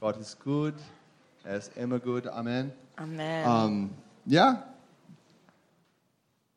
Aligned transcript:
Gott 0.00 0.16
ist 0.18 0.38
gut. 0.44 0.74
Er 1.42 1.56
ist 1.56 1.76
immer 1.76 1.98
gut. 1.98 2.28
Amen. 2.28 2.70
Amen. 2.94 3.18
Ähm, 3.18 3.90
ja. 4.26 4.62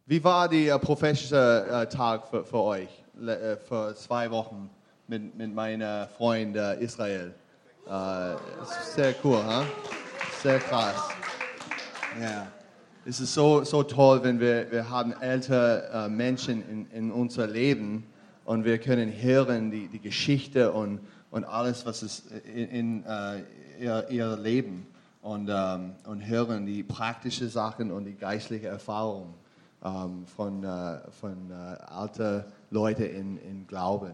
Wie 0.06 0.24
war 0.24 0.48
der 0.48 0.78
prophetische 0.78 1.66
äh, 1.68 1.88
Tag 1.88 2.28
für, 2.28 2.46
für 2.46 2.60
euch? 2.60 3.04
Le, 3.16 3.40
äh, 3.40 3.58
für 3.58 3.96
zwei 3.96 4.30
Wochen 4.30 4.70
mit, 5.08 5.36
mit 5.36 5.56
meinem 5.56 6.08
Freund 6.10 6.56
äh, 6.56 6.80
Israel. 6.82 7.34
Äh, 7.88 8.36
sehr 8.94 9.16
cool, 9.24 9.44
huh? 9.44 9.64
Sehr 10.44 10.60
krass. 10.60 11.10
Ja. 12.22 12.46
Es 13.06 13.20
ist 13.20 13.34
so, 13.34 13.64
so 13.64 13.82
toll, 13.82 14.24
wenn 14.24 14.40
wir, 14.40 14.72
wir 14.72 14.88
haben 14.88 15.20
ältere 15.20 15.90
äh, 15.92 16.10
Menschen 16.10 16.64
in, 16.70 16.92
in 16.92 17.12
unser 17.12 17.48
Leben 17.48 18.06
und 18.46 18.66
wir 18.66 18.78
können 18.78 19.12
hören 19.12 19.72
die, 19.72 19.88
die 19.88 20.00
Geschichte 20.00 20.72
und, 20.72 21.00
und 21.32 21.46
alles, 21.46 21.86
was 21.86 22.04
ist 22.04 22.32
in, 22.32 22.70
in 22.70 23.06
äh, 23.06 23.42
ihr, 23.80 24.10
ihr 24.10 24.38
Leben 24.38 24.86
und, 25.22 25.50
ähm, 25.52 25.94
und 26.06 26.28
hören 26.28 26.66
die 26.66 26.84
praktischen 26.84 27.50
Sachen 27.50 27.92
und 27.92 28.06
die 28.06 28.16
geistliche 28.16 28.68
Erfahrung 28.68 29.34
ähm, 29.84 30.26
von, 30.28 30.64
äh, 30.64 31.00
von 31.20 31.50
äh, 31.50 31.54
alten 31.54 32.44
Leuten 32.70 33.04
in, 33.04 33.38
in 33.38 33.68
Glauben. 33.68 34.14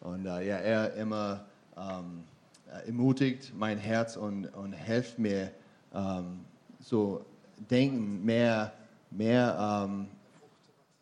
Und 0.00 0.26
äh, 0.26 0.46
ja, 0.46 0.56
er 0.56 0.94
immer 0.94 1.44
ähm, 1.76 2.24
äh, 2.72 2.86
ermutigt 2.86 3.52
mein 3.56 3.78
Herz 3.78 4.16
und, 4.16 4.46
und 4.46 4.72
hilft 4.72 5.18
mir 5.18 5.50
ähm, 5.94 6.40
so 6.80 7.24
denken, 7.70 8.24
mehr, 8.24 8.72
mehr, 9.10 9.84
ähm, 9.86 10.08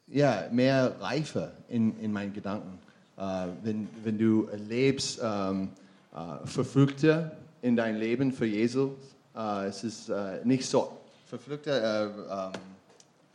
ja, 0.09 0.45
mehr 0.51 1.01
Reife 1.01 1.53
in, 1.69 1.99
in 1.99 2.13
meinen 2.13 2.33
Gedanken. 2.33 2.79
Äh, 3.23 3.47
wenn, 3.63 3.89
wenn 4.03 4.19
du 4.19 4.49
erlebst 4.49 5.21
ähm, 5.23 5.71
äh, 6.13 6.45
Verfügte 6.45 7.31
in 7.61 7.77
dein 7.77 7.97
Leben 7.97 8.33
für 8.33 8.47
Jesus, 8.47 8.91
äh, 9.37 9.67
es 9.67 9.85
ist 9.85 10.11
nicht 10.43 10.69
so 10.69 10.99
Verfügte, 11.29 11.71
äh, 11.71 12.05
ähm, 12.33 12.53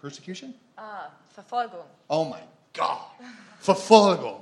Persecution? 0.01 0.53
ah, 0.75 1.07
Verfolgung. 1.33 1.85
Oh 2.09 2.25
mein 2.25 2.43
Gott, 2.73 2.99
Verfolgung. 3.61 4.41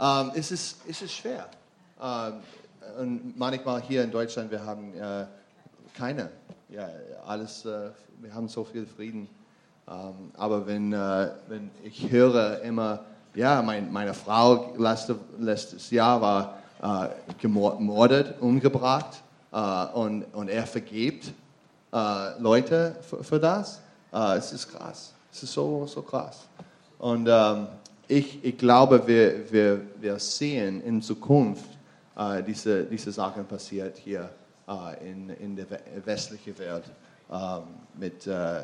Ähm, 0.00 0.30
es, 0.36 0.52
ist, 0.52 0.76
es 0.88 1.02
ist 1.02 1.12
schwer. 1.12 1.48
Ähm, 2.00 2.34
und 3.00 3.36
manchmal 3.36 3.82
hier 3.82 4.04
in 4.04 4.12
Deutschland, 4.12 4.48
wir 4.48 4.64
haben 4.64 4.94
äh, 4.94 5.26
keine, 5.92 6.30
ja, 6.68 6.88
alles, 7.26 7.64
äh, 7.64 7.90
wir 8.20 8.32
haben 8.32 8.46
so 8.46 8.62
viel 8.62 8.86
Frieden. 8.86 9.28
Ähm, 9.88 10.30
aber 10.34 10.64
wenn, 10.68 10.92
äh, 10.92 11.30
wenn 11.48 11.70
ich 11.82 12.08
höre 12.12 12.60
immer, 12.62 13.04
ja, 13.38 13.62
mein, 13.62 13.92
meine 13.92 14.12
Frau 14.14 14.74
letzte, 14.76 15.16
letztes 15.38 15.90
Jahr 15.90 16.20
war 16.20 16.58
äh, 16.82 17.34
gemordet, 17.40 18.34
umgebracht 18.40 19.22
äh, 19.52 19.86
und, 19.94 20.24
und 20.34 20.48
er 20.48 20.66
vergibt 20.66 21.32
äh, 21.92 22.40
Leute 22.40 22.96
für, 23.08 23.22
für 23.22 23.38
das. 23.38 23.80
Äh, 24.12 24.38
es 24.38 24.52
ist 24.52 24.68
krass. 24.68 25.12
Es 25.32 25.44
ist 25.44 25.52
so, 25.52 25.86
so 25.86 26.02
krass. 26.02 26.48
Und 26.98 27.28
ähm, 27.30 27.68
ich, 28.08 28.44
ich 28.44 28.58
glaube, 28.58 29.06
wir, 29.06 29.50
wir, 29.52 29.80
wir 30.00 30.18
sehen 30.18 30.82
in 30.82 31.00
Zukunft 31.00 31.70
äh, 32.16 32.42
diese, 32.42 32.84
diese 32.84 33.12
Sachen 33.12 33.44
passiert 33.44 33.98
hier 33.98 34.28
äh, 34.66 35.10
in, 35.10 35.30
in 35.30 35.54
der 35.54 35.70
we- 35.70 35.80
westlichen 36.04 36.58
Welt 36.58 36.84
ähm, 37.30 37.62
mit 37.94 38.26
äh, 38.26 38.62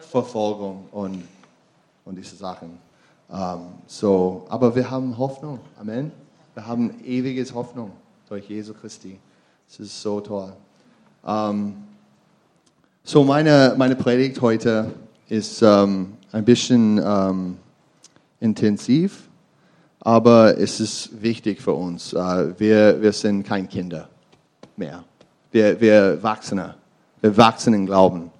Verfolgung 0.00 0.88
und, 0.92 1.26
und 2.04 2.14
diese 2.14 2.36
Sachen. 2.36 2.78
Ähm, 3.32 3.58
so, 3.86 4.46
aber 4.48 4.74
wir 4.74 4.90
haben 4.90 5.16
Hoffnung. 5.18 5.60
Amen. 5.78 6.12
Wir 6.54 6.66
haben 6.66 7.02
ewiges 7.04 7.54
Hoffnung 7.54 7.92
durch 8.28 8.48
Jesu 8.48 8.74
Christi. 8.74 9.18
Es 9.68 9.80
ist 9.80 10.00
so 10.00 10.20
toll. 10.20 10.52
Ähm, 11.26 11.74
so, 13.02 13.24
meine, 13.24 13.74
meine 13.76 13.96
Predigt 13.96 14.40
heute 14.40 14.92
ist 15.28 15.62
ähm, 15.62 16.14
ein 16.32 16.44
bisschen 16.44 17.56
intensiv, 18.40 19.28
aber 20.00 20.58
es 20.58 20.80
ist 20.80 21.22
wichtig 21.22 21.60
für 21.60 21.72
uns. 21.72 22.12
Äh, 22.12 22.58
wir, 22.58 23.00
wir 23.00 23.12
sind 23.12 23.42
kein 23.44 23.68
Kinder 23.68 24.08
mehr. 24.76 25.04
Wir, 25.50 25.80
wir 25.80 26.22
wachsen. 26.22 26.62
Wir 27.20 27.36
wachsen 27.36 27.74
im 27.74 27.86
Glauben. 27.86 28.30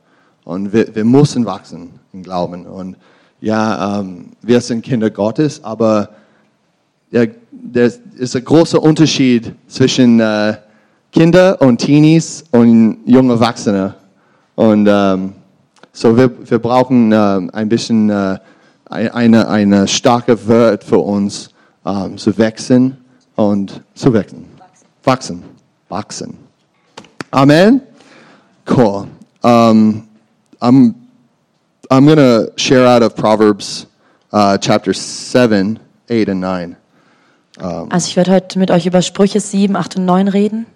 Und 0.45 0.73
wir, 0.73 0.95
wir 0.95 1.05
müssen 1.05 1.45
wachsen 1.45 1.99
im 2.13 2.23
Glauben. 2.23 2.67
Und 2.67 2.97
ja, 3.41 4.01
ähm, 4.01 4.27
wir 4.43 4.61
sind 4.61 4.83
Kinder 4.83 5.11
Gottes, 5.11 5.63
aber 5.63 6.09
ja, 7.11 7.25
der 7.51 7.93
ist 8.17 8.37
ein 8.37 8.45
großer 8.45 8.83
Unterschied 8.83 9.53
zwischen 9.69 10.21
äh, 10.21 10.57
Kinder 11.13 11.61
und 11.61 11.79
Teenies 11.79 12.45
und 12.51 12.99
junge 13.07 13.35
Erwachsene. 13.35 13.95
Und 14.55 14.87
ähm, 14.91 15.33
so 15.93 16.17
wir, 16.17 16.31
wir 16.51 16.59
brauchen 16.59 17.13
ähm, 17.13 17.51
ein 17.53 17.69
bisschen 17.69 18.11
äh, 18.11 18.39
ein- 18.89 19.11
eine, 19.11 19.49
eine 19.49 19.89
starke 19.89 20.47
Wort 20.49 20.85
für 20.85 20.99
uns, 20.99 21.51
ähm, 21.85 22.17
zu 22.19 22.37
wachsen 22.39 22.97
und 23.37 23.81
zu 23.95 24.13
wachsen. 24.13 24.45
Wachsen. 25.05 25.43
Wachsen. 25.89 26.35
Amen. 27.31 27.81
Cool. 28.69 29.07
Um, 29.43 30.03
I'm 30.61 30.95
I'm 31.91 32.05
going 32.05 32.19
to 32.19 32.53
share 32.57 32.87
out 32.87 33.03
of 33.03 33.15
Proverbs 33.15 33.87
uh, 34.33 34.59
chapter 34.59 34.93
7, 34.93 35.79
8, 36.09 36.29
and 36.29 36.41
9. 36.41 36.77
Also 37.59 38.09
ich 38.09 38.17
werde 38.17 38.33
heute 38.33 38.59
mit 38.59 38.71
euch 38.71 38.87
über 38.87 39.01
Sprüche 39.01 39.41
7, 39.41 39.77
8 39.77 39.97
und 39.97 40.05
9 40.05 40.29
reden. 40.29 40.67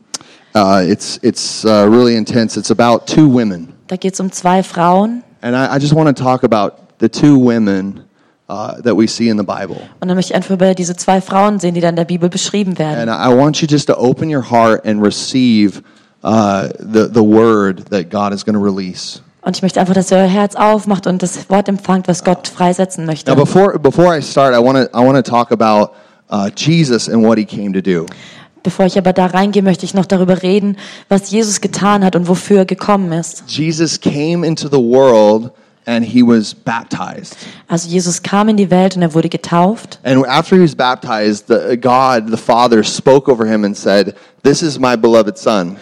Uh, 0.54 0.80
it's 0.82 1.18
it's 1.22 1.64
uh, 1.64 1.86
really 1.88 2.16
intense. 2.16 2.58
It's 2.58 2.70
about 2.70 3.06
two 3.06 3.28
women. 3.28 3.72
Da 3.86 3.96
geht 3.96 4.14
es 4.14 4.20
um 4.20 4.32
zwei 4.32 4.62
Frauen. 4.62 5.22
And 5.42 5.54
I, 5.54 5.76
I 5.76 5.78
just 5.78 5.94
want 5.94 6.08
to 6.08 6.22
talk 6.22 6.42
about 6.42 6.72
the 6.98 7.08
two 7.08 7.38
women 7.38 8.02
uh, 8.48 8.80
that 8.82 8.96
we 8.96 9.06
see 9.06 9.28
in 9.28 9.36
the 9.36 9.44
Bible. 9.44 9.76
Und 10.00 10.08
dann 10.08 10.16
möchte 10.16 10.32
ich 10.32 10.36
einfach 10.36 10.54
über 10.54 10.74
diese 10.74 10.96
zwei 10.96 11.20
Frauen 11.20 11.60
sehen, 11.60 11.74
die 11.74 11.80
dann 11.80 11.90
in 11.90 11.96
der 11.96 12.04
Bibel 12.04 12.28
beschrieben 12.28 12.78
werden. 12.78 13.08
And 13.08 13.10
I 13.10 13.32
want 13.32 13.60
you 13.60 13.68
just 13.68 13.86
to 13.88 13.94
open 13.96 14.28
your 14.28 14.42
heart 14.50 14.84
and 14.84 15.00
receive 15.00 15.82
uh, 16.24 16.68
the, 16.78 17.08
the 17.12 17.22
word 17.22 17.88
that 17.90 18.10
God 18.10 18.32
is 18.32 18.44
going 18.44 18.56
to 18.56 18.62
release. 18.62 19.20
Und 19.50 19.56
ich 19.56 19.62
möchte 19.62 19.80
einfach, 19.80 19.94
dass 19.94 20.12
ihr 20.12 20.18
euer 20.18 20.28
Herz 20.28 20.54
aufmacht 20.54 21.08
und 21.08 21.24
das 21.24 21.50
Wort 21.50 21.68
empfangt, 21.68 22.06
was 22.06 22.22
Gott 22.22 22.46
freisetzen 22.46 23.04
möchte. 23.04 23.32
Now, 23.32 23.36
before, 23.36 23.76
before 23.80 24.16
I 24.16 24.22
start, 24.22 24.54
I 24.54 24.64
want 24.64 24.78
to 24.78 24.96
I 24.96 25.04
wanna 25.04 25.22
talk 25.22 25.50
about 25.50 25.90
uh, 26.30 26.48
Jesus 26.56 27.08
and 27.08 27.24
what 27.26 27.36
he 27.36 27.44
came 27.44 27.72
to 27.72 27.80
do. 27.80 28.06
Bevor 28.62 28.86
ich 28.86 28.96
aber 28.96 29.12
da 29.12 29.26
reingehe, 29.26 29.64
möchte 29.64 29.84
ich 29.84 29.92
noch 29.92 30.06
darüber 30.06 30.44
reden, 30.44 30.76
was 31.08 31.32
Jesus 31.32 31.60
getan 31.60 32.04
hat 32.04 32.14
und 32.14 32.28
wofür 32.28 32.58
er 32.58 32.64
gekommen 32.64 33.10
ist. 33.10 33.42
Jesus 33.48 34.00
came 34.00 34.46
into 34.46 34.68
the 34.68 34.78
world 34.78 35.50
and 35.84 36.04
he 36.04 36.22
was 36.22 36.54
baptized. 36.54 37.36
Also 37.66 37.88
Jesus 37.88 38.22
kam 38.22 38.48
in 38.50 38.56
die 38.56 38.70
Welt 38.70 38.94
und 38.94 39.02
er 39.02 39.14
wurde 39.14 39.28
getauft. 39.28 39.98
And 40.04 40.24
after 40.28 40.54
he 40.54 40.62
was 40.62 40.76
baptized, 40.76 41.48
the, 41.48 41.76
God, 41.76 42.30
the 42.30 42.36
Father, 42.36 42.84
spoke 42.84 43.28
over 43.28 43.44
him 43.44 43.64
and 43.64 43.76
said, 43.76 44.14
This 44.44 44.62
is 44.62 44.78
my 44.78 44.94
beloved 44.94 45.36
Son, 45.36 45.76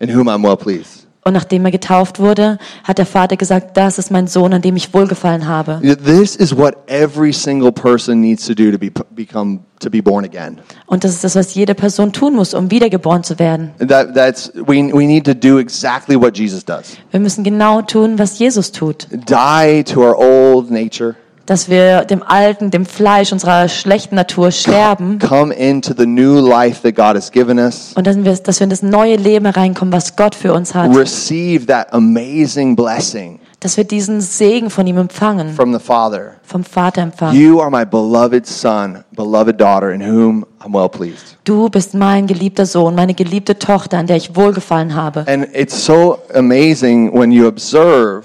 in 0.00 0.08
whom 0.08 0.26
I'm 0.26 0.42
well 0.42 0.56
pleased. 0.56 1.03
Und 1.26 1.32
nachdem 1.32 1.64
er 1.64 1.70
getauft 1.70 2.20
wurde, 2.20 2.58
hat 2.84 2.98
der 2.98 3.06
Vater 3.06 3.38
gesagt, 3.38 3.78
das 3.78 3.98
ist 3.98 4.10
mein 4.10 4.26
Sohn, 4.26 4.52
an 4.52 4.60
dem 4.60 4.76
ich 4.76 4.92
wohlgefallen 4.92 5.48
habe. 5.48 5.80
This 6.04 6.36
is 6.36 6.54
what 6.54 6.74
every 6.86 7.32
single 7.32 7.72
person 7.72 8.20
needs 8.20 8.46
to 8.46 8.52
do 8.54 8.70
to 8.70 8.76
be, 8.78 8.90
become, 9.14 9.60
to 9.80 9.88
be 9.88 10.02
born 10.02 10.26
again. 10.26 10.58
Und 10.84 11.02
das 11.02 11.12
ist 11.12 11.24
das, 11.24 11.34
was 11.34 11.54
jede 11.54 11.74
Person 11.74 12.12
tun 12.12 12.34
muss, 12.34 12.52
um 12.52 12.70
wiedergeboren 12.70 13.22
zu 13.24 13.38
werden. 13.38 13.70
That, 13.78 14.14
that's, 14.14 14.52
we, 14.54 14.92
we 14.92 15.06
need 15.06 15.24
to 15.24 15.32
do 15.34 15.58
exactly 15.58 16.14
what 16.20 16.36
Jesus 16.36 16.62
does 16.62 16.98
Wir 17.10 17.20
müssen 17.20 17.42
genau 17.42 17.80
tun, 17.80 18.18
was 18.18 18.38
Jesus 18.38 18.70
tut. 18.70 19.08
die 19.10 19.82
to 19.82 20.02
our 20.02 20.14
old 20.18 20.70
nature, 20.70 21.14
Dass 21.46 21.68
wir 21.68 22.06
dem 22.06 22.22
Alten, 22.22 22.70
dem 22.70 22.86
Fleisch, 22.86 23.30
unserer 23.30 23.68
schlechten 23.68 24.14
Natur 24.14 24.50
sterben. 24.50 25.18
come 25.18 25.52
into 25.54 25.92
the 25.96 26.06
new 26.06 26.40
life 26.40 26.80
that 26.82 26.94
God 26.94 27.16
has 27.16 27.30
given 27.30 27.58
us, 27.58 27.92
Und 27.96 28.06
dass 28.06 28.16
wir, 28.16 28.34
dass 28.36 28.60
wir 28.60 28.64
in 28.64 28.70
das 28.70 28.82
neue 28.82 29.16
Leben 29.16 29.44
reinkommen, 29.46 29.92
was 29.92 30.16
Gott 30.16 30.34
für 30.34 30.54
uns 30.54 30.74
hat. 30.74 30.94
receive 30.96 31.66
that 31.66 31.92
amazing 31.92 32.74
blessing 32.74 33.40
Dass 33.60 33.76
wir 33.76 33.84
diesen 33.84 34.20
Segen 34.22 34.70
von 34.70 34.86
ihm 34.86 34.96
empfangen, 34.98 35.54
from 35.54 35.72
the 35.74 35.78
Father. 35.78 36.36
vom 36.44 36.64
Vater 36.64 37.02
empfangen. 37.02 37.38
You 37.38 37.60
are 37.60 37.70
my 37.70 37.84
beloved 37.84 38.46
Son, 38.46 39.04
beloved 39.12 39.58
daughter, 39.60 39.90
in 39.92 40.00
whom 40.02 40.46
I'm 40.64 40.72
well 40.72 40.88
pleased. 40.88 41.36
Du 41.44 41.68
bist 41.68 41.92
mein 41.92 42.26
geliebter 42.26 42.64
Sohn, 42.64 42.94
meine 42.94 43.12
geliebte 43.12 43.58
Tochter, 43.58 43.98
an 43.98 44.06
der 44.06 44.16
ich 44.16 44.34
wohlgefallen 44.34 44.94
habe. 44.94 45.24
And 45.28 45.46
it's 45.54 45.84
so 45.84 46.18
amazing 46.34 47.12
when 47.12 47.30
you 47.32 47.46
observe 47.46 48.24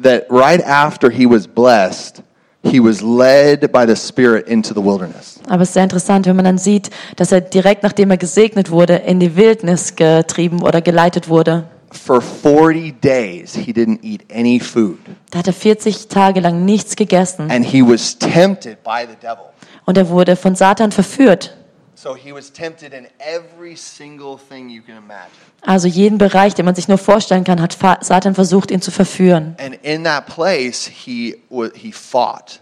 that 0.00 0.24
right 0.30 0.64
after 0.64 1.10
he 1.10 1.24
was 1.28 1.46
blessed, 1.48 2.22
he 2.64 2.80
was 2.82 3.00
led 3.02 3.70
by 3.72 3.86
the 3.86 3.94
Spirit 3.96 4.48
into 4.48 4.74
the 4.74 4.82
wilderness. 4.82 5.38
Aber 5.48 5.62
es 5.62 5.68
ist 5.68 5.74
sehr 5.74 5.84
interessant, 5.84 6.26
wenn 6.26 6.36
man 6.36 6.44
dann 6.44 6.58
sieht, 6.58 6.90
dass 7.16 7.30
er 7.32 7.40
direkt 7.40 7.82
nachdem 7.82 8.10
er 8.10 8.16
gesegnet 8.16 8.70
wurde, 8.70 8.94
in 8.96 9.20
die 9.20 9.36
Wildnis 9.36 9.94
getrieben 9.96 10.62
oder 10.62 10.80
geleitet 10.80 11.28
wurde. 11.28 11.64
For 11.92 12.20
40 12.20 13.00
days, 13.00 13.54
he 13.54 13.72
didn't 13.72 14.00
eat 14.02 14.22
any 14.34 14.58
food. 14.58 14.98
Da 15.30 15.38
hat 15.40 15.46
er 15.46 15.52
40 15.52 16.08
Tage 16.08 16.40
lang 16.40 16.64
nichts 16.64 16.96
gegessen 16.96 17.50
And 17.50 17.64
he 17.64 17.82
was 17.82 18.18
tempted 18.18 18.82
by 18.82 19.02
the 19.08 19.16
devil. 19.20 19.44
und 19.84 19.96
er 19.96 20.08
wurde 20.08 20.34
von 20.34 20.54
Satan 20.56 20.90
verführt. 20.90 21.56
So 22.04 22.14
he 22.14 22.32
was 22.34 22.52
tempted 22.52 22.92
in 22.92 23.06
every 23.18 23.76
single 23.76 24.36
thing 24.38 24.68
you 24.68 24.82
can 24.82 24.98
imagine. 24.98 25.30
Also 25.62 25.88
jeden 25.88 26.18
Bereich, 26.18 26.52
den 26.54 26.66
man 26.66 26.74
sich 26.74 26.86
nur 26.86 26.98
vorstellen 26.98 27.44
kann, 27.44 27.62
hat 27.62 27.78
Satan 28.04 28.34
versucht, 28.34 28.70
ihn 28.70 28.82
zu 28.82 28.90
verführen. 28.90 29.56
And 29.58 29.74
in 29.82 30.04
that 30.04 30.26
place, 30.26 30.86
he, 30.86 31.36
wa- 31.48 31.70
he 31.74 31.92
fought 31.92 32.60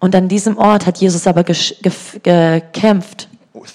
Und 0.00 0.16
an 0.16 0.26
diesem 0.26 0.58
Ort 0.58 0.86
hat 0.86 0.98
Jesus 0.98 1.28
aber 1.28 1.44
gekämpft. 1.44 3.28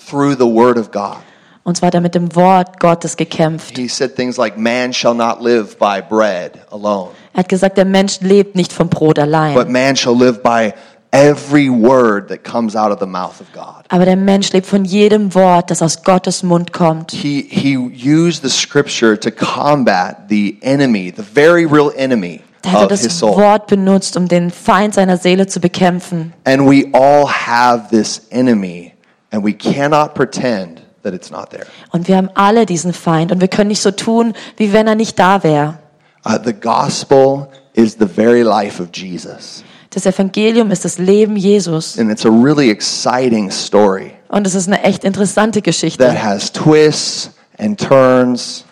through 0.09 0.33
the 0.33 0.39
word 0.45 0.77
of 0.77 0.91
God. 0.91 1.15
Und 1.63 1.77
zwar 1.77 1.87
hat 1.87 1.93
er 1.93 2.01
mit 2.01 2.13
dem 2.13 2.35
Wort 2.35 2.77
Gottes 2.81 3.15
gekämpft. 3.15 3.77
He 3.77 3.87
said 3.87 4.17
things 4.17 4.35
like, 4.35 4.57
Man 4.57 4.91
shall 4.91 5.13
not 5.13 5.41
live 5.41 5.77
by 5.77 6.01
bread 6.01 6.59
alone, 6.71 7.11
Er 7.31 7.39
hat 7.39 7.47
gesagt, 7.47 7.77
der 7.77 7.85
Mensch 7.85 8.19
lebt 8.19 8.57
nicht 8.57 8.73
vom 8.73 8.89
Brot 8.89 9.15
but 9.15 9.19
allein. 9.19 9.71
man 9.71 9.95
shall 9.95 10.17
live 10.17 10.41
by 10.43 10.73
every 11.11 11.69
word 11.69 12.29
that 12.29 12.43
comes 12.43 12.75
out 12.75 12.91
of 12.91 12.99
the 12.99 13.05
mouth 13.05 13.41
of 13.41 13.51
God. 13.53 13.85
Aber 13.89 14.05
der 14.05 14.15
Mensch 14.15 14.51
lebt 14.51 14.67
von 14.67 14.85
jedem 14.85 15.33
Wort, 15.33 15.71
das 15.71 15.81
aus 15.81 16.03
Gottes 16.03 16.43
Mund 16.43 16.73
kommt. 16.73 17.11
He, 17.11 17.47
he 17.49 17.75
used 17.75 18.43
the 18.43 18.49
scripture 18.49 19.19
to 19.19 19.31
combat 19.31 20.29
the 20.29 20.57
enemy, 20.61 21.11
the 21.15 21.23
very 21.23 21.65
real 21.65 21.91
enemy 21.95 22.41
Da 22.61 22.71
hat 22.71 22.81
er 22.81 22.85
of 22.85 23.01
his 23.01 23.19
das. 23.19 23.21
Wort 23.21 23.67
benutzt, 23.67 24.17
um 24.17 24.27
den 24.27 24.51
Feind 24.51 24.93
seiner 24.93 25.17
Seele 25.17 25.47
zu 25.47 25.59
bekämpfen. 25.59 26.33
And 26.43 26.69
we 26.69 26.85
all 26.93 27.27
have 27.27 27.89
this 27.89 28.27
enemy, 28.29 28.93
and 29.31 29.43
we 29.45 29.53
cannot 29.53 30.13
pretend 30.13 30.81
that 31.03 31.13
it's 31.13 31.31
not 31.31 31.49
there. 31.51 31.65
Und 31.91 32.07
wir 32.07 32.17
haben 32.17 32.29
alle 32.35 32.65
diesen 32.65 32.93
Feind 32.93 33.31
und 33.31 33.41
wir 33.41 33.47
können 33.47 33.69
nicht 33.69 33.81
so 33.81 33.91
tun, 33.91 34.33
wie 34.57 34.73
wenn 34.73 34.87
er 34.87 34.95
nicht 34.95 35.17
da 35.17 35.43
wäre. 35.43 35.79
Uh, 36.25 36.37
the 36.43 36.53
gospel 36.53 37.47
is 37.73 37.95
the 37.97 38.05
very 38.05 38.41
life 38.41 38.81
of 38.81 38.89
Jesus. 38.93 39.63
Das 39.91 40.05
Evangelium 40.05 40.69
ist 40.71 40.85
das 40.85 40.97
Leben 40.99 41.35
Jesus. 41.35 41.97
And 41.97 42.11
it's 42.11 42.25
a 42.25 42.29
really 42.29 42.69
exciting 42.69 43.49
story 43.49 44.11
Und 44.29 44.45
es 44.45 44.53
ist 44.53 44.67
eine 44.67 44.83
echt 44.83 45.03
interessante 45.03 45.59
that 45.59 45.63
Geschichte. 45.65 46.23
has 46.23 46.51
twists 46.51 47.31
and 47.57 47.79
turns. 47.79 48.65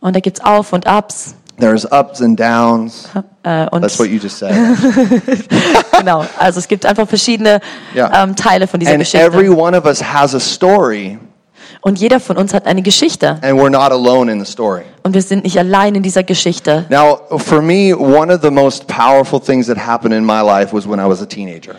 Und 0.00 0.16
da 0.16 0.20
gibt's 0.20 0.40
Auf 0.42 0.72
und 0.72 0.86
Abs. 0.86 1.34
There's 1.60 1.84
ups 1.92 2.20
and 2.20 2.38
downs. 2.38 3.08
Äh, 3.44 3.68
und 3.70 3.82
That's 3.82 3.96
what 4.00 4.08
you 4.08 4.18
just 4.18 4.38
said. 4.40 4.52
genau, 5.98 6.24
also 6.36 6.58
es 6.58 6.66
gibt 6.66 6.84
einfach 6.84 7.06
verschiedene 7.08 7.60
Ja. 7.94 8.24
ähm, 8.24 8.34
Teile 8.34 8.66
von 8.66 8.80
dieser 8.80 8.92
and 8.94 9.14
every 9.14 9.44
Geschichte. 9.44 9.56
one 9.56 9.78
of 9.78 9.84
us 9.84 10.02
has 10.02 10.34
a 10.34 10.40
story, 10.40 11.16
Und 11.86 12.00
jeder 12.00 12.18
von 12.18 12.38
uns 12.38 12.54
hat 12.54 12.66
eine 12.66 12.80
Geschichte. 12.80 13.38
and 13.42 13.60
we're 13.60 13.68
not 13.68 13.92
alone 13.92 14.32
in 14.32 14.42
the 14.42 14.50
story. 14.50 14.84
Und 15.02 15.12
wir 15.12 15.20
sind 15.20 15.44
nicht 15.44 15.58
allein 15.58 15.94
in 15.94 16.02
dieser 16.02 16.22
Geschichte. 16.22 16.86
Now, 16.88 17.20
for 17.38 17.60
me, 17.60 17.94
one 17.94 18.32
of 18.34 18.40
the 18.40 18.50
most 18.50 18.86
powerful 18.86 19.38
things 19.38 19.66
that 19.66 19.76
happened 19.76 20.14
in 20.14 20.24
my 20.24 20.40
life 20.40 20.72
was 20.74 20.88
when 20.88 20.98
I 20.98 21.06
was 21.06 21.20
a 21.20 21.26
teenager. 21.26 21.74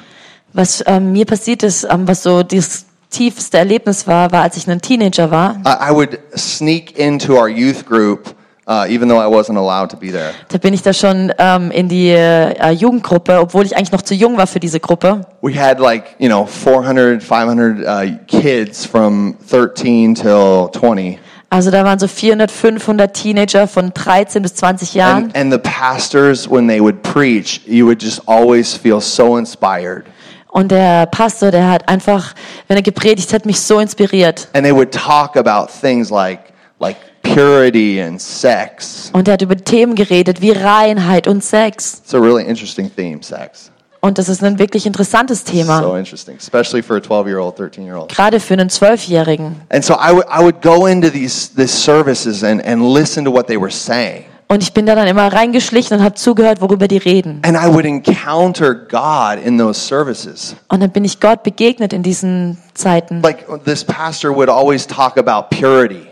Was 0.53 0.83
ähm, 0.85 1.11
mir 1.11 1.25
passiert 1.25 1.63
ist, 1.63 1.87
ähm, 1.89 2.07
was 2.07 2.21
so 2.21 2.43
das 2.43 2.85
tiefste 3.09 3.57
Erlebnis 3.57 4.05
war, 4.05 4.31
war, 4.31 4.43
als 4.43 4.57
ich 4.57 4.69
ein 4.69 4.79
Teenager 4.79 5.31
war. 5.31 5.55
I, 5.65 5.91
I 5.91 5.95
would 5.95 6.19
sneak 6.35 6.99
into 6.99 7.33
our 7.33 7.47
youth 7.47 7.83
group, 7.83 8.35
uh, 8.67 8.85
even 8.89 9.07
though 9.07 9.19
I 9.19 9.27
wasn't 9.27 9.57
allowed 9.57 9.89
to 9.91 9.97
be 9.97 10.11
there. 10.11 10.33
Da 10.49 10.57
bin 10.57 10.73
ich 10.73 10.81
da 10.81 10.93
schon 10.93 11.31
ähm, 11.37 11.71
in 11.71 11.87
die 11.87 12.09
äh, 12.09 12.71
Jugendgruppe, 12.71 13.39
obwohl 13.39 13.65
ich 13.65 13.75
eigentlich 13.75 13.91
noch 13.91 14.01
zu 14.01 14.13
jung 14.13 14.37
war 14.37 14.47
für 14.47 14.59
diese 14.59 14.79
Gruppe. 14.79 15.21
We 15.41 15.53
had 15.53 15.79
like, 15.79 16.15
you 16.19 16.27
know, 16.27 16.45
400, 16.45 17.21
500 17.21 17.79
uh, 17.85 18.17
kids 18.27 18.85
from 18.85 19.35
13 19.49 20.15
till 20.15 20.69
20. 20.71 21.19
Also 21.49 21.71
da 21.71 21.85
waren 21.85 21.99
so 21.99 22.07
400, 22.07 22.51
500 22.51 23.13
Teenager 23.13 23.67
von 23.67 23.93
13 23.93 24.41
bis 24.41 24.55
20 24.55 24.93
Jahren. 24.95 25.25
And, 25.25 25.37
and 25.37 25.53
the 25.53 25.59
pastors, 25.59 26.49
when 26.49 26.67
they 26.67 26.81
would 26.81 27.01
preach, 27.03 27.61
you 27.65 27.85
would 27.85 28.01
just 28.01 28.27
always 28.27 28.73
feel 28.73 28.99
so 28.99 29.37
inspired. 29.37 30.05
Und 30.49 30.71
der 30.71 31.05
Pastor, 31.07 31.51
der 31.51 31.69
hat 31.69 31.89
einfach, 31.89 32.33
wenn 32.67 32.77
er 32.77 32.83
gepredigt 32.83 33.33
hat, 33.33 33.45
mich 33.45 33.59
so 33.59 33.79
inspiriert. 33.79 34.47
And 34.53 34.65
they 34.65 34.73
would 34.73 34.91
talk 34.91 35.35
about 35.35 35.69
things 35.69 36.09
like, 36.09 36.53
like 36.79 36.95
purity 37.35 38.01
and 38.01 38.21
sex. 38.21 39.09
Und 39.13 39.27
er 39.27 39.33
hat 39.33 39.41
über 39.41 39.57
Themen 39.57 39.95
geredet 39.95 40.41
wie 40.41 40.51
Reinheit 40.51 41.27
und 41.27 41.43
Sex. 41.43 42.01
It's 42.03 42.13
a 42.13 42.19
really 42.19 42.43
interesting 42.43 42.89
theme, 42.95 43.21
sex. 43.21 43.71
Und 44.01 44.19
das 44.19 44.29
ist 44.29 44.43
ein 44.43 44.59
wirklich 44.59 44.85
interessantes 44.85 45.43
So 45.43 45.51
Thema, 45.51 45.97
interesting, 45.97 46.37
especially 46.37 46.83
for 46.83 46.97
a 46.97 47.01
12 47.01 47.27
year 47.27 47.39
old, 47.39 47.57
13 47.57 47.83
year 47.85 47.97
old. 47.97 48.09
gerade 48.09 48.39
für 48.39 48.53
einen 48.53 48.69
Zwölfjährigen. 48.69 49.55
And 49.69 49.83
so 49.83 49.95
I 49.95 50.13
would 50.13 50.25
I 50.27 50.43
would 50.43 50.61
go 50.61 50.85
into 50.85 51.09
these, 51.09 51.49
these 51.55 51.73
services 51.73 52.43
and, 52.43 52.63
and 52.63 52.81
listen 52.81 53.25
to 53.25 53.31
what 53.31 53.47
they 53.47 53.59
were 53.59 53.71
saying. 53.71 54.25
Und 54.47 54.61
ich 54.61 54.73
bin 54.73 54.85
da 54.85 54.93
dann 54.93 55.07
immer 55.07 55.33
reingeschlichen 55.33 55.97
und 55.97 56.03
habe 56.03 56.13
zugehört, 56.13 56.61
worüber 56.61 56.87
die 56.87 56.97
reden. 56.97 57.41
And 57.43 57.57
I 57.57 57.67
would 57.67 57.83
encounter 57.83 58.75
God 58.75 59.43
in 59.43 59.57
those 59.57 59.79
services. 59.79 60.55
Und 60.67 60.81
dann 60.81 60.91
bin 60.91 61.03
ich 61.03 61.19
Gott 61.19 61.41
begegnet 61.41 61.91
in 61.91 62.03
diesen 62.03 62.59
Zeiten. 62.75 63.23
Like 63.23 63.47
this 63.65 63.83
pastor 63.83 64.35
would 64.35 64.49
always 64.49 64.85
talk 64.85 65.17
about 65.17 65.47
purity. 65.49 66.05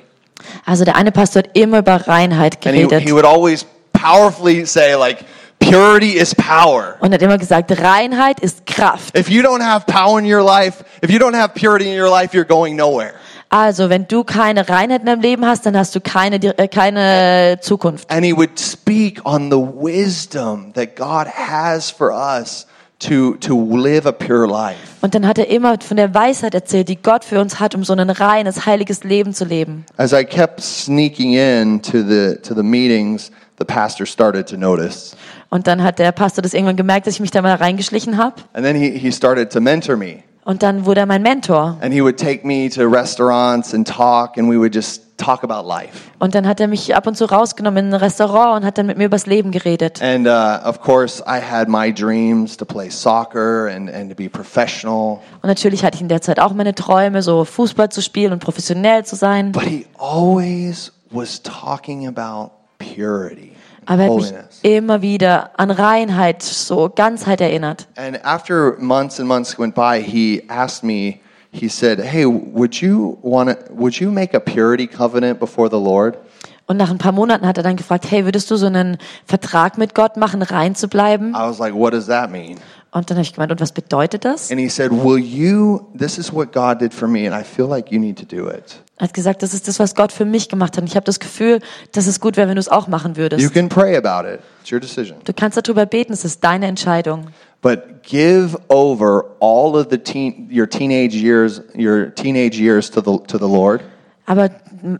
Also 0.65 0.85
der 0.85 0.95
eine 0.95 1.11
Pastor 1.11 1.43
hat 1.43 1.49
immer 1.57 1.79
über 1.79 2.07
Reinheit 2.07 2.55
And 2.65 2.75
he, 2.75 2.83
geredet. 2.83 3.03
he 3.03 3.13
would 3.13 3.25
always 3.25 3.65
powerfully 3.93 4.65
say, 4.65 4.95
like, 4.95 5.23
purity 5.59 6.17
is 6.17 6.35
power. 6.35 6.95
Und 6.99 7.13
hat 7.13 7.21
immer 7.21 7.37
gesagt, 7.37 7.71
Reinheit 7.81 8.39
ist 8.39 8.65
Kraft. 8.65 9.17
If 9.17 9.29
you 9.29 9.41
don't 9.41 9.63
have 9.63 9.85
power 9.85 10.19
in 10.19 10.25
your 10.25 10.43
life, 10.43 10.83
if 11.01 11.09
you 11.09 11.19
don't 11.19 11.35
have 11.35 11.53
purity 11.53 11.91
in 11.93 11.99
your 11.99 12.09
life, 12.09 12.33
you're 12.35 12.45
going 12.47 12.75
nowhere. 12.75 13.13
Also, 13.49 13.89
wenn 13.89 14.07
du 14.07 14.23
keine 14.23 14.67
Reinheit 14.67 15.01
in 15.01 15.05
deinem 15.05 15.21
Leben 15.21 15.45
hast, 15.45 15.65
dann 15.67 15.77
hast 15.77 15.93
du 15.95 16.01
keine, 16.01 16.37
äh, 16.57 16.67
keine 16.67 17.59
Zukunft. 17.61 18.09
And 18.09 18.25
he 18.25 18.35
would 18.35 18.59
speak 18.59 19.21
on 19.25 19.51
the 19.51 19.57
wisdom 19.59 20.73
that 20.73 20.95
God 20.95 21.27
has 21.27 21.91
for 21.91 22.11
us 22.11 22.65
to, 23.07 23.35
to 23.35 23.75
live 23.75 24.05
a 24.05 24.11
pure 24.11 24.47
life. 24.47 24.77
Und 25.01 25.15
dann 25.15 25.27
hat 25.27 25.37
er 25.37 25.49
immer 25.49 25.77
von 25.79 25.97
der 25.97 26.13
Weisheit 26.13 26.53
erzählt, 26.53 26.89
die 26.89 27.01
Gott 27.01 27.23
für 27.23 27.39
uns 27.39 27.59
hat, 27.59 27.75
um 27.75 27.83
so 27.83 27.93
ein 27.93 28.09
reines, 28.09 28.65
heiliges 28.65 29.03
Leben 29.03 29.33
zu 29.33 29.45
leben. 29.45 29.85
As 29.97 30.13
I 30.13 30.23
kept 30.23 30.61
sneaking 30.61 31.33
in 31.33 31.81
to 31.81 31.99
the, 31.99 32.37
to 32.41 32.55
the 32.55 32.63
meetings, 32.63 33.31
the 33.59 33.65
pastor 33.65 34.05
started 34.05 34.47
to 34.47 34.57
notice. 34.57 35.15
Und 35.49 35.67
dann 35.67 35.83
hat 35.83 35.99
der 35.99 36.11
Pastor 36.11 36.41
das 36.41 36.53
irgendwann 36.53 36.77
gemerkt, 36.77 37.05
dass 37.05 37.13
ich 37.15 37.19
mich 37.19 37.31
da 37.31 37.41
mal 37.41 37.55
reingeschlichen 37.55 38.17
habe. 38.17 38.35
And 38.53 38.65
then 38.65 38.75
he, 38.75 38.97
he 38.97 39.11
started 39.11 39.51
to 39.51 39.61
mentor 39.61 39.97
me. 39.97 40.23
Und 40.45 40.61
dann 40.61 40.85
wurde 40.85 41.01
er 41.01 41.05
mein 41.05 41.21
Mentor. 41.21 41.77
And 41.81 41.93
he 41.93 42.01
would 42.01 42.17
take 42.17 42.45
me 42.45 42.69
to 42.69 42.87
restaurants 42.87 43.73
and 43.73 43.87
talk, 43.87 44.37
and 44.37 44.49
we 44.49 44.57
would 44.57 44.73
just 44.73 45.12
talk 45.23 45.43
about 45.43 45.67
life. 45.67 45.91
Und 46.19 46.35
dann 46.35 46.47
hat 46.47 46.59
er 46.59 46.67
mich 46.67 46.95
ab 46.95 47.07
und 47.07 47.15
zu 47.15 47.25
rausgenommen 47.25 47.87
in 47.87 47.93
ein 47.93 47.99
Restaurant 47.99 48.61
und 48.61 48.65
hat 48.65 48.77
dann 48.77 48.85
mit 48.85 48.97
mir 48.97 49.05
übers 49.05 49.25
Leben 49.25 49.51
geredet. 49.51 50.01
And 50.01 50.27
uh, 50.27 50.67
of 50.67 50.81
course, 50.81 51.23
I 51.25 51.39
had 51.39 51.67
my 51.67 51.93
dreams 51.93 52.57
to 52.57 52.65
play 52.65 52.89
soccer 52.89 53.67
and, 53.67 53.89
and 53.93 54.09
to 54.09 54.15
be 54.15 54.29
professional. 54.29 55.19
Und 55.41 55.47
natürlich 55.47 55.83
hatte 55.83 55.95
ich 55.95 56.01
in 56.01 56.07
der 56.07 56.21
Zeit 56.21 56.39
auch 56.39 56.53
meine 56.53 56.75
Träume, 56.75 57.21
so 57.21 57.45
Fußball 57.45 57.89
zu 57.89 58.01
spielen 58.01 58.33
und 58.33 58.39
professionell 58.39 59.05
zu 59.05 59.15
sein. 59.15 59.51
But 59.51 59.63
he 59.63 59.85
always 59.97 60.91
was 61.11 61.41
talking 61.41 62.07
about 62.07 62.51
purity, 62.79 63.53
Aber 63.85 64.03
er 64.03 64.09
hat 64.09 64.15
mich 64.15 64.33
immer 64.63 65.01
wieder 65.01 65.51
an 65.59 65.71
Reinheit, 65.71 66.41
so 66.41 66.89
Ganzheit 66.93 67.41
erinnert. 67.41 67.87
And 67.95 68.23
after 68.25 68.77
months 68.79 69.19
and 69.19 69.27
months 69.27 69.57
went 69.57 69.75
by, 69.75 70.01
he 70.01 70.43
asked 70.47 70.83
me, 70.83 71.19
he 71.53 71.69
said, 71.69 71.99
Hey, 71.99 72.25
would 72.25 72.81
you 72.81 73.17
want 73.21 73.49
to, 73.49 73.57
would 73.73 73.95
you 73.99 74.11
make 74.11 74.35
a 74.35 74.39
purity 74.39 74.87
covenant 74.87 75.39
before 75.39 75.69
the 75.69 75.77
Lord? 75.79 76.17
Und 76.65 76.77
nach 76.77 76.89
ein 76.89 76.97
paar 76.97 77.11
Monaten 77.11 77.45
hat 77.45 77.57
er 77.57 77.63
dann 77.63 77.75
gefragt, 77.75 78.05
hey, 78.09 78.23
würdest 78.23 78.49
du 78.49 78.55
so 78.55 78.67
einen 78.67 78.97
Vertrag 79.25 79.77
mit 79.77 79.93
Gott 79.93 80.15
machen, 80.15 80.41
rein 80.41 80.75
zu 80.75 80.87
bleiben? 80.87 81.31
I 81.31 81.39
was 81.39 81.59
like, 81.59 81.73
What 81.75 81.93
does 81.93 82.07
that 82.07 82.31
mean? 82.31 82.57
Und 82.91 83.09
dann 83.09 83.17
habe 83.17 83.23
ich 83.23 83.33
gemeint, 83.33 83.51
und 83.51 83.59
was 83.59 83.71
bedeutet 83.71 84.23
das? 84.23 84.49
And 84.51 84.59
he 84.59 84.69
said, 84.69 84.91
Will 84.91 85.17
you, 85.17 85.81
this 85.97 86.17
is 86.17 86.31
what 86.31 86.53
God 86.53 86.79
did 86.79 86.93
for 86.93 87.07
me, 87.07 87.29
and 87.29 87.35
I 87.39 87.43
feel 87.43 87.65
like 87.67 87.91
you 87.91 87.99
need 87.99 88.17
to 88.17 88.25
do 88.25 88.49
it. 88.49 88.81
Er 88.97 89.07
hat 89.07 89.13
gesagt, 89.13 89.41
das 89.43 89.53
ist 89.53 89.67
das, 89.67 89.79
was 89.79 89.95
Gott 89.95 90.11
für 90.11 90.23
mich 90.25 90.47
gemacht 90.47 90.77
hat. 90.77 90.83
Und 90.83 90.87
ich 90.87 90.95
habe 90.95 91.05
das 91.05 91.19
Gefühl, 91.19 91.59
dass 91.91 92.07
es 92.07 92.19
gut 92.21 92.37
wäre, 92.37 92.47
wenn 92.47 92.55
du 92.55 92.61
es 92.61 92.69
auch 92.69 92.87
machen 92.87 93.13
You 93.15 93.23
würdest. 93.23 93.53
can 93.53 93.67
pray 93.67 93.97
about 93.97 94.27
it, 94.27 94.39
it's 94.61 94.71
your 94.71 94.79
decision. 94.79 95.17
Du 95.25 95.33
kannst 95.33 95.57
darüber 95.57 95.85
beten, 95.85 96.13
es 96.13 96.23
ist 96.23 96.43
deine 96.43 96.67
Entscheidung. 96.67 97.27
But 97.63 98.03
give 98.03 98.55
over 98.69 99.25
all 99.39 99.75
of 99.77 99.87
the 99.89 99.97
teen, 99.97 100.49
your 100.51 100.67
teenage 100.67 101.15
years, 101.15 101.61
your 101.75 102.11
teenage 102.13 102.59
years 102.59 102.91
to 102.91 103.01
the, 103.01 103.17
to 103.27 103.37
the 103.39 103.47
Lord, 103.47 103.81
Aber 104.25 104.49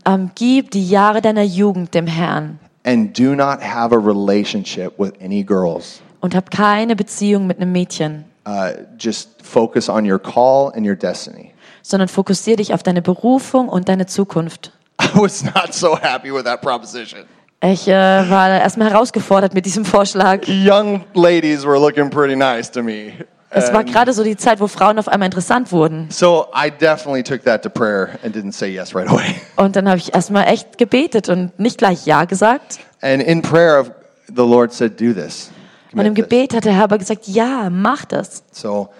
ähm, 0.06 0.30
gib 0.34 0.70
die 0.72 0.88
Jahre 0.88 1.20
deiner 1.22 1.42
Jugend 1.44 1.94
dem 1.94 2.06
Herrn 2.06 2.58
and 2.84 3.16
do 3.18 3.34
not 3.34 3.60
have 3.62 3.94
a 3.94 3.98
relationship 3.98 4.98
with 4.98 5.12
any 5.22 5.44
girls. 5.44 6.00
und 6.20 6.34
hab 6.34 6.50
keine 6.50 6.96
Beziehung 6.96 7.46
mit 7.46 7.58
einem 7.60 7.70
Mädchen, 7.72 8.24
Uh, 8.46 8.72
just 8.98 9.42
focus 9.42 9.88
on 9.88 10.04
your 10.10 10.18
call 10.18 10.70
and 10.74 10.86
your 10.86 10.94
destiny. 10.96 11.52
sondern 11.82 12.08
fokussier 12.08 12.56
dich 12.56 12.74
auf 12.74 12.82
deine 12.82 13.00
Berufung 13.02 13.68
und 13.70 13.88
deine 13.90 14.04
Zukunft. 14.06 14.72
I 15.00 15.08
was 15.14 15.42
not 15.44 15.72
so 15.74 15.96
happy 15.96 16.30
with 16.32 16.44
that 16.44 16.60
proposition. 16.62 17.20
Ich 17.64 17.88
äh, 17.88 17.92
war 17.92 18.50
erstmal 18.50 18.90
herausgefordert 18.90 19.54
mit 19.54 19.64
diesem 19.64 19.86
Vorschlag. 19.86 20.40
Young 20.46 21.04
ladies 21.14 21.64
were 21.64 21.78
looking 21.78 22.10
pretty 22.10 22.36
nice 22.36 22.70
to 22.70 22.82
me. 22.82 23.12
Es 23.48 23.72
war 23.72 23.84
gerade 23.84 24.12
so 24.12 24.22
die 24.22 24.36
Zeit, 24.36 24.60
wo 24.60 24.66
Frauen 24.66 24.98
auf 24.98 25.08
einmal 25.08 25.26
interessant 25.26 25.72
wurden. 25.72 26.08
so 26.10 26.48
I 26.54 26.70
definitely 26.70 27.22
took 27.22 27.42
that 27.44 27.62
to 27.62 27.70
prayer 27.70 28.18
and 28.22 28.36
didn't 28.36 28.52
say 28.52 28.68
yes 28.68 28.94
right 28.94 29.08
away. 29.08 29.36
Und 29.56 29.76
dann 29.76 29.88
habe 29.88 29.96
ich 29.96 30.14
erstmal 30.14 30.46
echt 30.48 30.76
gebetet 30.76 31.28
und 31.30 31.58
nicht 31.58 31.78
gleich 31.78 32.04
Ja 32.04 32.24
gesagt. 32.26 32.80
And 33.00 33.22
in 33.22 33.40
prayer, 33.40 33.84
the 34.26 34.42
Lord 34.42 34.72
said, 34.72 35.00
Do 35.00 35.14
this. 35.14 35.50
Und 35.92 36.00
im 36.00 36.14
Commit 36.14 36.16
this." 36.16 36.24
Gebet 36.24 36.54
hat 36.54 36.64
der 36.66 36.74
Herr 36.74 36.84
aber 36.84 36.98
gesagt, 36.98 37.28
ja, 37.28 37.70
mach 37.70 38.04
das. 38.04 38.42
So 38.52 38.90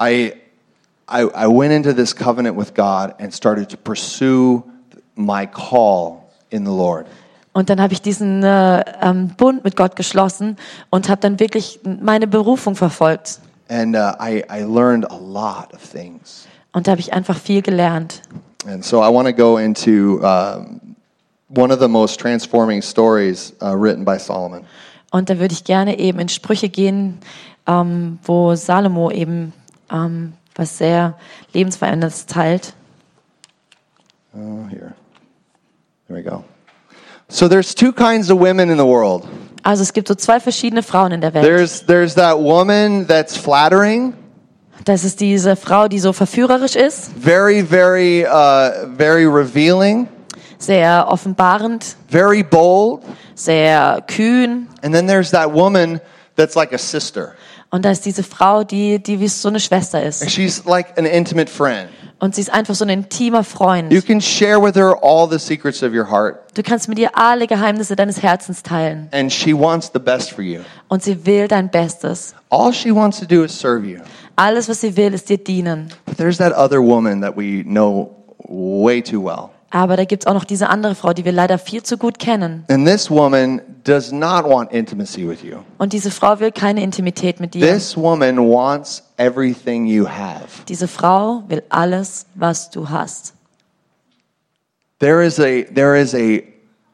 I 0.00 0.32
I, 1.10 1.24
I 1.24 1.46
went 1.46 1.72
into 1.72 1.92
this 1.92 2.16
covenant 2.16 2.56
with 2.56 2.72
God 2.74 3.14
and 3.18 3.34
started 3.34 3.68
to 3.68 3.76
pursue 3.76 4.62
my 5.14 5.46
call 5.46 6.22
in 6.50 6.64
the 6.64 6.72
Lord. 6.72 7.06
Und 7.54 7.70
dann 7.70 7.80
habe 7.80 7.92
ich 7.92 8.02
diesen 8.02 8.42
äh, 8.42 8.84
ähm, 9.00 9.28
Bund 9.28 9.64
mit 9.64 9.76
Gott 9.76 9.96
geschlossen 9.96 10.56
und 10.90 11.08
habe 11.08 11.20
dann 11.20 11.38
wirklich 11.40 11.80
meine 11.84 12.26
Berufung 12.26 12.74
verfolgt. 12.74 13.40
And 13.68 13.96
uh, 13.96 14.12
I, 14.20 14.44
I 14.50 14.64
learned 14.64 15.10
a 15.10 15.16
lot 15.16 15.72
of 15.72 15.80
things. 15.80 16.46
Und 16.72 16.86
da 16.86 16.90
habe 16.90 17.00
ich 17.00 17.12
einfach 17.12 17.38
viel 17.38 17.62
gelernt. 17.62 18.22
And 18.66 18.84
so 18.84 19.02
I 19.02 19.08
want 19.08 19.28
to 19.28 19.32
go 19.32 19.56
into 19.56 20.20
um, 20.20 20.80
one 21.48 21.72
of 21.72 21.80
the 21.80 21.88
most 21.88 22.18
transforming 22.18 22.82
stories 22.82 23.54
uh, 23.62 23.72
written 23.72 24.04
by 24.04 24.18
Solomon. 24.18 24.64
Und 25.12 25.30
da 25.30 25.38
würde 25.38 25.54
ich 25.54 25.62
gerne 25.62 25.98
eben 26.00 26.18
in 26.18 26.28
Sprüche 26.28 26.68
gehen, 26.68 27.18
ähm, 27.68 28.18
wo 28.24 28.56
Salomo 28.56 29.12
eben 29.12 29.52
ähm, 29.92 30.32
was 30.56 30.78
sehr 30.78 31.14
lebensveränderndes 31.52 32.26
teilt. 32.26 32.74
Oh, 34.34 34.66
here. 34.68 34.94
There 36.08 36.16
we 36.16 36.22
go. 36.22 36.44
So 37.34 37.48
there's 37.48 37.74
two 37.74 37.92
kinds 37.92 38.30
of 38.30 38.38
women 38.38 38.70
in 38.70 38.78
the 38.78 38.86
world. 38.86 39.26
Also 39.64 39.82
es 39.82 39.92
gibt 39.92 40.06
so 40.06 40.14
zwei 40.14 40.38
verschiedene 40.38 40.84
Frauen 40.84 41.10
in 41.10 41.20
der 41.20 41.34
Welt. 41.34 41.44
There's 41.44 41.84
there's 41.84 42.14
that 42.14 42.38
woman 42.38 43.08
that's 43.08 43.36
flattering, 43.36 44.14
Das 44.84 45.02
ist 45.02 45.18
diese 45.18 45.56
Frau, 45.56 45.88
die 45.88 45.98
so 45.98 46.12
verführerisch 46.12 46.76
ist, 46.76 47.10
very 47.16 47.60
very 47.60 48.24
uh, 48.24 48.86
very 48.96 49.26
revealing, 49.26 50.06
sehr 50.58 51.08
offenbarend, 51.08 51.96
very 52.08 52.44
bold, 52.44 53.02
sehr 53.34 54.00
kühn. 54.06 54.68
and 54.84 54.94
then 54.94 55.08
there's 55.08 55.32
that 55.32 55.52
woman 55.52 56.00
that's 56.36 56.54
like 56.54 56.72
a 56.72 56.78
sister. 56.78 57.34
Und 57.70 57.84
da 57.84 57.90
ist 57.90 58.06
diese 58.06 58.22
Frau, 58.22 58.62
die, 58.62 59.02
die 59.02 59.18
wie 59.18 59.26
so 59.26 59.48
eine 59.48 59.58
Schwester 59.58 60.00
ist. 60.00 60.30
She's 60.30 60.64
like 60.66 60.96
an 60.96 61.04
intimate 61.04 61.50
friend. 61.50 61.88
Und 62.24 62.34
sie 62.34 62.40
ist 62.40 62.50
einfach 62.54 62.74
so 62.74 62.86
ein 62.86 62.88
intimer 62.88 63.44
Freund. 63.44 63.92
You 63.92 64.00
can 64.00 64.18
share 64.18 64.58
with 64.58 64.74
her 64.76 64.96
all 65.02 65.28
the 65.28 65.38
secrets 65.38 65.82
of 65.82 65.92
your 65.92 66.10
heart, 66.10 66.36
Du 66.54 66.62
kannst 66.62 66.88
mit 66.88 66.98
ihr 66.98 67.10
alle 67.18 67.46
Geheimnisse 67.46 67.96
deines 67.96 68.22
Herzens 68.22 68.62
teilen. 68.62 69.08
and 69.12 69.30
she 69.30 69.52
wants 69.52 69.90
the 69.92 69.98
best 69.98 70.32
for 70.32 70.42
you. 70.42 70.60
Und 70.88 71.02
sie 71.02 71.26
will 71.26 71.48
dein 71.48 71.70
Bestes. 71.70 72.34
All 72.48 72.72
she 72.72 72.90
wants 72.94 73.20
to 73.20 73.26
do 73.26 73.44
is 73.44 73.52
serve 73.52 73.86
you. 73.86 73.98
Alles, 74.36 74.70
was 74.70 74.80
sie 74.80 74.96
will, 74.96 75.12
ist 75.12 75.28
dir 75.28 75.36
dienen. 75.36 75.90
But 76.06 76.16
there's 76.16 76.38
that 76.38 76.54
other 76.54 76.80
woman 76.80 77.20
that 77.20 77.36
we 77.36 77.62
know 77.62 78.16
way 78.48 79.02
too 79.02 79.20
well. 79.22 79.50
Aber 79.74 79.96
da 79.96 80.04
gibt's 80.04 80.24
auch 80.28 80.34
noch 80.34 80.44
diese 80.44 80.68
andere 80.68 80.94
Frau, 80.94 81.12
die 81.12 81.24
wir 81.24 81.32
leider 81.32 81.58
viel 81.58 81.82
zu 81.82 81.98
gut 81.98 82.20
kennen. 82.20 82.64
And 82.68 82.86
this 82.86 83.10
woman 83.10 83.60
does 83.82 84.12
not 84.12 84.44
want 84.44 84.70
intimacy 84.70 85.28
with 85.28 85.42
you. 85.42 85.56
Und 85.78 85.92
diese 85.92 86.12
Frau 86.12 86.38
will 86.38 86.52
keine 86.52 86.80
Intimität 86.80 87.40
mit 87.40 87.54
dir. 87.54 87.66
This 87.66 87.96
woman 87.96 88.38
wants 88.38 89.02
everything 89.16 89.84
you 89.84 90.06
have. 90.06 90.64
Diese 90.68 90.86
Frau 90.86 91.42
will 91.48 91.60
alles, 91.70 92.26
was 92.36 92.70
du 92.70 92.88
hast. 92.88 93.34
There 95.00 95.26
is 95.26 95.40
a 95.40 95.64
there 95.64 96.00
is 96.00 96.14
a 96.14 96.44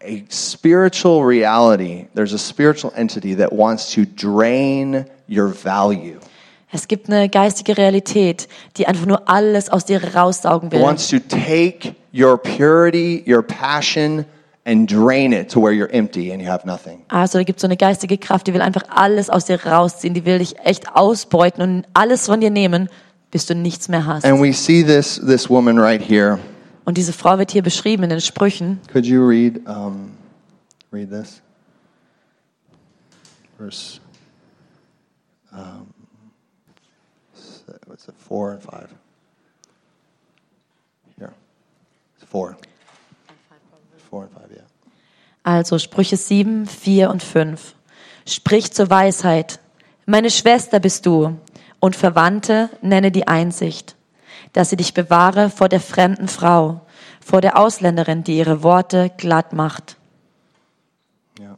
a 0.02 0.24
spiritual 0.30 1.22
reality. 1.22 2.06
There's 2.14 2.32
a 2.32 2.38
spiritual 2.38 2.94
entity 2.96 3.34
that 3.36 3.52
wants 3.52 3.92
to 3.92 4.06
drain 4.06 5.04
your 5.28 5.48
value. 5.48 6.18
Es 6.72 6.86
gibt 6.86 7.08
eine 7.08 7.28
geistige 7.28 7.76
Realität, 7.76 8.48
die 8.76 8.86
einfach 8.86 9.06
nur 9.06 9.28
alles 9.28 9.68
aus 9.70 9.84
dir 9.84 10.14
raussaugen 10.14 10.70
will. 10.70 10.80
wants 10.80 11.08
to 11.08 11.18
take 11.18 11.96
your 12.14 12.38
purity, 12.38 13.24
your 13.26 13.42
passion 13.42 14.24
and 14.64 14.88
drain 14.90 15.32
it 15.32 15.50
to 15.50 15.60
where 15.60 15.72
you're 15.72 15.92
empty 15.92 16.32
and 16.32 16.40
you 16.40 16.48
have 16.48 16.66
nothing. 16.66 17.02
Also 17.08 17.38
da 17.38 17.44
gibt 17.44 17.58
es 17.58 17.62
so 17.62 17.66
eine 17.66 17.76
geistige 17.76 18.18
Kraft, 18.18 18.46
die 18.46 18.54
will 18.54 18.62
einfach 18.62 18.84
alles 18.88 19.30
aus 19.30 19.46
dir 19.46 19.64
rausziehen, 19.64 20.14
die 20.14 20.24
will 20.24 20.38
dich 20.38 20.58
echt 20.60 20.94
ausbeuten 20.94 21.62
und 21.62 21.86
alles 21.92 22.26
von 22.26 22.40
dir 22.40 22.50
nehmen, 22.50 22.88
bis 23.32 23.46
du 23.46 23.54
nichts 23.54 23.88
mehr 23.88 24.06
hast. 24.06 24.24
And 24.24 24.40
we 24.40 24.52
see 24.52 24.84
this 24.84 25.20
this 25.26 25.50
woman 25.50 25.78
right 25.78 26.00
here. 26.00 26.38
Und 26.84 26.96
diese 26.96 27.12
Frau 27.12 27.38
wird 27.38 27.50
hier 27.50 27.62
beschrieben 27.62 28.04
in 28.04 28.10
den 28.10 28.20
Sprüchen. 28.20 28.80
Could 28.92 29.06
you 29.06 29.26
read 29.26 29.60
um, 29.68 30.12
read 30.92 31.10
this? 31.10 31.42
Verse 33.58 34.00
um, 35.52 35.89
what's 37.90 38.06
it? 38.08 38.14
Four 38.16 38.52
and 38.52 38.62
five. 38.62 38.88
Here, 41.18 41.32
it's 42.16 42.24
four. 42.24 42.56
Four 44.08 44.22
and 44.22 44.32
five, 44.32 44.50
yeah. 44.50 44.62
Also 45.42 45.78
Sprüche 45.78 46.16
7, 46.16 46.66
4 46.66 47.10
und 47.10 47.22
5. 47.22 47.74
Sprich 48.26 48.72
zur 48.72 48.90
Weisheit. 48.90 49.58
Meine 50.06 50.30
Schwester 50.30 50.78
bist 50.80 51.06
du 51.06 51.36
und 51.80 51.96
Verwandte 51.96 52.70
nenne 52.82 53.10
die 53.10 53.26
Einsicht, 53.26 53.96
dass 54.52 54.70
sie 54.70 54.76
dich 54.76 54.94
bewahre 54.94 55.50
vor 55.50 55.68
der 55.68 55.80
fremden 55.80 56.28
Frau, 56.28 56.82
vor 57.20 57.40
der 57.40 57.56
Ausländerin, 57.56 58.22
die 58.22 58.36
ihre 58.38 58.62
Worte 58.62 59.10
glatt 59.16 59.52
macht. 59.52 59.96
Yeah. 61.38 61.56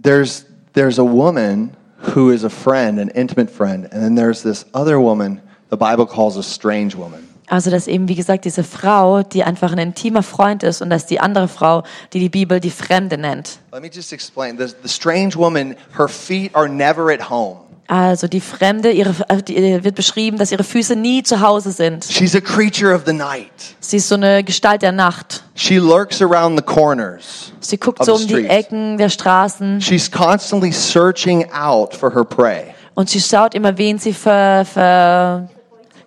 There's 0.00 0.44
there's 0.74 0.98
a 0.98 1.04
woman 1.04 1.76
who 1.98 2.30
is 2.30 2.44
a 2.44 2.50
friend, 2.50 2.98
an 2.98 3.10
intimate 3.10 3.50
friend, 3.50 3.88
and 3.92 4.02
then 4.02 4.14
there's 4.14 4.42
this 4.42 4.64
other 4.72 5.00
woman 5.00 5.40
the 5.70 5.76
Bible 5.76 6.06
calls 6.06 6.36
a 6.36 6.42
strange 6.42 6.96
woman. 6.96 7.28
Also 7.50 7.70
das 7.70 7.88
eben, 7.88 8.08
wie 8.08 8.14
gesagt, 8.14 8.44
diese 8.44 8.62
Frau, 8.62 9.22
die 9.22 9.42
einfach 9.42 9.72
ein 9.72 9.78
intimer 9.78 10.22
Freund 10.22 10.62
ist 10.62 10.82
und 10.82 10.90
das 10.90 11.02
ist 11.02 11.10
die 11.10 11.20
andere 11.20 11.48
Frau, 11.48 11.82
die 12.12 12.20
die 12.20 12.28
Bibel 12.28 12.60
die 12.60 12.70
Fremde 12.70 13.16
nennt. 13.16 13.58
Let 13.72 13.82
me 13.82 13.88
just 13.90 14.12
explain. 14.12 14.58
The, 14.58 14.66
the 14.82 14.88
strange 14.88 15.34
woman, 15.34 15.74
her 15.96 16.08
feet 16.08 16.54
are 16.54 16.68
never 16.68 17.10
at 17.10 17.30
home. 17.30 17.67
Also 17.90 18.28
die 18.28 18.42
Fremde, 18.42 18.90
ihre, 18.90 19.14
äh, 19.28 19.42
die, 19.42 19.82
wird 19.82 19.94
beschrieben, 19.94 20.36
dass 20.36 20.52
ihre 20.52 20.62
Füße 20.62 20.94
nie 20.94 21.22
zu 21.22 21.40
Hause 21.40 21.70
sind. 21.72 22.04
She's 22.04 22.36
a 22.36 22.40
creature 22.40 22.94
of 22.94 23.04
the 23.06 23.14
night. 23.14 23.50
Sie 23.80 23.96
ist 23.96 24.08
so 24.08 24.14
eine 24.14 24.44
Gestalt 24.44 24.82
der 24.82 24.92
Nacht. 24.92 25.42
She 25.54 25.78
lurks 25.78 26.20
around 26.20 26.58
the 26.58 26.62
corners. 26.64 27.50
Sie 27.60 27.78
guckt 27.78 28.04
so 28.04 28.16
um 28.16 28.26
die. 28.26 28.46
Ecken 28.46 28.98
der 28.98 29.08
Straßen 29.08 29.80
She's 29.80 30.10
constantly 30.10 30.70
searching 30.70 31.50
out 31.50 31.94
for 31.94 32.14
her 32.14 32.24
prey. 32.24 32.74
und 32.94 33.08
sie 33.08 33.20
schaut 33.22 33.54
immer, 33.54 33.78
wen 33.78 33.98
sie 33.98 34.12
ver, 34.12 34.66
ver, 34.66 35.48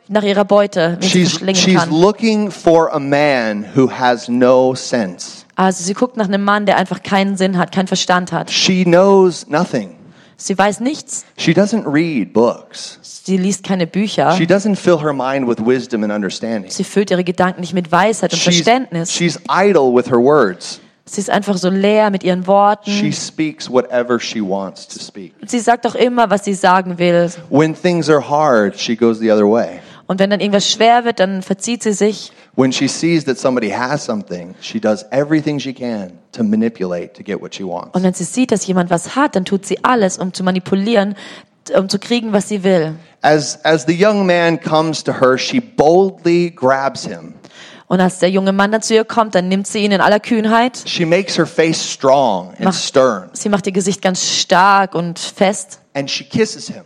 nach 0.07 0.23
ihrer 0.23 0.45
Beute, 0.45 0.97
wen 0.99 1.09
sie 1.09 1.25
She's, 1.25 1.57
she's 1.59 1.79
kann. 1.79 1.89
looking 1.89 2.51
for 2.51 2.93
a 2.93 2.99
man 2.99 3.65
who 3.75 3.89
has 3.89 4.27
no 4.29 4.75
sense. 4.75 5.45
Also 5.55 5.83
sie 5.83 5.95
guckt 5.95 6.15
nach 6.15 6.27
einem 6.27 6.43
Mann, 6.43 6.67
der 6.67 6.77
einfach 6.77 7.01
keinen 7.01 7.37
Sinn 7.37 7.57
hat, 7.57 7.71
keinen 7.71 7.87
Verstand 7.87 8.31
hat. 8.31 8.51
She 8.51 8.83
knows 8.83 9.47
nothing. 9.47 9.95
Sie 10.43 10.57
weiß 10.57 10.79
nichts. 10.79 11.23
She 11.37 11.51
doesn't 11.51 11.85
read 11.85 12.33
books. 12.33 12.97
Sie 13.03 13.37
liest 13.37 13.63
keine 13.63 13.85
Bücher. 13.85 14.31
She 14.35 14.45
doesn't 14.45 14.75
fill 14.75 14.99
her 14.99 15.13
mind 15.13 15.47
with 15.47 15.59
wisdom 15.63 16.03
and 16.03 16.11
understanding. 16.11 16.71
Sie 16.71 16.83
füllt 16.83 17.11
ihre 17.11 17.23
Gedanken 17.23 17.61
nicht 17.61 17.75
mit 17.75 17.91
Weisheit 17.91 18.33
und 18.33 18.39
She's, 18.39 18.55
Verständnis. 18.55 19.11
she's 19.11 19.39
idle 19.47 19.93
with 19.93 20.09
her 20.09 20.17
words. 20.19 20.79
Sie 21.05 21.21
ist 21.21 21.29
einfach 21.29 21.57
so 21.57 21.69
leer 21.69 22.09
mit 22.09 22.23
ihren 22.23 22.47
Worten. 22.47 22.89
She 22.89 23.11
speaks 23.11 23.69
whatever 23.69 24.19
she 24.19 24.41
wants 24.41 24.87
to 24.87 24.99
speak. 24.99 25.35
Sie 25.45 25.59
sagt 25.59 25.85
auch 25.85 25.93
immer, 25.95 26.29
was 26.31 26.45
sie 26.45 26.55
sagen 26.55 26.97
will. 26.97 27.29
When 27.49 27.75
things 27.75 28.09
are 28.09 28.27
hard, 28.27 28.79
she 28.79 28.95
goes 28.95 29.19
the 29.19 29.31
other 29.31 29.47
way. 29.47 29.79
Und 30.11 30.19
wenn 30.19 30.29
dann 30.29 30.41
irgendwas 30.41 30.69
schwer 30.69 31.05
wird, 31.05 31.21
dann 31.21 31.41
verzieht 31.41 31.83
sie 31.83 31.93
sich. 31.93 32.33
When 32.57 32.73
she 32.73 32.89
sees 32.89 33.23
that 33.23 33.37
somebody 33.39 33.69
has 33.69 34.03
something, 34.03 34.53
she 34.59 34.77
does 34.77 35.05
everything 35.11 35.57
she 35.57 35.73
can 35.73 36.11
to 36.33 36.43
manipulate 36.43 37.13
to 37.13 37.23
get 37.23 37.41
what 37.41 37.55
she 37.55 37.63
wants. 37.63 37.91
Und 37.95 38.03
wenn 38.03 38.13
sie 38.13 38.25
sieht, 38.25 38.51
dass 38.51 38.67
jemand 38.67 38.89
was 38.89 39.15
hat, 39.15 39.37
dann 39.37 39.45
tut 39.45 39.65
sie 39.65 39.81
alles, 39.85 40.17
um 40.17 40.33
zu 40.33 40.43
manipulieren, 40.43 41.15
um 41.77 41.87
zu 41.87 41.97
kriegen, 41.97 42.33
was 42.33 42.49
sie 42.49 42.65
will. 42.65 42.95
As, 43.21 43.63
as 43.63 43.85
the 43.87 43.93
young 43.97 44.25
man 44.25 44.59
comes 44.59 45.01
to 45.01 45.13
her, 45.13 45.37
she 45.37 45.61
boldly 45.61 46.51
grabs 46.51 47.05
him. 47.05 47.35
Und 47.87 48.01
als 48.01 48.19
der 48.19 48.29
junge 48.31 48.51
Mann 48.51 48.73
dann 48.73 48.81
zu 48.81 48.93
ihr 48.93 49.05
kommt, 49.05 49.33
dann 49.33 49.47
nimmt 49.47 49.65
sie 49.65 49.79
ihn 49.79 49.93
in 49.93 50.01
aller 50.01 50.19
Kühnheit. 50.19 50.81
She 50.87 51.05
makes 51.05 51.37
her 51.37 51.45
face 51.45 51.81
strong 51.89 52.49
and 52.57 52.65
Mach- 52.65 52.73
stern, 52.73 53.29
Sie 53.31 53.47
macht 53.47 53.65
ihr 53.65 53.71
Gesicht 53.73 54.01
ganz 54.01 54.27
stark 54.29 54.93
und 54.93 55.19
fest 55.19 55.79
and 55.93 56.11
she 56.11 56.25
kisses 56.25 56.67
him. 56.67 56.83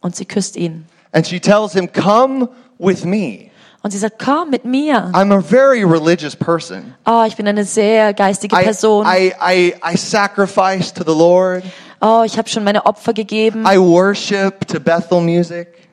und 0.00 0.16
sie 0.16 0.24
küsst 0.24 0.56
ihn. 0.56 0.86
And 1.16 1.26
she 1.26 1.40
tells 1.40 1.72
him, 1.72 1.88
Come 1.88 2.50
with 2.78 3.06
me. 3.06 3.50
Und 3.82 3.92
sie 3.92 3.98
sagt, 3.98 4.18
komm 4.18 4.50
mit 4.50 4.64
mir. 4.64 5.12
I'm 5.14 5.32
a 5.32 5.40
very 5.40 5.84
religious 5.84 6.34
person. 6.34 6.94
Oh, 7.06 7.24
ich 7.24 7.36
bin 7.36 7.46
eine 7.46 7.64
sehr 7.64 8.12
geistige 8.12 8.54
I, 8.54 8.64
Person. 8.64 9.06
I, 9.06 9.32
I, 9.40 9.74
I 9.80 9.96
sacrifice 9.96 10.92
to 10.92 11.04
the 11.04 11.14
Lord. 11.14 11.62
Oh, 12.02 12.24
ich 12.26 12.36
habe 12.36 12.48
schon 12.48 12.64
meine 12.64 12.84
Opfer 12.84 13.14
gegeben. 13.14 13.64
I 13.64 13.78
worship 13.78 14.66
to 14.66 14.80
Bethel 14.80 15.20
music. 15.20 15.88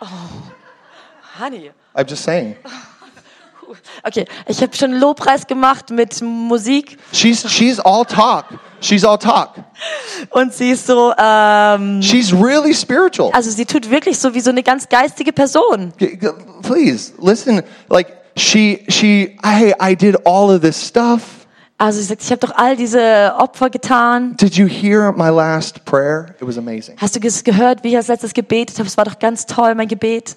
Oh, 0.00 0.06
Honey. 1.40 1.72
I'm 1.96 2.06
just 2.06 2.22
saying. 2.22 2.54
Oh. 2.64 2.70
Okay, 4.02 4.24
ich 4.46 4.60
habe 4.62 4.74
schon 4.76 4.92
Lobpreis 4.92 5.46
gemacht 5.46 5.90
mit 5.90 6.20
Musik 6.22 6.96
She's, 7.12 7.48
she's 7.50 7.80
all 7.80 8.04
talk. 8.04 8.44
She's 8.80 9.04
all 9.04 9.18
talk. 9.18 9.54
und 10.30 10.52
sie 10.52 10.70
ist 10.70 10.86
so, 10.86 11.12
ähm, 11.18 12.02
She's 12.02 12.32
really 12.32 12.74
spiritual. 12.74 13.30
also 13.32 13.50
sie 13.50 13.64
tut 13.64 13.90
wirklich 13.90 14.18
so 14.18 14.34
wie 14.34 14.40
so 14.40 14.50
eine 14.50 14.62
ganz 14.62 14.88
geistige 14.88 15.32
Person. 15.32 15.92
Please 16.62 17.12
listen. 17.20 17.62
Like 17.88 18.08
she, 18.36 18.84
she, 18.88 19.36
I, 19.44 19.74
I 19.80 19.94
did 19.96 20.16
all 20.26 20.54
of 20.54 20.60
this 20.60 20.80
stuff. 20.86 21.22
Also 21.78 22.00
sie 22.00 22.06
sagt, 22.06 22.22
ich 22.22 22.30
habe 22.30 22.40
doch 22.46 22.56
all 22.56 22.74
diese 22.74 23.34
Opfer 23.36 23.68
getan. 23.68 24.34
Did 24.38 24.56
you 24.56 24.66
hear 24.66 25.12
my 25.12 25.28
last 25.28 25.84
prayer? 25.84 26.34
It 26.40 26.46
was 26.46 26.56
amazing. 26.56 26.96
Hast 26.98 27.16
du 27.16 27.20
gehört, 27.20 27.84
wie 27.84 27.88
ich 27.88 27.96
als 27.96 28.08
letztes 28.08 28.32
gebetet 28.32 28.78
habe? 28.78 28.88
Es 28.88 28.96
war 28.96 29.04
doch 29.04 29.18
ganz 29.18 29.44
toll, 29.44 29.74
mein 29.74 29.86
Gebet. 29.88 30.36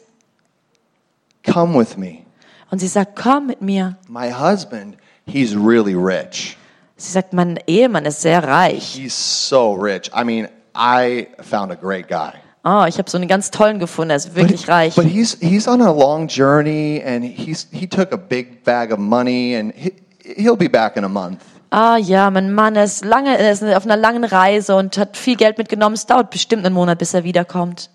Come 1.49 1.79
with 1.79 1.95
me. 1.95 2.25
Und 2.71 2.79
sie 2.79 2.87
sagt, 2.87 3.15
komm 3.15 3.47
mit 3.47 3.61
mir. 3.61 3.97
My 4.07 4.31
husband, 4.31 4.97
he's 5.25 5.55
really 5.55 5.95
rich. 5.95 6.57
Sie 6.97 7.11
sagt, 7.11 7.33
mein 7.33 7.59
Ehemann 7.65 8.05
ist 8.05 8.21
sehr 8.21 8.43
reich. 8.43 8.83
He's 8.95 9.15
so 9.15 9.73
rich. 9.73 10.11
I 10.13 10.23
mean, 10.23 10.47
I 10.75 11.27
found 11.41 11.71
a 11.71 11.75
great 11.75 12.07
guy. 12.07 12.33
Oh, 12.63 12.83
ich 12.87 12.97
habe 12.97 13.09
so 13.09 13.17
einen 13.17 13.29
ganz 13.29 13.51
tollen 13.51 13.79
gefunden, 13.79 14.11
er 14.11 14.17
ist 14.17 14.35
wirklich 14.35 14.67
reich. 14.67 14.95
But 14.95 15.05
he's 15.05 15.37
he's 15.39 15.67
on 15.67 15.81
a 15.81 15.91
long 15.91 16.27
journey 16.27 17.01
and 17.05 17.23
he's 17.23 17.67
he 17.71 17.87
took 17.87 18.11
a 18.11 18.17
big 18.17 18.63
bag 18.65 18.91
of 18.91 18.99
money 18.99 19.55
and 19.55 19.73
he, 19.73 19.93
he'll 20.35 20.57
be 20.57 20.67
back 20.67 20.97
in 20.97 21.05
a 21.05 21.09
month. 21.09 21.39
Ah 21.71 21.97
ja, 21.97 22.29
mein 22.29 22.53
Mann 22.53 22.75
ist 22.75 23.05
lange, 23.05 23.37
ist 23.37 23.63
auf 23.63 23.85
einer 23.85 23.95
langen 23.95 24.23
Reise 24.25 24.75
und 24.75 24.97
hat 24.97 25.15
viel 25.15 25.37
Geld 25.37 25.57
mitgenommen. 25.57 25.93
Es 25.95 26.05
dauert 26.05 26.31
bestimmt 26.31 26.65
einen 26.65 26.75
Monat, 26.75 26.97
bis 26.99 27.13
er 27.13 27.23
wiederkommt. 27.23 27.89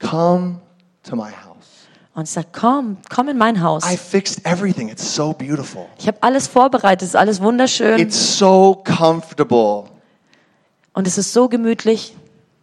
Come 0.00 0.56
to 1.04 1.14
my 1.14 1.30
house. 1.30 1.51
Und 2.14 2.24
ich 2.24 2.30
sage, 2.30 2.48
komm, 2.52 2.98
komm 3.08 3.28
in 3.28 3.38
mein 3.38 3.62
Haus. 3.62 3.84
I 3.90 3.96
fixed 3.96 4.44
everything. 4.44 4.88
It's 4.90 5.14
so 5.14 5.32
beautiful. 5.32 5.86
Ich 5.98 6.06
habe 6.06 6.18
alles 6.20 6.46
vorbereitet, 6.46 7.02
es 7.02 7.08
ist 7.10 7.16
alles 7.16 7.40
wunderschön 7.40 7.98
It's 7.98 8.38
so 8.38 8.82
comfortable. 8.84 9.84
und 10.92 11.06
es 11.06 11.16
ist 11.16 11.32
so 11.32 11.48
gemütlich. 11.48 12.14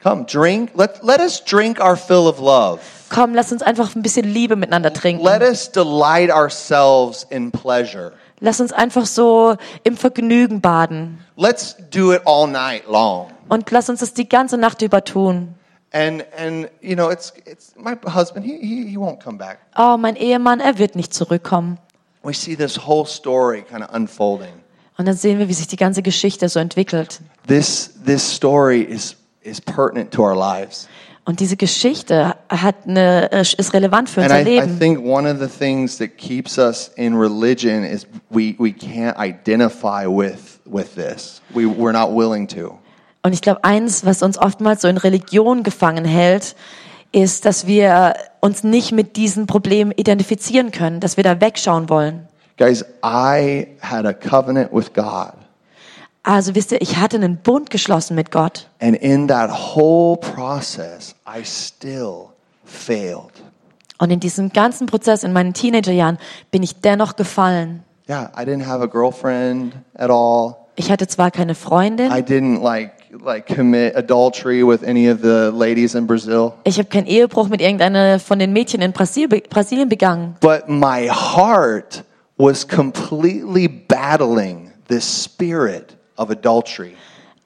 Come, 0.03 0.25
drink. 0.25 0.71
Let, 0.75 1.03
let 1.03 1.19
us 1.19 1.43
drink 1.43 1.79
our 1.79 1.97
fill 1.97 2.27
of 2.27 2.39
love. 2.39 2.79
Komm, 3.09 3.33
lass 3.33 3.51
uns 3.51 3.61
einfach 3.63 3.95
ein 3.95 4.01
bisschen 4.03 4.25
Liebe 4.25 4.55
miteinander 4.55 4.93
trinken. 4.93 5.25
Let 5.25 5.41
us 5.41 5.69
delight 5.71 6.29
ourselves 6.31 7.25
in 7.29 7.51
pleasure. 7.51 8.13
Lass 8.39 8.61
uns 8.61 8.71
einfach 8.71 9.05
so 9.05 9.57
im 9.83 9.97
Vergnügen 9.97 10.61
baden. 10.61 11.17
Let's 11.35 11.75
do 11.91 12.13
it 12.13 12.21
all 12.25 12.47
night 12.47 12.83
long. 12.87 13.27
Und 13.49 13.69
lass 13.71 13.89
uns 13.89 13.99
das 13.99 14.13
die 14.13 14.29
ganze 14.29 14.57
Nacht 14.57 14.81
über 14.83 15.03
tun. 15.03 15.55
And 15.91 16.23
and 16.37 16.69
you 16.81 16.95
know, 16.95 17.09
it's 17.09 17.33
it's 17.45 17.73
my 17.75 17.97
husband. 18.05 18.45
He 18.45 18.57
he, 18.59 18.87
he 18.87 18.97
won't 18.97 19.23
come 19.23 19.37
back. 19.37 19.59
Oh, 19.75 19.97
mein 19.97 20.15
Ehemann, 20.15 20.59
er 20.59 20.77
wird 20.77 20.95
nicht 20.95 21.13
zurückkommen. 21.13 21.79
We 22.21 22.33
see 22.33 22.55
this 22.55 22.77
whole 22.77 23.05
story 23.05 23.63
kind 23.63 23.83
of 23.83 23.93
unfolding. 23.93 24.53
Und 24.97 25.07
dann 25.07 25.15
sehen 25.15 25.39
wir, 25.39 25.47
wie 25.47 25.53
sich 25.53 25.67
die 25.67 25.77
ganze 25.77 26.01
Geschichte 26.01 26.49
so 26.49 26.59
entwickelt. 26.59 27.21
This 27.47 27.91
this 28.05 28.21
story 28.21 28.81
is 28.81 29.15
is 29.41 29.59
pertinent 29.59 30.11
to 30.11 30.23
our 30.23 30.35
lives. 30.35 30.87
Und 31.25 31.39
diese 31.39 31.57
Geschichte 31.57 32.35
hat 32.49 32.75
eine, 32.87 33.27
ist 33.27 33.73
relevant 33.73 34.09
für 34.09 34.21
unser 34.21 34.41
Leben. 34.41 34.79
think 34.79 34.99
one 34.99 35.31
of 35.31 35.39
the 35.39 35.47
things 35.47 35.97
that 35.97 36.17
keeps 36.17 36.57
us 36.57 36.91
in 36.95 37.13
religion 37.15 37.83
is 37.83 38.07
we, 38.31 38.55
we 38.57 38.71
can't 38.71 39.15
identify 39.17 40.07
with 40.07 40.59
with 40.65 40.95
this. 40.95 41.41
We, 41.53 41.65
we're 41.65 41.93
not 41.93 42.15
willing 42.15 42.47
to. 42.49 42.79
Und 43.21 43.33
ich 43.33 43.41
glaube, 43.41 43.63
eins, 43.63 44.05
was 44.05 44.23
uns 44.23 44.37
oftmals 44.37 44.81
so 44.81 44.87
in 44.87 44.97
Religion 44.97 45.63
gefangen 45.63 46.05
hält, 46.05 46.55
ist, 47.11 47.45
dass 47.45 47.67
wir 47.67 48.13
uns 48.39 48.63
nicht 48.63 48.91
mit 48.91 49.15
diesen 49.15 49.47
Problemen 49.47 49.91
identifizieren 49.91 50.71
können, 50.71 50.99
dass 50.99 51.17
wir 51.17 51.23
da 51.23 51.41
wegschauen 51.41 51.89
wollen. 51.89 52.27
Guys, 52.57 52.83
I 53.03 53.67
had 53.81 54.05
a 54.05 54.13
covenant 54.13 54.71
with 54.71 54.93
God. 54.93 55.33
Also 56.23 56.53
wisst 56.53 56.71
ihr, 56.71 56.81
ich 56.81 56.97
hatte 56.97 57.17
einen 57.17 57.37
Bund 57.37 57.69
geschlossen 57.69 58.15
mit 58.15 58.31
Gott. 58.31 58.69
And 58.79 58.95
in 58.97 59.27
that 59.29 59.49
whole 59.49 60.17
process, 60.17 61.15
I 61.25 61.43
still 61.43 62.27
failed. 62.65 63.31
Und 63.97 64.11
in 64.11 64.19
diesem 64.19 64.51
ganzen 64.53 64.87
Prozess 64.87 65.23
in 65.23 65.33
meinen 65.33 65.53
Teenagerjahren 65.53 66.19
bin 66.51 66.63
ich 66.63 66.81
dennoch 66.81 67.15
gefallen. 67.15 67.83
Yeah, 68.07 68.31
I 68.37 68.43
didn't 68.43 68.65
have 68.65 68.83
a 68.83 68.87
girlfriend 68.87 69.75
at 69.95 70.09
all. 70.09 70.55
Ich 70.75 70.91
hatte 70.91 71.07
zwar 71.07 71.31
keine 71.31 71.55
Freundin, 71.55 72.11
I 72.11 72.21
didn't 72.21 72.61
like 72.61 72.91
like 73.11 73.47
commit 73.47 73.93
adultery 73.95 74.63
with 74.63 74.83
any 74.83 75.07
of 75.07 75.21
the 75.21 75.51
ladies 75.51 75.95
in 75.95 76.05
Brazil. 76.05 76.53
ich 76.63 76.77
habe 76.77 76.89
keinen 76.89 77.07
Ehebruch 77.07 77.49
mit 77.49 77.61
irgendeiner 77.61 78.19
von 78.19 78.39
den 78.39 78.53
Mädchen 78.53 78.81
in 78.81 78.91
Brasil, 78.91 79.27
Brasilien 79.27 79.89
begangen, 79.89 80.35
But 80.41 80.69
my 80.69 81.07
heart 81.07 82.03
was 82.37 82.65
completely 82.67 83.67
battling 83.67 84.71
this 84.87 85.03
spirit 85.05 85.95
of 86.17 86.29
adultery. 86.29 86.95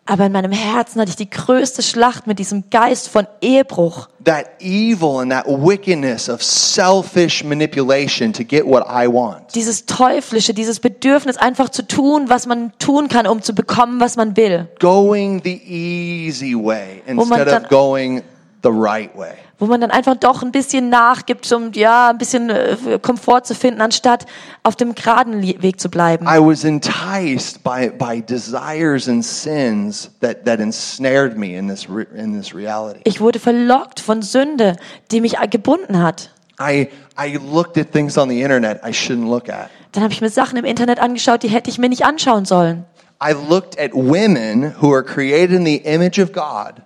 Aber 0.05 0.25
in 0.25 0.31
meinem 0.33 0.51
Herzen 0.51 0.99
hatte 0.99 1.11
ich 1.11 1.15
die 1.15 1.29
größte 1.29 1.81
Schlacht 1.81 2.27
mit 2.27 2.37
diesem 2.39 2.69
Geist 2.69 3.07
von 3.07 3.25
Ehebruch. 3.41 4.09
That 4.25 4.47
evil 4.59 5.19
and 5.19 5.31
that 5.31 5.45
wickedness 5.47 6.29
of 6.29 6.43
selfish 6.43 7.43
manipulation 7.43 8.33
to 8.33 8.43
get 8.43 8.65
what 8.65 8.83
I 8.83 9.07
want. 9.07 9.55
Dieses 9.55 9.85
teuflische, 9.85 10.53
dieses 10.53 10.79
Bedürfnis 10.79 11.37
einfach 11.37 11.69
zu 11.69 11.87
tun, 11.87 12.25
was 12.27 12.47
man 12.47 12.73
tun 12.79 13.07
kann, 13.07 13.27
um 13.27 13.41
zu 13.41 13.55
bekommen, 13.55 13.99
was 13.99 14.17
man 14.17 14.35
will. 14.35 14.67
Going 14.79 15.41
the 15.43 15.61
easy 15.65 16.53
way 16.53 17.01
instead 17.05 17.47
of 17.47 17.69
going 17.69 18.23
the 18.63 18.69
right 18.69 19.15
way. 19.15 19.33
Wo 19.59 19.65
man 19.65 19.81
dann 19.81 19.91
einfach 19.91 20.15
doch 20.15 20.41
ein 20.41 20.51
bisschen 20.51 20.89
nachgibt, 20.89 21.51
um 21.51 21.71
ja 21.73 22.09
ein 22.09 22.17
bisschen 22.17 22.49
äh, 22.49 22.99
Komfort 23.01 23.41
zu 23.43 23.55
finden, 23.55 23.81
anstatt 23.81 24.25
auf 24.63 24.75
dem 24.75 24.95
geraden 24.95 25.41
Weg 25.41 25.79
zu 25.79 25.89
bleiben. 25.89 26.25
I 26.25 26.39
was 26.39 26.63
enticed 26.63 27.63
by, 27.63 27.89
by 27.89 28.21
desires 28.21 29.07
and 29.07 29.23
sins 29.23 30.11
that, 30.21 30.45
that 30.45 30.59
ensnared 30.59 31.37
me 31.37 31.55
in 31.55 31.67
this, 31.67 31.87
in 32.15 32.33
this 32.33 32.53
reality. 32.55 32.99
Ich 33.03 33.21
wurde 33.21 33.39
verlockt 33.39 33.99
von 33.99 34.21
Sünde, 34.21 34.75
die 35.11 35.21
mich 35.21 35.37
gebunden 35.49 36.01
hat. 36.01 36.31
I, 36.59 36.89
I 37.19 37.37
looked 37.37 37.77
at 37.77 37.91
things 37.91 38.17
on 38.17 38.29
the 38.29 38.41
internet 38.41 38.81
I 38.83 38.91
shouldn't 38.91 39.29
look 39.29 39.49
at. 39.49 39.69
Dann 39.91 40.03
habe 40.03 40.13
ich 40.13 40.21
mir 40.21 40.29
Sachen 40.29 40.57
im 40.57 40.65
Internet 40.65 40.99
angeschaut, 40.99 41.43
die 41.43 41.49
hätte 41.49 41.69
ich 41.69 41.77
mir 41.77 41.89
nicht 41.89 42.05
anschauen 42.05 42.45
sollen. 42.45 42.85
I 43.21 43.33
looked 43.33 43.79
at 43.79 43.93
women 43.93 44.73
who 44.81 44.91
are 44.93 45.03
created 45.03 45.51
in 45.51 45.65
the 45.65 45.77
image 45.77 46.19
of 46.19 46.33
God, 46.33 46.81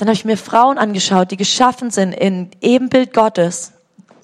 Dann 0.00 0.08
habe 0.08 0.14
ich 0.14 0.24
mir 0.24 0.38
Frauen 0.38 0.78
angeschaut, 0.78 1.30
die 1.30 1.36
geschaffen 1.36 1.90
sind 1.90 2.14
in 2.14 2.50
Ebenbild 2.62 3.12
Gottes. 3.12 3.72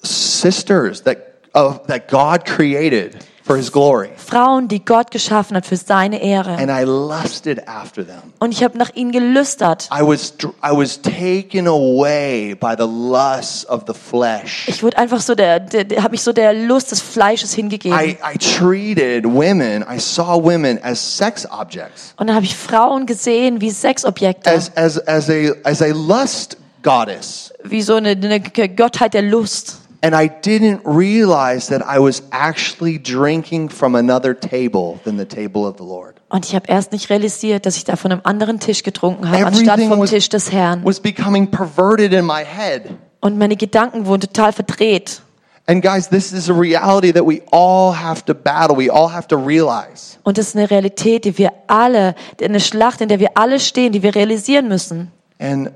sisters 0.01 1.03
that, 1.03 1.17
of, 1.53 1.85
that 1.87 2.07
God 2.07 2.45
created 2.45 3.17
for 3.47 3.55
his 3.55 3.71
glory. 3.71 4.09
Frauen, 4.17 4.67
die 4.67 4.83
Gott 4.83 5.09
geschaffen 5.09 5.55
hat 5.55 5.65
für 5.65 5.77
seine 5.77 6.21
Ehre. 6.21 6.51
And 6.57 6.69
I 6.69 6.83
lusted 6.83 7.65
after 7.67 8.05
them. 8.05 8.21
Und 8.39 8.51
ich 8.51 8.63
habe 8.63 8.77
nach 8.77 8.93
ihnen 8.93 9.11
gelüstert. 9.11 9.89
I 9.91 10.01
was, 10.01 10.33
I 10.61 10.75
was 10.75 11.01
taken 11.01 11.67
away 11.67 12.53
by 12.53 12.75
the 12.77 12.83
lusts 12.85 13.67
of 13.69 13.85
the 13.87 13.93
flesh. 13.93 14.67
Ich 14.67 14.83
wurde 14.83 14.97
einfach 14.97 15.21
so 15.21 15.33
der, 15.33 15.61
der, 15.61 16.03
habe 16.03 16.11
mich 16.11 16.21
so 16.21 16.33
der 16.33 16.53
Lust 16.53 16.91
des 16.91 17.01
Fleisches 17.01 17.53
hingegeben. 17.53 17.97
I, 17.97 18.17
I 18.21 18.37
treated 18.37 19.25
women, 19.25 19.83
I 19.89 19.97
saw 19.97 20.35
women 20.43 20.77
as 20.83 20.99
sex 21.17 21.47
objects, 21.49 22.13
Und 22.17 22.27
dann 22.27 22.35
habe 22.35 22.45
ich 22.45 22.55
Frauen 22.55 23.05
gesehen 23.05 23.61
wie 23.61 23.71
Sexobjekte, 23.71 24.51
as, 24.51 24.75
as, 24.75 24.99
as, 25.07 25.29
a, 25.29 25.53
as 25.63 25.81
a 25.81 25.87
lust 25.87 26.57
goddess. 26.83 27.53
wie 27.63 27.81
so 27.81 27.95
eine, 27.95 28.09
eine 28.09 28.41
Gottheit 28.41 29.13
der 29.13 29.21
Lust. 29.21 29.77
And 30.01 30.13
I 30.15 30.27
didn't 30.29 30.81
realize 30.85 31.67
that 31.69 31.81
I 31.81 31.99
was 31.99 32.21
actually 32.31 32.99
drinking 33.01 33.69
from 33.69 33.95
another 33.95 34.33
table 34.35 34.99
than 35.03 35.17
the 35.17 35.25
table 35.25 35.65
of 35.65 35.77
the 35.77 35.83
Lord. 35.83 36.15
Und 36.29 36.45
ich 36.45 36.53
habe 36.53 36.67
erst 36.67 36.91
nicht 36.91 37.09
realisiert, 37.09 37.65
dass 37.65 37.77
ich 37.77 37.83
da 37.83 37.95
von 37.95 38.11
einem 38.11 38.21
anderen 38.23 38.59
Tisch 38.59 38.83
getrunken 38.83 39.29
habe, 39.29 39.45
anstatt 39.45 39.79
vom 39.81 39.99
was- 39.99 40.09
Tisch 40.11 40.29
des 40.29 40.51
Herrn. 40.51 40.83
Was 40.83 40.99
becoming 40.99 41.49
perverted 41.49 42.13
in 42.13 42.25
my 42.25 42.43
head. 42.45 42.83
Und 43.21 43.37
meine 43.37 43.55
Gedanken 43.55 44.05
wurden 44.05 44.21
total 44.21 44.53
verdreht. 44.53 45.21
And 45.69 45.81
guys, 45.81 46.07
this 46.07 46.31
is 46.31 46.49
a 46.49 46.53
reality 46.53 47.11
that 47.11 47.25
we 47.25 47.41
all 47.51 47.91
have 47.93 48.23
to 48.25 48.33
battle. 48.33 48.77
We 48.77 48.89
all 48.89 49.11
have 49.11 49.27
to 49.29 49.35
realize. 49.35 50.17
Und 50.23 50.37
das 50.37 50.49
ist 50.49 50.55
eine 50.55 50.69
Realität, 50.69 51.25
die 51.25 51.37
wir 51.37 51.51
alle, 51.67 52.15
eine 52.41 52.59
Schlacht, 52.61 53.01
in 53.01 53.09
der 53.09 53.19
wir 53.19 53.31
alle 53.35 53.59
stehen, 53.59 53.91
die 53.91 54.01
wir 54.03 54.15
realisieren 54.15 54.67
müssen. 54.69 55.11
And 55.39 55.71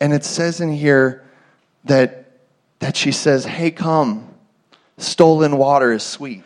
and 0.00 0.14
it 0.14 0.24
says 0.24 0.60
in 0.60 0.70
here 0.70 1.20
that 1.86 2.10
that 2.80 2.96
she 2.96 3.12
says, 3.12 3.46
"Hey, 3.46 3.70
come. 3.70 4.22
Stolen 4.98 5.58
water 5.58 5.92
is 5.92 6.02
sweet." 6.10 6.44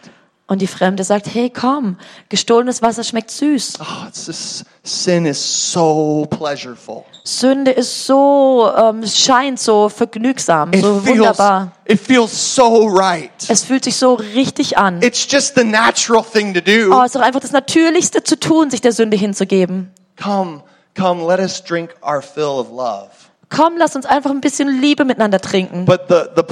Und 0.48 0.60
die 0.60 0.66
Fremde 0.66 1.02
sagt, 1.02 1.32
hey 1.32 1.48
komm, 1.48 1.96
gestohlenes 2.28 2.82
Wasser 2.82 3.04
schmeckt 3.04 3.30
süß. 3.30 3.78
Oh, 3.80 4.06
it's 4.06 4.26
just 4.26 4.64
sin 4.82 5.24
is 5.24 5.38
so 5.72 6.26
pleasureful. 6.28 7.04
Sünde 7.24 7.70
ist 7.70 8.04
so, 8.06 8.70
ähm, 8.76 9.06
scheint 9.06 9.58
so 9.60 9.88
vergnügsam, 9.88 10.72
It 10.74 10.82
so 10.82 11.00
feels 11.00 11.06
wunderbar. 11.16 11.72
it 11.86 11.98
feels 11.98 12.54
so 12.54 12.86
right. 12.88 13.30
Es 13.48 13.64
fühlt 13.64 13.84
sich 13.84 13.96
so 13.96 14.14
richtig 14.14 14.76
an. 14.76 15.00
It's 15.00 15.26
just 15.30 15.54
the 15.54 15.64
natural 15.64 16.22
thing 16.22 16.52
to 16.52 16.60
do. 16.60 16.92
Oh, 16.92 17.00
es 17.00 17.06
ist 17.06 17.14
doch 17.14 17.22
einfach 17.22 17.40
das 17.40 17.52
Natürlichste 17.52 18.22
zu 18.22 18.38
tun, 18.38 18.68
sich 18.68 18.82
der 18.82 18.92
Sünde 18.92 19.16
hinzugeben. 19.16 19.90
Come, 20.22 20.62
come, 20.94 21.24
let 21.26 21.38
us 21.40 21.62
drink 21.64 21.94
our 22.02 22.20
fill 22.20 22.58
of 22.60 22.68
love. 22.68 23.08
Komm, 23.54 23.76
lass 23.76 23.94
uns 23.94 24.06
einfach 24.06 24.30
ein 24.30 24.40
bisschen 24.40 24.80
Liebe 24.80 25.04
miteinander 25.04 25.40
trinken. 25.40 25.84
But 25.84 26.08
the 26.08 26.30
the 26.34 26.44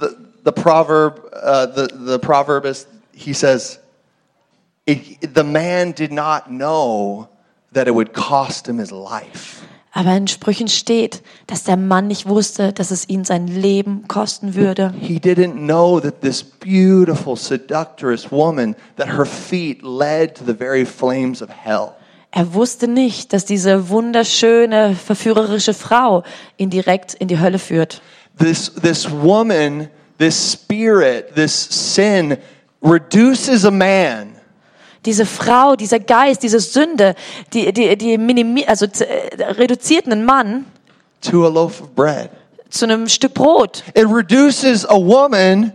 the, 0.00 0.16
the 0.44 0.52
proverb 0.52 1.20
uh, 1.34 1.66
the 1.66 1.88
the 2.06 2.18
proverb 2.18 2.64
is 2.64 2.86
he 3.12 3.34
says 3.34 3.78
it, 4.86 5.34
the 5.34 5.44
man 5.44 5.92
did 5.92 6.12
not 6.12 6.46
know 6.46 7.28
that 7.72 7.86
it 7.86 7.94
would 7.94 8.12
cost 8.14 8.66
him 8.66 8.78
his 8.78 8.90
life. 8.90 9.62
Aber 9.92 10.16
in 10.16 10.28
Sprüchen 10.28 10.68
steht, 10.68 11.20
dass 11.48 11.64
der 11.64 11.76
Mann 11.76 12.06
nicht 12.06 12.28
wusste, 12.28 12.72
dass 12.72 12.92
es 12.92 13.08
ihn 13.08 13.24
sein 13.24 13.48
Leben 13.48 14.06
kosten 14.06 14.54
würde. 14.54 14.94
He 15.00 15.18
didn't 15.18 15.66
know 15.66 15.98
that 15.98 16.20
this 16.20 16.44
beautiful, 16.44 17.36
seductress 17.36 18.30
woman, 18.30 18.76
that 18.96 19.08
her 19.08 19.26
feet 19.26 19.82
led 19.82 20.36
to 20.36 20.44
the 20.44 20.54
very 20.56 20.86
flames 20.86 21.42
of 21.42 21.50
hell. 21.50 21.96
Er 22.32 22.54
wusste 22.54 22.86
nicht, 22.86 23.32
dass 23.32 23.44
diese 23.44 23.88
wunderschöne, 23.88 24.94
verführerische 24.94 25.74
Frau 25.74 26.22
ihn 26.56 26.70
direkt 26.70 27.14
in 27.14 27.28
die 27.28 27.40
Hölle 27.40 27.58
führt. 27.58 28.02
This, 28.38 28.72
this 28.80 29.10
woman, 29.10 29.88
this 30.18 30.52
spirit, 30.52 31.34
this 31.34 31.68
sin 31.70 32.36
reduces 32.82 33.64
a 33.64 33.70
man 33.70 34.36
Diese 35.04 35.24
Frau, 35.26 35.76
dieser 35.76 35.98
Geist, 35.98 36.42
diese 36.42 36.60
Sünde, 36.60 37.14
die, 37.52 37.72
die, 37.72 37.96
die 37.96 38.18
minimi 38.18 38.64
also 38.66 38.86
äh, 38.86 39.42
reduziert 39.42 40.06
einen 40.06 40.24
Mann 40.24 40.66
to 41.22 41.46
a 41.46 41.48
loaf 41.48 41.80
of 41.80 41.94
bread. 41.94 42.30
zu 42.68 42.84
einem 42.84 43.08
Stück 43.08 43.34
Brot. 43.34 43.82
It 43.94 44.06
reduces 44.06 44.86
a 44.86 44.96
woman 44.96 45.72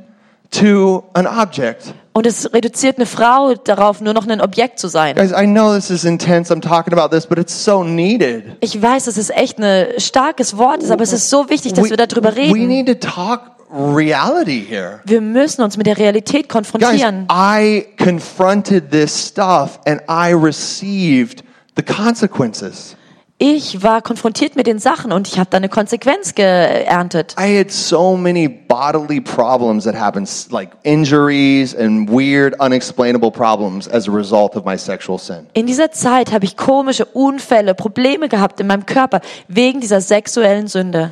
to 0.52 1.04
an 1.13 1.28
object. 1.28 1.94
Und 2.17 2.25
es 2.25 2.54
reduziert 2.54 2.95
eine 2.95 3.06
Frau 3.06 3.56
darauf, 3.56 3.99
nur 3.99 4.13
noch 4.13 4.25
ein 4.25 4.39
Objekt 4.39 4.80
zu 4.80 4.88
sein. 4.88 5.15
Guys, 5.17 5.32
I 5.32 5.45
know 5.45 5.75
this 5.75 5.89
is 5.89 6.06
intense. 6.06 6.49
I'm 6.49 6.62
talking 6.62 6.93
about 6.97 7.13
this, 7.13 7.28
but 7.28 7.38
it's 7.38 7.65
so 7.65 7.84
needed. 7.84 8.56
Ich 8.62 8.82
weiß, 8.82 9.04
dass 9.04 9.17
es 9.17 9.30
echt 9.30 9.60
ein 9.60 9.88
starkes 9.99 10.56
Wort 10.56 10.82
ist, 10.82 10.91
aber 10.91 11.04
es 11.04 11.12
ist 11.12 11.30
so 11.30 11.49
wichtig, 11.49 11.73
dass 11.73 11.89
wir 11.89 11.97
darüber 11.97 12.34
we 12.34 12.38
reden. 12.38 12.67
need 12.69 12.88
to 12.88 12.93
talk 12.93 13.41
reality 13.69 14.65
here. 14.65 15.01
Wir 15.04 15.19
müssen 15.19 15.62
uns 15.62 15.75
mit 15.75 15.88
der 15.88 15.97
Realität 15.97 16.47
Guys, 16.47 16.54
konfrontieren. 16.71 17.28
I 17.30 17.86
confronted 18.01 18.91
this 18.91 19.28
stuff 19.28 19.82
and 19.86 19.99
I 20.10 20.34
received 20.34 21.43
the 21.75 21.84
consequences. 21.84 22.95
Ich 23.38 23.84
war 23.84 24.02
konfrontiert 24.02 24.56
mit 24.56 24.65
den 24.65 24.80
Sachen 24.80 25.12
und 25.12 25.28
ich 25.28 25.38
habe 25.38 25.50
da 25.50 25.58
eine 25.58 25.67
Konsequenz 25.67 26.36
geerntet. 26.36 27.36
I 27.38 27.60
had 27.60 27.69
so 27.69 28.15
many 28.15 28.48
bodily 28.48 29.19
problems 29.19 29.84
that 29.84 29.93
happened, 29.93 30.30
like 30.52 30.71
injuries 30.84 31.76
and 31.76 32.10
weird, 32.10 32.58
unexplainable 32.62 33.32
problems 33.32 33.89
as 33.89 34.08
a 34.08 34.12
result 34.12 34.56
of 34.56 34.63
my 34.63 34.78
sexual 34.78 35.19
sin. 35.19 35.48
In 35.52 35.65
dieser 35.67 35.91
Zeit 35.91 36.32
habe 36.32 36.45
ich 36.45 36.56
komische 36.56 37.04
Unfälle, 37.04 37.76
Probleme 37.76 38.30
gehabt 38.30 38.62
in 38.62 38.67
meinem 38.67 38.86
Körper 38.86 39.19
wegen 39.50 39.82
dieser 39.82 40.00
sexuellen 40.00 40.67
Sünde. 40.67 41.12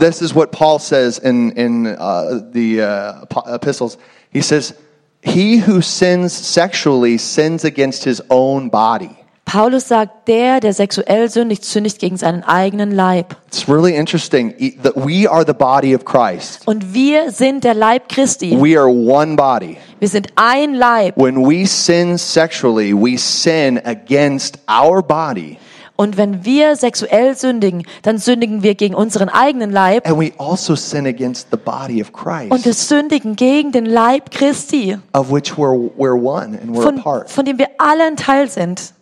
This 0.00 0.22
is 0.22 0.34
what 0.34 0.52
Paul 0.52 0.78
says 0.78 1.18
in, 1.18 1.50
in 1.50 1.86
uh, 1.86 2.40
the 2.54 2.80
uh, 2.80 3.24
ep- 3.24 3.46
epistles. 3.56 3.98
He 4.32 4.40
says, 4.40 4.74
He 5.20 5.58
who 5.60 5.82
sins 5.82 6.32
sexually 6.32 7.18
sins 7.18 7.62
against 7.66 8.04
his 8.04 8.22
own 8.30 8.70
body. 8.70 9.10
Paulus 9.52 9.86
sagt, 9.86 10.28
der, 10.28 10.60
der 10.60 10.72
sexuell 10.72 11.28
sündigt, 11.28 11.66
sündigt 11.66 11.98
gegen 11.98 12.16
seinen 12.16 12.42
eigenen 12.42 12.90
Leib. 12.90 13.36
It's 13.48 13.68
really 13.68 13.94
interesting 13.94 14.54
e- 14.56 14.78
that 14.82 14.94
we 14.96 15.30
are 15.30 15.44
the 15.46 15.52
body 15.52 15.94
of 15.94 16.06
Christ. 16.06 16.62
Und 16.64 16.94
wir 16.94 17.30
sind 17.32 17.62
der 17.62 17.74
Leib 17.74 18.08
Christi. 18.08 18.56
We 18.58 18.78
are 18.78 18.88
one 18.88 19.36
body. 19.36 19.76
Wir 20.00 20.08
sind 20.08 20.28
ein 20.36 20.72
Leib. 20.72 21.18
When 21.18 21.46
we 21.46 21.66
sin 21.66 22.16
sexually, 22.16 22.94
we 22.94 23.18
sin 23.18 23.78
against 23.84 24.58
our 24.70 25.02
body, 25.02 25.58
Und 25.96 26.16
wenn 26.16 26.46
wir 26.46 26.74
sexuell 26.74 27.36
sündigen, 27.36 27.84
dann 28.00 28.16
sündigen 28.16 28.62
wir 28.62 28.74
gegen 28.74 28.94
unseren 28.94 29.28
eigenen 29.28 29.70
Leib 29.70 30.08
and 30.08 30.18
we 30.18 30.32
also 30.38 30.74
sin 30.74 31.06
against 31.06 31.48
the 31.50 31.58
body 31.58 32.00
of 32.00 32.10
und 32.14 32.64
wir 32.64 32.72
Christ, 32.72 32.88
sündigen 32.88 33.36
gegen 33.36 33.70
den 33.70 33.84
Leib 33.84 34.30
Christi, 34.30 34.96
of 35.12 35.30
which 35.30 35.52
we're, 35.58 35.90
we're 35.98 36.18
one 36.18 36.58
and 36.58 36.74
we're 36.74 36.82
von, 36.82 37.02
part. 37.02 37.30
von 37.30 37.44
dem 37.44 37.58
wir 37.58 37.68
alle 37.76 38.04
ein 38.04 38.16
Teil 38.16 38.48
sind. 38.48 38.94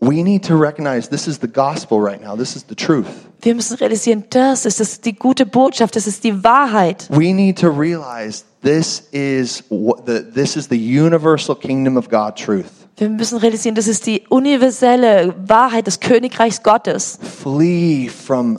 We 0.00 0.22
need 0.22 0.44
to 0.44 0.56
recognize 0.56 1.08
this 1.08 1.26
is 1.26 1.38
the 1.40 1.48
gospel 1.48 2.00
right 2.00 2.22
now. 2.22 2.36
This 2.36 2.54
is 2.54 2.64
the 2.68 2.76
truth. 2.76 3.06
Wir 3.40 3.54
müssen 3.54 3.76
realisieren, 3.78 4.24
das 4.30 4.64
ist 4.64 4.78
das, 4.78 5.00
die 5.00 5.12
gute 5.12 5.44
Botschaft, 5.44 5.96
das 5.96 6.06
ist 6.06 6.22
die 6.22 6.44
Wahrheit. 6.44 7.08
We 7.10 7.32
need 7.32 7.58
to 7.58 7.68
realize 7.68 8.44
this 8.62 9.08
is 9.10 9.64
what 9.70 10.06
the, 10.06 10.22
this 10.22 10.56
is 10.56 10.68
the 10.68 10.76
universal 10.76 11.56
kingdom 11.56 11.96
of 11.96 12.08
God 12.08 12.36
truth. 12.36 12.66
Wir 12.96 13.08
müssen 13.08 13.38
realisieren, 13.38 13.74
das 13.74 13.86
ist 13.86 14.06
die 14.06 14.24
universelle 14.28 15.34
Wahrheit 15.46 15.86
des 15.86 15.98
Königreichs 16.00 16.62
Gottes. 16.62 17.18
Flee 17.20 18.08
from 18.08 18.58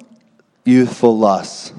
youthful 0.65 1.17
lusts. 1.17 1.73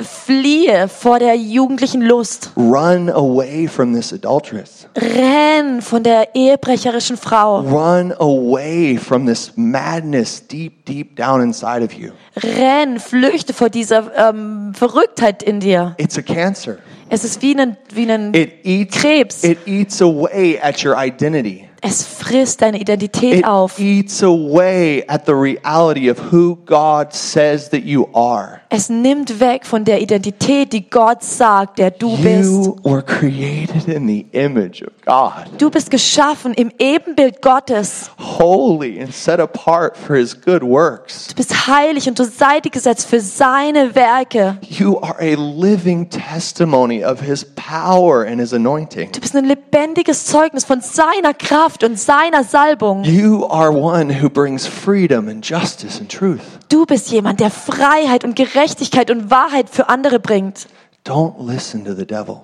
Fliehe 0.00 0.88
vor 0.88 1.18
der 1.18 1.34
jugendlichen 1.34 2.02
Lust. 2.02 2.52
Run 2.56 3.10
away 3.10 3.66
from 3.66 3.94
this 3.94 4.12
adulteress. 4.12 4.77
Renn 4.96 5.82
von 5.82 6.02
der 6.02 6.34
ehebrecherischen 6.34 7.16
Frau. 7.16 7.60
Run 7.60 8.12
away 8.18 8.96
from 8.96 9.26
this 9.26 9.52
madness 9.56 10.46
deep, 10.46 10.84
deep 10.84 11.16
down 11.16 11.40
inside 11.40 11.84
of 11.84 11.92
you. 11.92 12.10
Renn, 12.36 12.98
flüchte 12.98 13.52
vor 13.52 13.70
dieser 13.70 14.30
ähm, 14.30 14.72
Verrücktheit 14.74 15.42
in 15.42 15.60
dir. 15.60 15.94
It's 15.98 16.18
a 16.18 16.22
cancer. 16.22 16.78
Es 17.10 17.24
ist 17.24 17.40
wie 17.42 17.58
ein, 17.58 17.76
wie 17.94 18.10
ein 18.10 18.34
It 18.34 18.64
eats 18.64 18.96
Krebs. 18.96 19.44
It 19.44 19.58
eats 19.66 20.02
away 20.02 20.58
at 20.60 20.84
your 20.84 20.96
identity. 20.96 21.67
Es 21.80 22.02
frisst 22.04 22.60
deine 22.62 22.80
Identität 22.80 23.38
It 23.40 23.44
auf. 23.44 23.78
eats 23.78 24.22
away 24.22 25.04
at 25.08 25.26
the 25.26 25.32
reality 25.32 26.10
of 26.10 26.18
who 26.32 26.56
God 26.66 27.12
says 27.12 27.68
that 27.70 27.82
you 27.84 28.08
are. 28.14 28.60
Es 28.70 28.88
nimmt 28.90 29.40
weg 29.40 29.64
von 29.64 29.84
der 29.84 30.00
Identität, 30.02 30.72
die 30.72 30.90
Gott 30.90 31.22
sagt, 31.22 31.78
der 31.78 31.90
du 31.90 32.16
bist. 32.18 32.50
You 32.50 32.76
were 32.84 33.02
created 33.02 33.86
in 33.88 34.06
the 34.06 34.26
image 34.32 34.82
of 34.82 34.92
God, 35.06 35.46
Du 35.58 35.70
bist 35.70 35.90
geschaffen 35.90 36.52
im 36.54 36.70
Ebenbild 36.78 37.40
Gottes. 37.40 38.10
holy 38.18 39.00
and 39.00 39.14
set 39.14 39.40
apart 39.40 39.96
for 39.96 40.16
his 40.16 40.38
good 40.38 40.62
works. 40.62 41.28
Du 41.28 41.34
bist 41.36 41.66
heilig 41.68 42.08
und 42.08 42.16
zur 42.16 42.26
Seite 42.26 42.70
gesetzt 42.70 43.06
für 43.06 43.20
seine 43.20 43.94
Werke. 43.94 44.58
You 44.68 44.98
are 45.00 45.16
a 45.20 45.34
living 45.36 46.10
testimony 46.10 47.04
of 47.04 47.20
his 47.20 47.44
power 47.54 48.26
and 48.26 48.40
his 48.40 48.52
anointing. 48.52 49.10
Du 49.12 49.20
bist 49.20 49.34
ein 49.36 49.44
lebendiges 49.46 50.26
Zeugnis 50.26 50.64
von 50.64 50.80
seiner 50.80 51.32
Kraft 51.34 51.67
und 51.82 51.98
seiner 51.98 52.44
Salbung. 52.44 53.04
You 53.04 53.46
are 53.46 53.70
one 53.72 54.22
who 54.22 54.28
brings 54.28 54.66
freedom 54.66 55.28
and 55.28 55.44
justice 55.44 56.00
and 56.00 56.10
truth. 56.10 56.40
Du 56.68 56.86
bist 56.86 57.10
jemand, 57.10 57.40
der 57.40 57.50
Freiheit 57.50 58.24
und 58.24 58.36
Gerechtigkeit 58.36 59.10
und 59.10 59.30
Wahrheit 59.30 59.70
für 59.70 59.88
andere 59.88 60.18
bringt. 60.18 60.66
Don't 61.04 61.34
listen 61.38 61.84
to 61.84 61.94
the 61.94 62.06
devil. 62.06 62.42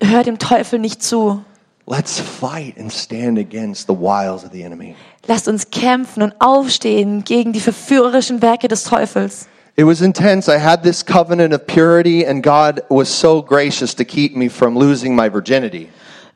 Hör 0.00 0.22
dem 0.22 0.38
Teufel 0.38 0.78
nicht 0.78 1.02
zu. 1.02 1.42
Let's 1.86 2.18
fight 2.18 2.76
and 2.78 2.92
stand 2.92 3.38
against 3.38 3.86
the 3.86 3.94
wiles 3.94 4.44
of 4.44 4.50
the 4.52 4.62
enemy. 4.62 4.96
Lasst 5.28 5.46
uns 5.46 5.70
kämpfen 5.70 6.22
und 6.22 6.34
aufstehen 6.40 7.22
gegen 7.24 7.52
die 7.52 7.60
verführerischen 7.60 8.42
Werke 8.42 8.68
des 8.68 8.84
Teufels. 8.84 9.48
It 9.76 9.84
was 9.84 10.00
intense. 10.00 10.48
I 10.48 10.58
had 10.58 10.82
this 10.82 11.04
covenant 11.04 11.52
of 11.52 11.66
purity, 11.66 12.26
and 12.26 12.42
God 12.42 12.82
was 12.88 13.08
so 13.08 13.42
gracious 13.42 13.94
to 13.94 14.04
keep 14.04 14.34
me 14.34 14.48
from 14.48 14.76
losing 14.76 15.14
my 15.14 15.28
virginity. 15.28 15.88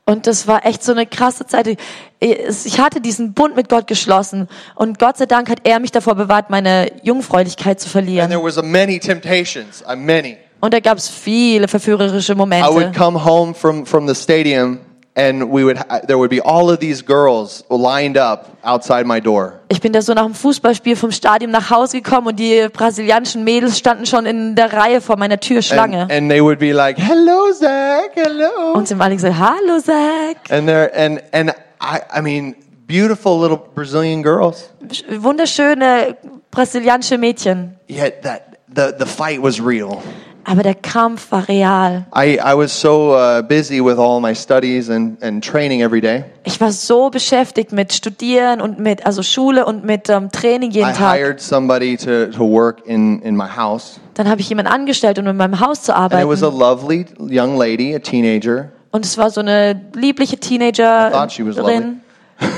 Und 0.05 0.27
das 0.27 0.47
war 0.47 0.65
echt 0.65 0.83
so 0.83 0.91
eine 0.91 1.05
krasse 1.05 1.45
Zeit. 1.45 1.77
Ich 2.19 2.79
hatte 2.79 3.01
diesen 3.01 3.33
Bund 3.33 3.55
mit 3.55 3.69
Gott 3.69 3.87
geschlossen 3.87 4.47
und 4.75 4.99
Gott 4.99 5.17
sei 5.17 5.25
Dank 5.25 5.49
hat 5.49 5.59
er 5.63 5.79
mich 5.79 5.91
davor 5.91 6.15
bewahrt, 6.15 6.49
meine 6.49 6.91
Jungfräulichkeit 7.03 7.79
zu 7.79 7.85
And 7.85 7.91
verlieren. 7.91 8.29
there 8.29 8.43
was 8.43 8.57
a 8.57 8.63
many 8.63 8.99
temptations, 8.99 9.83
uh, 9.87 9.95
many. 9.95 10.37
Und 10.59 10.73
da 10.73 10.79
gab 10.79 10.97
es 10.97 11.07
viele 11.09 11.67
verführerische 11.67 12.33
I 12.33 12.37
would 12.37 12.49
Momente. 12.49 12.91
come 12.99 13.23
home 13.23 13.53
from, 13.53 13.85
from 13.85 14.07
the 14.07 14.15
stadium, 14.15 14.79
and 15.15 15.51
we 15.51 15.63
would 15.63 15.77
there 16.07 16.17
would 16.17 16.29
be 16.29 16.41
all 16.41 16.69
of 16.69 16.79
these 16.79 17.01
girls 17.01 17.63
lined 17.69 18.17
up 18.17 18.57
outside 18.63 19.05
my 19.05 19.19
door. 19.19 19.59
Ich 19.69 19.81
bin 19.81 19.91
da 19.93 20.01
so 20.01 20.13
nach 20.13 20.25
dem 20.25 20.33
Fußballspiel 20.33 20.95
vom 20.95 21.11
Stadion 21.11 21.51
nach 21.51 21.69
Hause 21.69 22.01
gekommen 22.01 22.27
und 22.27 22.39
die 22.39 22.67
brasilianischen 22.71 23.43
Mädels 23.43 23.77
standen 23.77 24.05
schon 24.05 24.25
in 24.25 24.55
der 24.55 24.71
Reihe 24.71 25.01
vor 25.01 25.17
meiner 25.17 25.39
Tür 25.39 25.61
Schlange. 25.61 26.03
And, 26.03 26.11
and 26.11 26.29
they 26.29 26.41
would 26.41 26.59
be 26.59 26.71
like, 26.71 26.97
"Hello, 26.97 27.51
Zach. 27.51 28.11
Hello." 28.15 28.73
Und 28.73 28.87
sie 28.87 28.93
haben 28.93 29.01
alle 29.01 29.15
gesagt, 29.15 29.35
hallo 29.37 29.79
Zach. 29.79 30.37
And 30.49 30.69
they're 30.69 30.91
and 30.95 31.21
and 31.33 31.51
I 31.81 31.99
I 32.17 32.21
mean, 32.21 32.55
beautiful 32.87 33.39
little 33.39 33.57
Brazilian 33.57 34.23
girls. 34.23 34.69
Wunderschöne 35.09 36.17
brasilianische 36.51 37.17
Mädchen. 37.17 37.75
Yet 37.87 38.21
that 38.23 38.57
the 38.73 38.93
the 38.97 39.05
fight 39.05 39.41
was 39.41 39.59
real. 39.59 40.01
Aber 40.43 40.63
der 40.63 40.75
Kampf 40.75 41.31
war 41.31 41.47
real. 41.47 42.05
I 42.15 42.39
I 42.39 42.55
was 42.55 42.79
so 42.79 43.13
uh, 43.15 43.41
busy 43.43 43.79
with 43.79 43.97
all 43.97 44.19
my 44.19 44.33
studies 44.33 44.89
and 44.89 45.21
and 45.21 45.43
training 45.43 45.81
every 45.81 46.01
day. 46.01 46.23
Ich 46.43 46.59
war 46.59 46.71
so 46.71 47.09
beschäftigt 47.09 47.71
mit 47.71 47.93
Studieren 47.93 48.59
und 48.59 48.79
mit, 48.79 49.05
also 49.05 49.21
Schule 49.21 49.65
und 49.65 49.85
mit 49.85 50.09
ähm, 50.09 50.31
Training 50.31 50.71
jeden 50.71 50.89
I 50.89 50.93
Tag. 50.93 51.15
hired 51.17 51.39
somebody 51.39 51.95
to 51.97 52.27
to 52.27 52.39
work 52.39 52.85
in 52.85 53.21
in 53.21 53.35
my 53.35 53.47
house, 53.47 53.99
Dann 54.15 54.27
habe 54.27 54.41
ich 54.41 54.49
jemanden 54.49 54.71
angestellt, 54.71 55.19
um 55.19 55.27
in 55.27 55.37
meinem 55.37 55.59
Haus 55.59 55.83
zu 55.83 55.95
and 55.95 56.13
it 56.13 56.27
was 56.27 56.41
a 56.43 56.47
arbeiten. 56.47 56.59
lovely 56.59 57.05
young 57.19 57.57
lady, 57.57 57.93
a 57.95 57.99
teenager. 57.99 58.71
Und 58.91 59.05
es 59.05 59.17
war 59.17 59.29
so 59.29 59.41
eine 59.41 59.79
liebliche 59.93 60.39
thought 60.39 61.31
she 61.31 61.45
was 61.45 61.55
lovely. 61.55 61.75
Teenagerin. 61.75 62.01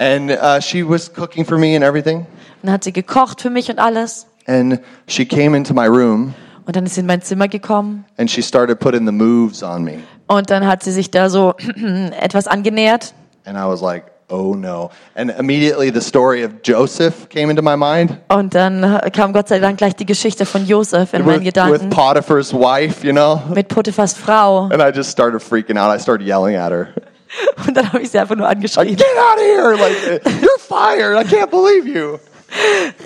And 0.00 0.30
uh, 0.30 0.60
she 0.60 0.84
was 0.88 1.12
cooking 1.12 1.44
for 1.44 1.58
me 1.58 1.74
and 1.74 1.84
everything. 1.84 2.18
Und 2.18 2.26
dann 2.64 2.72
hat 2.72 2.84
sie 2.84 2.92
gekocht 2.92 3.40
für 3.40 3.50
mich 3.50 3.68
und 3.70 3.78
alles. 3.78 4.26
And 4.46 4.78
she 5.08 5.24
came 5.26 5.56
into 5.56 5.74
my 5.74 5.86
room 5.86 6.34
Und 6.68 6.76
dann 6.76 6.84
ist 6.84 6.94
sie 6.96 7.00
in 7.00 7.06
mein 7.06 7.22
Zimmer 7.22 7.48
gekommen. 7.48 8.04
and 8.18 8.30
she 8.30 8.42
started 8.42 8.78
putting 8.78 9.06
the 9.06 9.12
moves 9.12 9.62
on 9.62 9.82
me. 9.84 10.00
Und 10.26 10.50
dann 10.50 10.66
hat 10.66 10.82
sie 10.82 10.92
sich 10.92 11.10
da 11.10 11.30
so 11.30 11.54
etwas 12.20 12.46
angenähert. 12.46 13.14
And 13.46 13.56
I 13.56 13.62
was 13.66 13.80
like, 13.80 14.04
oh 14.28 14.54
no. 14.54 14.90
And 15.14 15.30
immediately 15.38 15.90
the 15.90 16.02
story 16.02 16.44
of 16.44 16.50
Joseph 16.62 17.30
came 17.30 17.48
into 17.50 17.62
my 17.62 17.74
mind 17.74 18.18
Und 18.28 18.54
dann 18.54 19.00
kam 19.14 19.32
Gott 19.32 19.48
sei 19.48 19.60
Dank 19.60 19.78
gleich 19.78 19.96
die 19.96 20.04
Geschichte 20.04 20.44
von 20.44 20.66
Josef 20.66 21.14
in 21.14 21.24
meinen 21.24 21.36
with, 21.40 21.46
with 21.46 21.54
Gedanken 21.54 21.88
Potiphar's 21.88 22.52
wife, 22.52 23.02
you 23.02 23.14
know? 23.14 23.40
mit 23.54 23.68
Potiphas 23.68 24.12
Frau. 24.12 24.68
And 24.70 24.82
I 24.82 24.94
just 24.94 25.10
started 25.10 25.40
freaking 25.40 25.78
out. 25.78 25.90
I 25.96 25.98
started 25.98 26.26
yelling 26.26 26.56
at 26.56 26.70
her. 26.70 26.88
Und 27.66 27.74
dann 27.74 27.90
habe 27.90 28.02
ich 28.02 28.10
sie 28.10 28.18
einfach 28.18 28.36
nur 28.36 28.46
Like, 28.46 28.56
angeschrien. 28.58 28.96
get 28.96 29.06
out 29.18 29.38
of 29.38 29.42
here! 29.42 29.74
Like, 29.76 30.22
you're 30.42 30.58
fired. 30.58 31.16
I 31.16 31.24
can't 31.24 31.50
believe 31.50 31.86
you. 31.86 32.18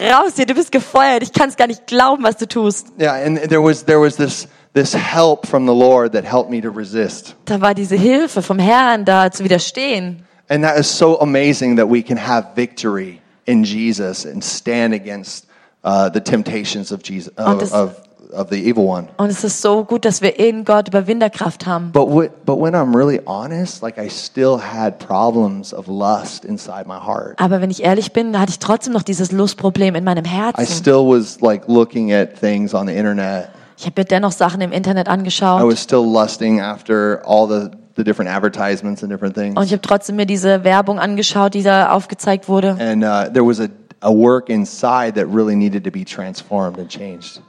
Raus 0.00 0.32
hier, 0.36 0.46
du 0.46 0.54
bist 0.54 0.70
gefeuert. 0.70 1.22
Ich 1.22 1.32
kann 1.32 1.48
es 1.48 1.56
gar 1.56 1.66
nicht 1.66 1.86
glauben, 1.86 2.22
was 2.22 2.36
du 2.36 2.46
tust. 2.46 2.88
Yeah, 2.98 3.14
and 3.14 3.38
there 3.48 3.62
was 3.62 3.84
there 3.84 4.00
was 4.00 4.16
this 4.16 4.48
this 4.72 4.94
help 4.94 5.46
from 5.46 5.66
the 5.66 5.74
Lord 5.74 6.12
that 6.12 6.24
helped 6.24 6.50
me 6.50 6.60
to 6.60 6.70
resist. 6.70 7.34
Da 7.44 7.60
war 7.60 7.74
diese 7.74 7.96
Hilfe 7.96 8.42
vom 8.42 8.58
Herrn 8.58 9.04
da 9.04 9.30
zu 9.30 9.44
widerstehen. 9.44 10.24
And 10.48 10.64
that 10.64 10.78
is 10.78 10.86
so 10.86 11.18
amazing 11.20 11.76
that 11.76 11.88
we 11.88 12.02
can 12.02 12.16
have 12.16 12.54
victory 12.54 13.20
in 13.46 13.64
Jesus 13.64 14.24
and 14.24 14.42
stand 14.42 14.94
against 14.94 15.46
uh, 15.84 16.08
the 16.08 16.20
temptations 16.20 16.92
of 16.92 17.02
Jesus 17.02 17.32
of, 17.36 17.72
of, 17.72 17.96
of 18.32 18.48
the 18.50 18.56
evil 18.56 18.86
one. 18.86 19.08
Und 19.16 19.30
es 19.30 19.44
ist 19.44 19.60
so 19.60 19.84
gut, 19.84 20.04
dass 20.04 20.22
wir 20.22 20.38
in 20.38 20.64
Gott 20.64 20.88
Überwinderkraft 20.88 21.66
haben. 21.66 21.92
But 21.92 22.08
but 22.44 22.58
when 22.58 22.74
I'm 22.74 22.94
really 22.96 23.20
honest, 23.26 23.82
like 23.82 23.98
I 23.98 24.08
still 24.08 24.58
had 24.58 24.98
problems 24.98 25.74
of 25.74 25.86
lust 25.86 26.44
inside 26.44 26.84
my 26.86 26.98
heart. 26.98 27.34
Aber 27.38 27.60
wenn 27.60 27.70
ich 27.70 27.82
ehrlich 27.82 28.12
bin, 28.12 28.38
hatte 28.38 28.50
ich 28.50 28.58
trotzdem 28.58 28.92
noch 28.92 29.02
dieses 29.02 29.32
Lustproblem 29.32 29.94
in 29.94 30.04
meinem 30.04 30.24
I 30.24 30.28
Herzen. 30.28 30.66
still 30.66 31.06
was 31.06 31.40
like 31.40 31.64
looking 31.68 32.12
at 32.12 32.38
things 32.38 32.74
on 32.74 32.86
the 32.86 32.94
internet. 32.94 33.48
Ich 33.78 33.86
habe 33.86 34.00
mir 34.00 34.04
dennoch 34.04 34.32
Sachen 34.32 34.60
im 34.60 34.72
Internet 34.72 35.08
I 35.08 35.10
angeschaut. 35.10 35.62
was 35.62 35.82
still 35.82 36.04
lusting 36.04 36.60
after 36.60 37.20
all 37.24 37.48
the 37.48 37.70
the 37.96 38.04
different 38.04 38.30
advertisements 38.30 39.02
and 39.02 39.10
different 39.10 39.34
things. 39.34 39.56
Und 39.56 39.64
ich 39.64 39.72
habe 39.72 39.82
trotzdem 39.82 40.16
mir 40.16 40.26
diese 40.26 40.64
Werbung 40.64 40.98
angeschaut, 40.98 41.54
die 41.54 41.62
da 41.62 41.90
aufgezeigt 41.90 42.48
wurde. 42.48 42.76
And 42.78 43.04
uh, 43.04 43.30
there 43.32 43.46
was 43.46 43.60
a, 43.60 43.68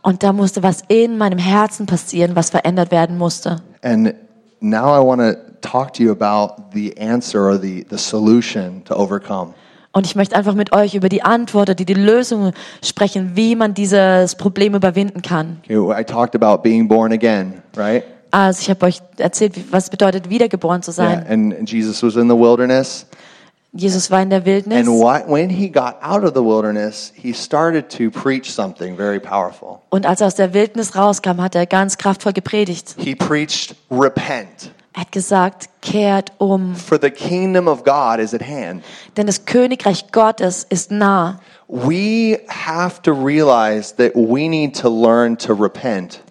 Und 0.02 0.24
da 0.24 0.34
musste 0.34 0.64
was 0.64 0.84
in 0.88 1.18
meinem 1.18 1.40
Herzen 1.40 1.86
passieren, 1.86 2.36
was 2.36 2.50
verändert 2.50 2.92
werden 2.92 3.18
musste. 3.18 3.62
And 3.82 4.14
now 4.60 4.96
I 4.96 5.06
want 5.06 5.22
to 5.22 5.34
talk 5.62 5.94
to 5.94 6.04
you 6.04 6.12
about 6.12 6.64
the 6.74 6.96
answer 7.00 7.42
or 7.42 7.60
the, 7.60 7.86
the 7.90 7.98
solution 7.98 8.84
to 8.86 8.96
overcome. 8.96 9.54
Und 9.96 10.08
ich 10.08 10.16
möchte 10.16 10.36
einfach 10.36 10.56
mit 10.56 10.74
euch 10.74 10.96
über 10.96 11.08
die 11.08 11.22
Antwort, 11.22 11.78
die, 11.78 11.86
die 11.86 11.94
Lösung 11.94 12.52
sprechen, 12.84 13.36
wie 13.36 13.56
man 13.56 13.76
dieses 13.76 14.36
Problem 14.36 14.74
überwinden 14.74 15.22
kann. 15.22 15.58
Okay, 15.64 16.02
I 16.02 16.04
talked 16.04 16.36
about 16.36 16.64
being 16.64 16.88
born 16.88 17.14
again, 17.14 17.62
right? 17.78 18.04
Also 18.32 18.62
ich 18.62 18.70
habe 18.72 18.88
euch 18.88 19.00
erzählt, 19.18 19.54
was 19.72 19.92
bedeutet, 19.92 20.28
wiedergeboren 20.32 20.82
zu 20.82 20.90
Yeah, 20.92 21.24
sein. 21.28 21.54
and 21.54 21.70
Jesus 21.72 22.02
was 22.02 22.16
in 22.16 22.28
the 22.28 22.36
wilderness. 22.36 23.06
Jesus 23.76 24.12
war 24.12 24.22
in 24.22 24.30
der 24.30 24.46
Wildnis. 24.46 24.88
And 24.88 25.00
what, 25.00 25.28
when 25.28 25.50
he 25.50 25.68
got 25.68 25.98
out 26.04 26.24
of 26.24 26.34
the 26.36 26.44
wilderness, 26.44 27.12
he 27.16 27.34
started 27.34 27.90
to 27.98 28.12
preach 28.12 28.52
something 28.52 28.96
very 28.96 29.20
powerful. 29.20 29.82
Und 29.90 30.06
als 30.06 30.22
er 30.22 30.28
aus 30.28 30.36
der 30.36 30.54
Wildnis 30.54 30.96
rauskam, 30.96 31.42
hat 31.42 31.56
er 31.56 31.66
ganz 31.66 31.98
kraftvoll 31.98 32.34
gepredigt. 32.34 32.96
He 33.00 33.16
preached, 33.16 33.76
Repent, 33.90 34.72
Er 34.96 35.02
hat 35.02 35.12
gesagt, 35.12 35.70
kehrt 35.82 36.32
um, 36.38 36.76
for 36.76 37.00
the 37.02 37.10
kingdom 37.10 37.68
of 37.68 37.84
God 37.84 38.20
is 38.20 38.34
at 38.36 38.44
hand. 38.44 38.84
denn 39.18 39.26
das 39.26 39.46
Königreich 39.46 40.12
Gottes 40.12 40.68
ist 40.70 40.92
nah. 40.92 41.40
We 41.68 42.40
have 42.48 43.02
to 43.02 43.12
realize 43.12 43.96
that 43.96 44.12
we 44.14 44.48
need 44.48 44.80
to 44.82 44.90
learn 44.90 45.36
to 45.40 45.54
repent. 45.56 46.22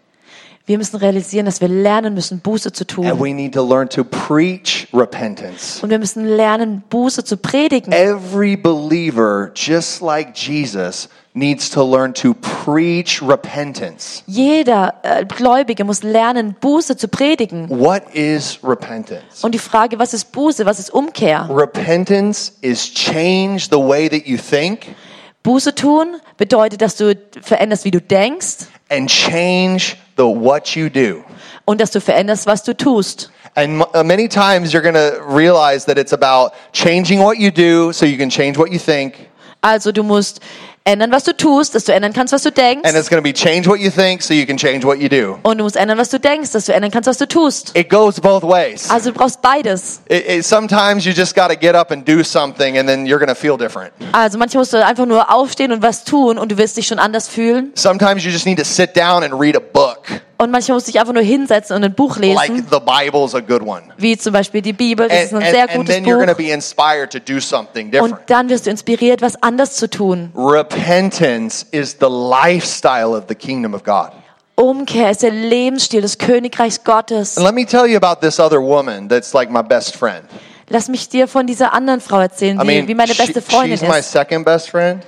Wir 0.64 0.78
müssen 0.78 0.96
realisieren, 0.96 1.46
dass 1.46 1.60
wir 1.60 1.66
lernen 1.66 2.14
müssen, 2.14 2.38
Buße 2.38 2.72
zu 2.72 2.84
And 2.84 2.90
tun. 2.90 3.20
we 3.20 3.34
need 3.34 3.52
to 3.54 3.66
learn 3.66 3.88
to 3.88 4.04
preach 4.04 4.86
repentance. 4.94 5.82
Und 5.82 5.90
wir 5.90 5.98
müssen 5.98 6.24
lernen, 6.24 6.84
Buße 6.88 7.24
zu 7.24 7.36
predigen. 7.36 7.92
Every 7.92 8.56
believer, 8.56 9.50
just 9.56 10.00
like 10.00 10.36
Jesus, 10.36 11.08
needs 11.34 11.68
to 11.70 11.82
learn 11.84 12.14
to 12.14 12.34
preach 12.34 13.20
repentance. 13.20 14.22
Jeder 14.26 14.94
äh, 15.02 15.24
Gläubige 15.24 15.84
muss 15.84 16.04
lernen, 16.04 16.54
Buße 16.60 16.96
zu 16.96 17.08
predigen. 17.08 17.68
What 17.68 18.02
is 18.14 18.60
repentance? 18.62 19.42
Und 19.44 19.56
die 19.56 19.58
Frage, 19.58 19.98
was 19.98 20.14
ist 20.14 20.30
Buße, 20.30 20.64
was 20.64 20.78
ist 20.78 20.90
Umkehr? 20.94 21.48
Repentance 21.52 22.52
is 22.60 22.92
change 22.94 23.66
the 23.68 23.78
way 23.78 24.08
that 24.08 24.26
you 24.26 24.36
think 24.38 24.94
Buße 25.42 25.74
tun 25.74 26.20
bedeutet, 26.36 26.82
dass 26.82 26.94
du 26.96 27.16
veränderst, 27.40 27.84
wie 27.84 27.90
du 27.90 28.00
denkst 28.00 28.58
and 28.90 29.10
change 29.10 29.96
the 30.22 30.40
what 30.40 30.76
you 30.76 30.88
do. 30.88 31.24
und 31.64 31.80
dass 31.80 31.90
du 31.90 32.00
veränderst, 32.00 32.46
was 32.46 32.62
du 32.62 32.74
tust. 32.74 33.30
And 33.54 33.82
uh, 33.94 34.02
many 34.02 34.28
times 34.28 34.72
you're 34.72 34.82
going 34.82 34.94
to 34.94 35.20
realize 35.26 35.84
that 35.84 35.98
it's 35.98 36.12
about 36.12 36.52
changing 36.72 37.20
what 37.20 37.38
you 37.38 37.50
do 37.50 37.92
so 37.92 38.06
you 38.06 38.16
can 38.16 38.30
change 38.30 38.56
what 38.58 38.70
you 38.70 38.78
think. 38.78 39.28
Also 39.60 39.92
du 39.92 40.02
musst 40.02 40.40
ändern, 40.84 41.12
was 41.12 41.24
du 41.24 41.36
tust, 41.36 41.74
dass 41.74 41.84
du 41.84 41.92
ändern 41.92 42.12
kannst, 42.12 42.32
was 42.32 42.42
du 42.42 42.50
denkst. 42.50 42.88
And 42.88 42.96
it's 42.96 43.08
going 43.08 43.22
to 43.22 43.28
be 43.28 43.32
change 43.32 43.68
what 43.68 43.78
you 43.78 43.90
think 43.90 44.22
so 44.22 44.34
you 44.34 44.46
can 44.46 44.56
change 44.56 44.84
what 44.84 44.98
you 44.98 45.08
do. 45.08 45.38
Und 45.42 45.58
du 45.58 45.64
musst 45.64 45.76
ändern, 45.76 45.98
was 45.98 46.10
du 46.10 46.18
denkst, 46.18 46.52
dass 46.52 46.66
du 46.66 46.72
ändern 46.72 46.90
kannst, 46.90 47.08
was 47.08 47.18
du 47.18 47.26
tust. 47.26 47.76
It 47.76 47.88
goes 47.88 48.20
both 48.20 48.42
ways. 48.42 48.90
Also 48.90 49.10
du 49.10 49.18
brauchst 49.18 49.40
beides. 49.42 50.00
It, 50.08 50.28
it, 50.28 50.44
sometimes 50.44 51.04
you 51.04 51.12
just 51.12 51.34
got 51.34 51.48
to 51.48 51.56
get 51.56 51.74
up 51.74 51.90
and 51.90 52.06
do 52.06 52.22
something 52.22 52.78
and 52.78 52.88
then 52.88 53.06
you're 53.06 53.18
going 53.18 53.28
to 53.28 53.34
feel 53.34 53.56
different. 53.56 53.92
Also 54.12 54.38
manchmal 54.38 54.62
musst 54.62 54.72
du 54.72 54.84
einfach 54.84 55.06
nur 55.06 55.32
aufstehen 55.32 55.72
und 55.72 55.82
was 55.82 56.04
tun 56.04 56.38
und 56.38 56.50
du 56.50 56.58
wirst 56.58 56.76
dich 56.76 56.86
schon 56.86 56.98
anders 56.98 57.28
fühlen. 57.28 57.72
Sometimes 57.74 58.24
you 58.24 58.30
just 58.30 58.46
need 58.46 58.58
to 58.58 58.64
sit 58.64 58.96
down 58.96 59.22
and 59.22 59.32
read 59.32 59.56
a 59.56 59.60
book. 59.60 60.22
Und 60.42 60.50
manchmal 60.50 60.74
musst 60.76 60.88
du 60.88 60.92
dich 60.92 61.00
einfach 61.00 61.12
nur 61.12 61.22
hinsetzen 61.22 61.76
und 61.76 61.84
ein 61.84 61.94
Buch 61.94 62.18
Like 62.18 62.48
lesen, 62.48 62.66
the 62.68 62.78
Bible's 62.80 63.32
a 63.34 63.40
good 63.40 63.62
one. 63.62 63.82
wie 63.96 64.16
zum 64.18 64.32
Beispiel 64.32 64.60
die 64.60 64.72
Bibel. 64.72 65.06
Das 65.06 65.16
And, 65.16 65.24
ist 65.26 65.32
ein 65.34 65.42
and, 65.42 65.50
sehr 65.52 65.62
and 65.62 65.72
gutes 65.76 65.94
then 65.94 66.04
you're 66.04 66.14
going 66.16 66.26
to 66.26 66.32
Buch. 66.34 66.38
be 66.44 66.50
inspired 66.50 67.10
to 67.12 67.18
do 67.20 67.38
something 67.38 67.86
Und 67.86 67.92
different. 67.92 68.18
dann 68.26 68.48
wirst 68.48 68.66
du 68.66 68.70
inspiriert, 68.70 69.22
was 69.22 69.40
anders 69.40 69.76
zu 69.76 69.88
tun. 69.88 70.32
Repentance 70.34 71.64
is 71.70 71.96
the 72.00 72.08
lifestyle 72.08 73.16
of 73.16 73.24
the 73.28 73.34
kingdom 73.36 73.72
of 73.74 73.84
God. 73.84 74.10
Umkehr 74.56 75.10
ist 75.10 75.22
der 75.22 75.30
Lebensstil 75.30 76.00
des 76.02 76.18
Königreichs 76.18 76.82
Gottes. 76.84 77.36
And 77.36 77.46
let 77.46 77.54
me 77.54 77.64
tell 77.64 77.86
you 77.86 77.96
about 77.96 78.20
this 78.20 78.40
other 78.40 78.60
woman 78.60 79.08
that's 79.08 79.32
like 79.32 79.48
my 79.50 79.62
best 79.62 79.96
friend. 79.96 80.24
Lass 80.68 80.88
mich 80.88 81.08
dir 81.08 81.28
von 81.28 81.46
dieser 81.46 81.72
anderen 81.72 82.00
Frau 82.00 82.18
erzählen, 82.20 82.56
I 82.58 82.60
die, 82.60 82.66
mean, 82.66 82.88
wie 82.88 82.94
meine 82.94 83.14
she- 83.14 83.22
beste 83.22 83.42
Freundin 83.42 83.78
she's 83.78 83.88
my 83.88 83.98
ist. 84.00 84.10
second 84.12 84.44
best 84.44 84.70
friend, 84.70 85.04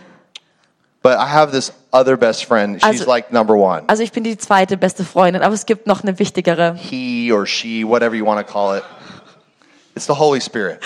but 1.03 1.12
I 1.14 1.27
have 1.29 1.51
this 1.53 1.73
other 1.95 2.17
best 2.17 2.45
friend. 2.45 2.75
She's 2.83 3.01
Also- 3.01 3.11
like 3.11 3.33
number 3.33 3.57
one. 3.57 3.85
Also 3.87 4.03
ich 4.03 4.13
bin 4.13 4.25
die 4.25 4.37
zweite 4.37 4.77
beste 4.77 5.05
Freundin, 5.05 5.43
aber 5.43 5.55
es 5.55 5.65
gibt 5.65 5.87
noch 5.87 6.03
eine 6.03 6.19
wichtigere. 6.19 6.75
He 6.77 7.33
or 7.33 7.47
she, 7.47 7.85
whatever 7.87 8.15
you 8.15 8.27
want 8.27 8.45
to 8.45 8.53
call 8.53 8.77
it. 8.77 8.83
It's 9.95 10.07
the 10.07 10.15
Holy 10.19 10.41
Spirit. 10.41 10.81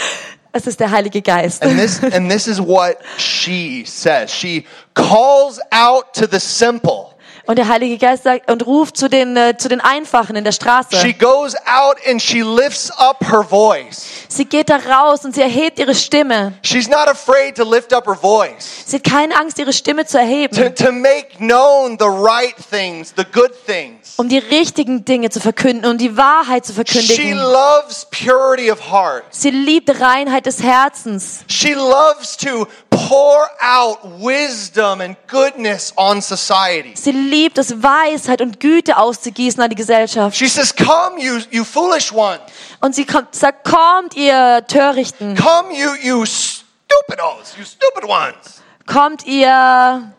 Es 0.52 0.66
ist 0.66 0.80
der 0.80 0.90
Heilige 0.90 1.22
Geist. 1.22 1.62
And 1.62 1.78
this 1.78 2.02
and 2.02 2.30
this 2.30 2.46
is 2.46 2.60
what 2.60 2.98
she 3.18 3.84
says. 3.86 4.30
She 4.30 4.66
calls 4.94 5.60
out 5.72 6.12
to 6.14 6.26
the 6.26 6.38
simple. 6.40 7.14
Und 7.48 7.56
der 7.56 7.66
Heilige 7.68 7.96
Geist 7.96 8.24
sagt 8.24 8.50
und 8.50 8.66
ruft 8.66 8.98
zu 8.98 9.08
den, 9.08 9.34
äh, 9.34 9.56
zu 9.56 9.70
den 9.70 9.80
Einfachen 9.80 10.36
in 10.36 10.44
der 10.44 10.52
Straße. 10.52 10.94
She 11.00 11.14
goes 11.14 11.54
out 11.64 11.96
and 12.06 12.20
she 12.20 12.42
lifts 12.42 12.90
up 12.98 13.24
her 13.30 13.42
voice. 13.42 14.04
Sie 14.28 14.44
geht 14.44 14.68
da 14.68 14.76
raus 14.76 15.24
und 15.24 15.34
sie 15.34 15.40
erhebt 15.40 15.78
ihre 15.78 15.94
Stimme. 15.94 16.52
She's 16.60 16.88
not 16.88 17.08
afraid 17.08 17.56
to 17.56 17.64
lift 17.64 17.94
up 17.94 18.06
her 18.06 18.14
voice. 18.14 18.84
Sie 18.84 18.96
hat 18.96 19.04
keine 19.04 19.34
Angst, 19.34 19.58
ihre 19.58 19.72
Stimme 19.72 20.04
zu 20.04 20.18
To, 20.18 20.22
erheben, 20.22 20.74
to 20.74 20.92
make 20.92 21.38
known 21.38 21.96
the 21.98 22.04
right 22.04 22.54
things, 22.70 23.14
the 23.16 23.24
good 23.24 23.52
things. 23.66 24.12
um 24.18 24.28
die 24.28 24.36
richtigen 24.38 25.06
Dinge 25.06 25.30
zu 25.30 25.40
verkünden 25.40 25.90
und 25.90 26.02
die 26.02 26.18
Wahrheit 26.18 26.66
zu 26.66 26.72
She 26.74 26.84
verkündigen. 26.84 27.38
loves 27.38 28.06
purity 28.10 28.70
of 28.70 28.90
heart. 28.92 29.24
Sie 29.30 29.48
liebt 29.50 29.88
Reinheit 30.02 30.44
des 30.44 30.62
Herzens. 30.62 31.44
She 31.48 31.72
loves 31.72 32.36
to 32.36 32.66
pour 33.06 33.48
out 33.60 33.98
wisdom 34.20 35.00
and 35.00 35.16
goodness 35.26 35.92
on 35.96 36.20
society. 36.20 36.94
Sie 36.96 37.12
liebt 37.12 37.58
es, 37.58 37.82
Weisheit 37.82 38.40
und 38.40 38.58
Güte 38.60 38.96
auszugießen 38.96 39.62
an 39.62 39.70
die 39.70 39.76
Gesellschaft. 39.76 40.36
She 40.36 40.48
says, 40.48 40.74
Come, 40.74 41.20
you, 41.20 41.40
you 41.50 41.64
foolish 41.64 42.12
one. 42.12 42.40
Und 42.80 42.94
sie 42.94 43.04
kommt, 43.04 43.34
sagt, 43.34 43.64
kommt 43.64 44.16
ihr 44.16 44.64
Törichten, 44.66 45.36
Come, 45.36 45.72
you, 45.72 45.90
you 46.02 46.24
stupidos, 46.26 47.56
you 47.56 47.64
stupid 47.64 48.04
ones. 48.08 48.62
kommt 48.86 49.26
ihr, 49.26 50.12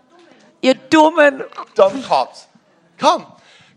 ihr 0.62 0.76
Dummen, 0.90 1.44
Dumb 1.76 2.08
cops. 2.08 2.48
Come. 3.00 3.26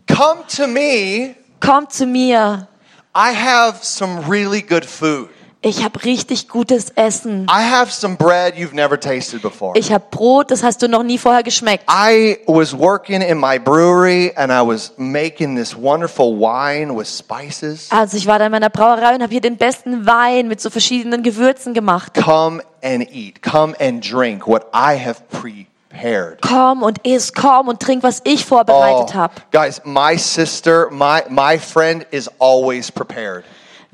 Come 0.07 0.43
to 0.55 0.67
me. 0.67 1.35
kommt 1.59 1.93
zu 1.93 2.05
mir. 2.05 2.67
I 3.15 3.31
have 3.33 3.83
some 3.83 4.27
really 4.29 4.61
good 4.61 4.85
food. 4.85 5.29
Ich 5.65 5.81
habe 5.81 6.03
richtig 6.03 6.49
gutes 6.49 6.89
Essen. 6.95 7.47
I 7.49 7.63
have 7.71 7.89
some 7.89 8.17
bread 8.17 8.55
you've 8.55 8.73
never 8.73 8.99
tasted 8.99 9.41
before. 9.41 9.71
Ich 9.77 9.93
habe 9.93 10.03
Brot, 10.11 10.51
das 10.51 10.61
hast 10.61 10.81
du 10.81 10.89
noch 10.89 11.03
nie 11.03 11.17
vorher 11.17 11.41
geschmeckt. 11.41 11.85
I 11.89 12.37
was 12.47 12.77
working 12.77 13.21
in 13.21 13.39
my 13.39 13.57
brewery 13.57 14.33
and 14.35 14.51
I 14.51 14.59
was 14.61 14.91
making 14.97 15.55
this 15.55 15.73
wonderful 15.73 16.37
wine 16.37 16.93
with 16.93 17.07
spices. 17.07 17.87
Also 17.91 18.17
ich 18.17 18.27
war 18.27 18.39
da 18.39 18.47
in 18.47 18.51
meiner 18.51 18.69
Brauerei 18.69 19.15
und 19.15 19.23
habe 19.23 19.31
hier 19.31 19.39
den 19.39 19.55
besten 19.55 20.05
Wein 20.05 20.49
mit 20.49 20.59
so 20.59 20.69
verschiedenen 20.69 21.23
Gewürzen 21.23 21.73
gemacht. 21.73 22.13
Come 22.13 22.61
and 22.83 23.09
eat. 23.13 23.41
Come 23.41 23.73
and 23.79 24.03
drink 24.03 24.45
what 24.45 24.65
I 24.73 24.99
have 24.99 25.21
prepared. 25.31 26.41
Komm 26.41 26.83
und 26.83 27.07
iss, 27.07 27.31
komm 27.31 27.69
und 27.69 27.79
trink, 27.79 28.03
was 28.03 28.19
ich 28.25 28.43
vorbereitet 28.43 29.15
habe. 29.15 29.33
guys, 29.53 29.81
my 29.85 30.17
sister, 30.17 30.89
my 30.91 31.21
my 31.29 31.57
friend 31.57 32.05
is 32.11 32.29
always 32.39 32.91
prepared. 32.91 33.45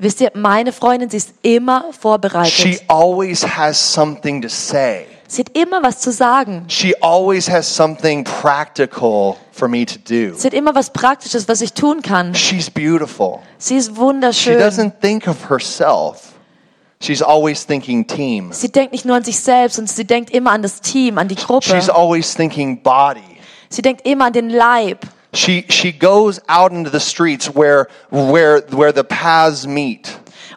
Wisst 0.02 0.20
ihr, 0.22 0.30
meine 0.34 0.72
Freundin, 0.72 1.10
sie 1.10 1.18
ist 1.18 1.34
immer 1.42 1.84
She 1.92 1.98
vorbereitet. 2.00 2.82
always 2.88 3.44
has 3.46 3.76
something 3.78 4.40
to 4.40 4.48
say. 4.48 5.04
Sie 5.28 5.42
hat 5.42 5.56
immer 5.56 5.82
was 5.82 6.00
zu 6.00 6.10
sagen. 6.10 6.64
She 6.68 6.94
always 7.02 7.48
has 7.50 7.66
something 7.72 8.24
practical 8.24 9.36
for 9.52 9.68
me 9.68 9.84
to 9.84 9.98
do. 9.98 10.34
Sie 10.36 10.46
hat 10.46 10.54
immer 10.54 10.74
was 10.74 10.90
Praktisches, 10.90 11.46
was 11.48 11.60
ich 11.60 11.74
tun 11.74 12.00
kann. 12.02 12.34
She's 12.34 12.70
beautiful. 12.70 13.40
Sie 13.58 13.76
ist 13.76 13.90
She 13.90 13.96
wunderschön. 13.96 14.58
doesn't 14.58 15.00
think 15.02 15.28
of 15.28 15.48
herself. 15.50 16.32
She's 17.02 17.22
always 17.22 17.64
thinking 17.66 18.06
team. 18.06 18.52
Sie 18.52 18.72
denkt 18.72 18.92
nicht 18.92 19.04
nur 19.04 19.16
an 19.16 19.24
sich 19.24 19.38
selbst 19.38 19.78
und 19.78 19.88
sie 19.88 20.04
denkt 20.06 20.30
immer 20.30 20.50
an 20.50 20.62
das 20.62 20.80
Team, 20.80 21.18
an 21.18 21.28
die 21.28 21.36
Gruppe. 21.36 21.66
She's 21.66 21.88
always 21.90 22.34
thinking 22.34 22.82
body. 22.82 23.20
Sie 23.68 23.82
denkt 23.82 24.06
immer 24.06 24.26
an 24.26 24.32
den 24.32 24.48
Leib. 24.50 25.06
She 25.32 25.64
she 25.68 25.92
goes 25.92 26.40
out 26.48 26.72
into 26.72 26.90
the 26.90 27.00
streets 27.00 27.54
where 27.54 27.86
where 28.10 28.62
where 28.70 28.92
the 28.92 29.04
paths 29.04 29.66
meet. 29.66 30.08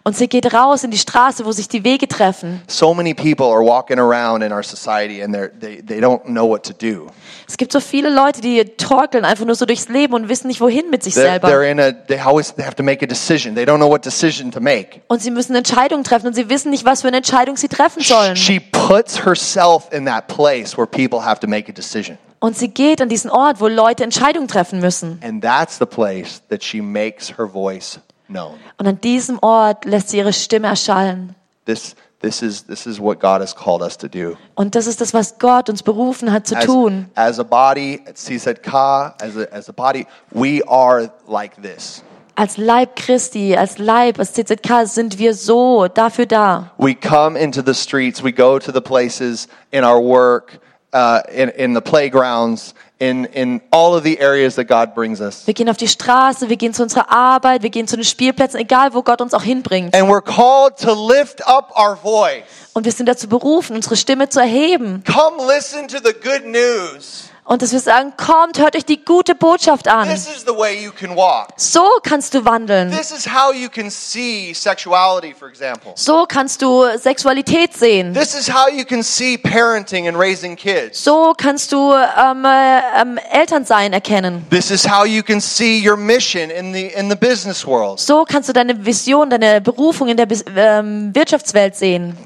Und 0.06 0.18
sie 0.18 0.28
geht 0.28 0.54
raus 0.54 0.84
in 0.84 0.92
die 0.92 0.98
Straße, 0.98 1.46
wo 1.46 1.54
sich 1.54 1.70
die 1.70 1.86
Wege 1.86 2.10
treffen. 2.10 2.62
So 2.68 2.94
many 2.94 3.14
people 3.14 3.46
are 3.46 3.64
walking 3.64 4.00
around 4.00 4.44
in 4.44 4.52
our 4.52 4.64
society 4.64 5.22
and 5.24 5.34
they 5.34 5.82
they 5.82 6.02
don't 6.02 6.24
know 6.26 6.46
what 6.46 6.64
to 6.64 6.74
do. 6.74 7.08
Es 7.48 7.56
gibt 7.56 7.72
so 7.72 7.80
viele 7.80 8.10
Leute, 8.10 8.42
die 8.42 8.66
torkeln 8.66 9.24
einfach 9.24 9.46
nur 9.46 9.56
so 9.56 9.66
durchs 9.66 9.88
Leben 9.88 10.14
und 10.14 10.28
wissen 10.28 10.48
nicht, 10.48 10.60
wohin 10.60 10.90
mit 10.90 11.04
sich 11.04 11.14
They're, 11.14 11.40
selber. 11.40 11.48
they're 11.48 11.70
in 11.72 11.80
a 11.80 11.92
they 11.92 12.20
always 12.20 12.54
they 12.54 12.66
have 12.66 12.76
to 12.76 12.84
make 12.84 13.02
a 13.02 13.08
decision. 13.08 13.56
They 13.56 13.64
don't 13.64 13.78
know 13.78 13.90
what 13.90 14.04
decision 14.04 14.52
to 14.52 14.60
make. 14.60 15.02
Und 15.08 15.22
sie 15.22 15.32
müssen 15.32 15.56
Entscheidungen 15.56 16.04
treffen 16.04 16.28
und 16.28 16.34
sie 16.34 16.50
wissen 16.50 16.72
nicht, 16.72 16.84
was 16.84 17.02
für 17.02 17.08
eine 17.08 17.18
Entscheidung 17.18 17.56
sie 17.56 17.70
treffen 17.70 18.02
sollen. 18.02 18.36
She 18.36 18.60
puts 18.60 19.24
herself 19.26 19.88
in 19.94 20.06
that 20.08 20.28
place 20.28 20.78
where 20.78 20.88
people 20.88 21.24
have 21.24 21.40
to 21.40 21.48
make 21.48 21.70
a 21.70 21.74
decision. 21.74 22.18
Und 22.44 22.58
sie 22.58 22.68
geht 22.68 23.02
an 23.02 23.08
diesen 23.08 23.32
Ort, 23.32 23.62
wo 23.62 23.70
Leute 23.70 24.04
Entscheidungen 24.04 24.50
treffen 24.50 24.82
müssen. 24.82 25.18
And 25.24 25.42
that's 25.42 25.80
the 25.80 25.86
place 25.86 26.42
that 26.50 26.62
she 26.62 26.82
makes 26.82 27.30
her 27.38 27.48
voice 27.48 28.02
known. 28.28 28.56
Und 28.78 28.86
an 28.86 29.00
diesem 29.00 29.40
Ort 29.40 29.86
lässt 29.86 30.10
sie 30.10 30.18
ihre 30.18 30.34
Stimme 30.34 30.68
erschallen. 30.68 31.36
This 31.66 31.96
this 32.22 32.42
is 32.42 32.66
this 32.66 32.86
is 32.86 33.00
what 33.00 33.22
God 33.22 33.40
has 33.40 33.56
called 33.56 33.82
us 33.82 33.98
to 33.98 34.10
do. 34.10 34.36
Und 34.56 34.76
das 34.76 34.88
ist 34.88 35.00
das, 35.00 35.14
was 35.14 35.40
Gott 35.40 35.70
uns 35.70 35.84
berufen 35.84 36.34
hat 36.34 36.46
zu 36.46 36.58
As, 36.58 36.66
tun. 36.66 37.10
as 37.16 37.40
a 37.40 37.44
body 37.44 38.02
CZK, 38.14 38.74
as 39.22 39.38
a, 39.38 39.48
as 39.54 39.70
a 39.70 39.74
body, 39.74 40.06
we 40.32 40.62
are 40.68 41.10
like 41.26 41.56
this. 41.62 42.04
Als 42.36 42.58
Leib 42.58 42.98
Christi, 42.98 43.56
als 43.56 43.78
Leib, 43.78 44.20
als 44.20 44.34
CZK 44.34 44.86
sind 44.86 45.18
wir 45.18 45.34
so 45.34 45.88
dafür 45.88 46.26
da. 46.26 46.72
We 46.78 46.94
come 46.94 47.40
into 47.40 47.62
the 47.66 47.74
streets, 47.74 48.22
we 48.22 48.34
go 48.34 48.60
to 48.60 48.74
the 48.74 48.82
places 48.82 49.48
in 49.72 49.86
our 49.86 50.02
work, 50.04 50.60
uh, 50.94 51.22
in, 51.32 51.50
in 51.50 51.74
the 51.74 51.82
playgrounds, 51.82 52.74
in, 53.00 53.26
in 53.26 53.62
all 53.72 53.96
of 53.96 54.04
the 54.04 54.20
areas 54.20 54.56
that 54.56 54.66
God 54.66 54.94
brings 54.96 55.20
us. 55.20 55.46
Wir 55.46 55.54
gehen 55.54 55.70
auf 55.70 55.78
die 55.78 55.88
Straße, 55.88 56.50
wir 56.50 56.58
gehen 56.58 56.74
zu 56.74 56.84
unserer 56.84 57.12
Arbeit, 57.12 57.64
wir 57.64 57.70
gehen 57.70 57.88
zu 57.88 57.96
den 57.96 58.06
Spielplätzen, 58.06 58.60
egal 58.60 58.94
wo 58.94 59.02
Gott 59.02 59.22
uns 59.22 59.34
auch 59.34 59.44
hinbringt. 59.44 59.94
And 59.96 60.08
we're 60.08 60.22
called 60.22 60.78
to 60.78 60.94
lift 60.94 61.46
up 61.48 61.74
our 61.78 61.98
voice. 61.98 62.44
Und 62.74 62.86
wir 62.86 62.92
sind 62.92 63.08
dazu 63.08 63.28
berufen, 63.28 63.76
unsere 63.76 63.96
Stimme 63.96 64.30
zu 64.30 64.40
erheben. 64.40 65.04
Come 65.06 65.46
listen 65.48 65.88
to 65.88 65.98
the 65.98 66.14
good 66.14 66.46
news. 66.46 67.30
Und 67.46 67.62
dass 67.62 67.74
wir 67.74 67.80
sagen, 67.80 68.14
kommt, 68.16 68.58
hört 68.58 68.76
euch 68.76 68.86
die 68.86 69.04
gute 69.04 69.36
Botschaft 69.36 69.88
an. 69.88 70.08
This 70.08 70.28
is 70.28 70.46
the 70.46 70.56
way 70.58 70.82
you 70.82 70.92
can 70.92 71.16
walk. 71.16 71.50
So 71.58 71.84
kannst 72.02 72.34
du 72.34 72.46
wandeln. 72.46 72.90
This 72.92 73.12
is 73.12 73.28
how 73.28 73.54
you 73.54 73.70
can 73.70 73.92
see 73.92 74.54
sexuality, 74.54 75.34
for 75.38 75.50
example. 75.50 75.92
So 75.96 76.26
kannst 76.26 76.62
du 76.62 76.86
Sexualität 76.98 77.74
sehen. 77.74 78.14
This 78.14 78.34
is 78.34 78.50
how 78.50 78.70
you 78.70 78.86
can 78.86 79.04
see 79.04 79.38
parenting 79.38 80.08
and 80.08 80.18
raising 80.18 80.56
kids. 80.56 81.04
So 81.04 81.34
kannst 81.38 81.74
du 81.74 81.94
ähm, 81.94 82.46
äh, 82.46 82.80
ähm, 83.02 83.20
Elternsein 83.32 83.92
erkennen. 83.92 84.46
This 84.50 84.72
is 84.72 84.90
how 84.90 85.06
you 85.06 85.22
can 85.22 85.42
see 85.42 85.86
your 85.86 85.98
mission 85.98 86.50
in 86.50 86.74
the 86.74 86.88
in 86.96 87.10
the 87.10 87.16
business 87.16 87.68
world. 87.68 88.00
So 88.00 88.24
kannst 88.26 88.48
du 88.48 88.54
deine 88.54 88.86
Vision, 88.86 89.30
deine 89.30 89.60
Berufung 89.60 90.08
in 90.08 90.16
der 90.16 90.28
ähm, 90.56 91.14
Wirtschaftswelt 91.14 91.76
sehen. 91.76 92.18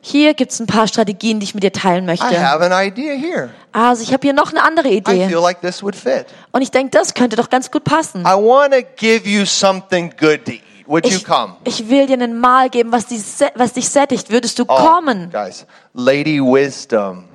Hier 0.00 0.34
gibt 0.34 0.52
es 0.52 0.60
ein 0.60 0.66
paar 0.66 0.86
Strategien, 0.86 1.40
die 1.40 1.44
ich 1.44 1.54
mit 1.54 1.64
dir 1.64 1.72
teilen 1.72 2.06
möchte. 2.06 2.26
Idea 2.92 3.14
here. 3.14 3.50
Also 3.72 4.02
ich 4.02 4.12
habe 4.12 4.22
hier 4.22 4.32
noch 4.32 4.50
eine 4.50 4.62
andere 4.62 4.88
I 4.88 4.98
Idee. 4.98 5.28
feel 5.28 5.40
like 5.40 5.60
this 5.60 5.82
would 5.82 5.96
fit. 5.96 6.26
Und 6.52 6.62
ich 6.62 6.70
denke, 6.70 6.90
das 6.90 7.14
könnte 7.14 7.36
doch 7.36 7.50
ganz 7.50 7.70
gut 7.70 7.84
passen. 7.84 8.22
I 8.22 8.34
want 8.34 8.72
to 8.72 8.80
give 8.96 9.28
you 9.28 9.44
something 9.44 10.10
good 10.18 10.44
to 10.44 10.52
eat. 10.52 10.62
Would 10.86 11.06
you 11.06 11.16
Ich, 11.16 11.24
come? 11.24 11.56
ich 11.64 11.88
will 11.88 12.06
dir 12.06 12.14
einen 12.14 12.38
Mahl 12.38 12.68
geben, 12.68 12.92
was, 12.92 13.06
dich 13.06 13.20
was 13.54 13.72
dich 13.72 13.88
sättigt. 13.88 14.30
Würdest 14.30 14.58
du 14.58 14.64
Oh, 14.68 14.74
kommen? 14.74 15.30
guys, 15.30 15.64
Lady 15.94 16.40
Wisdom 16.40 17.28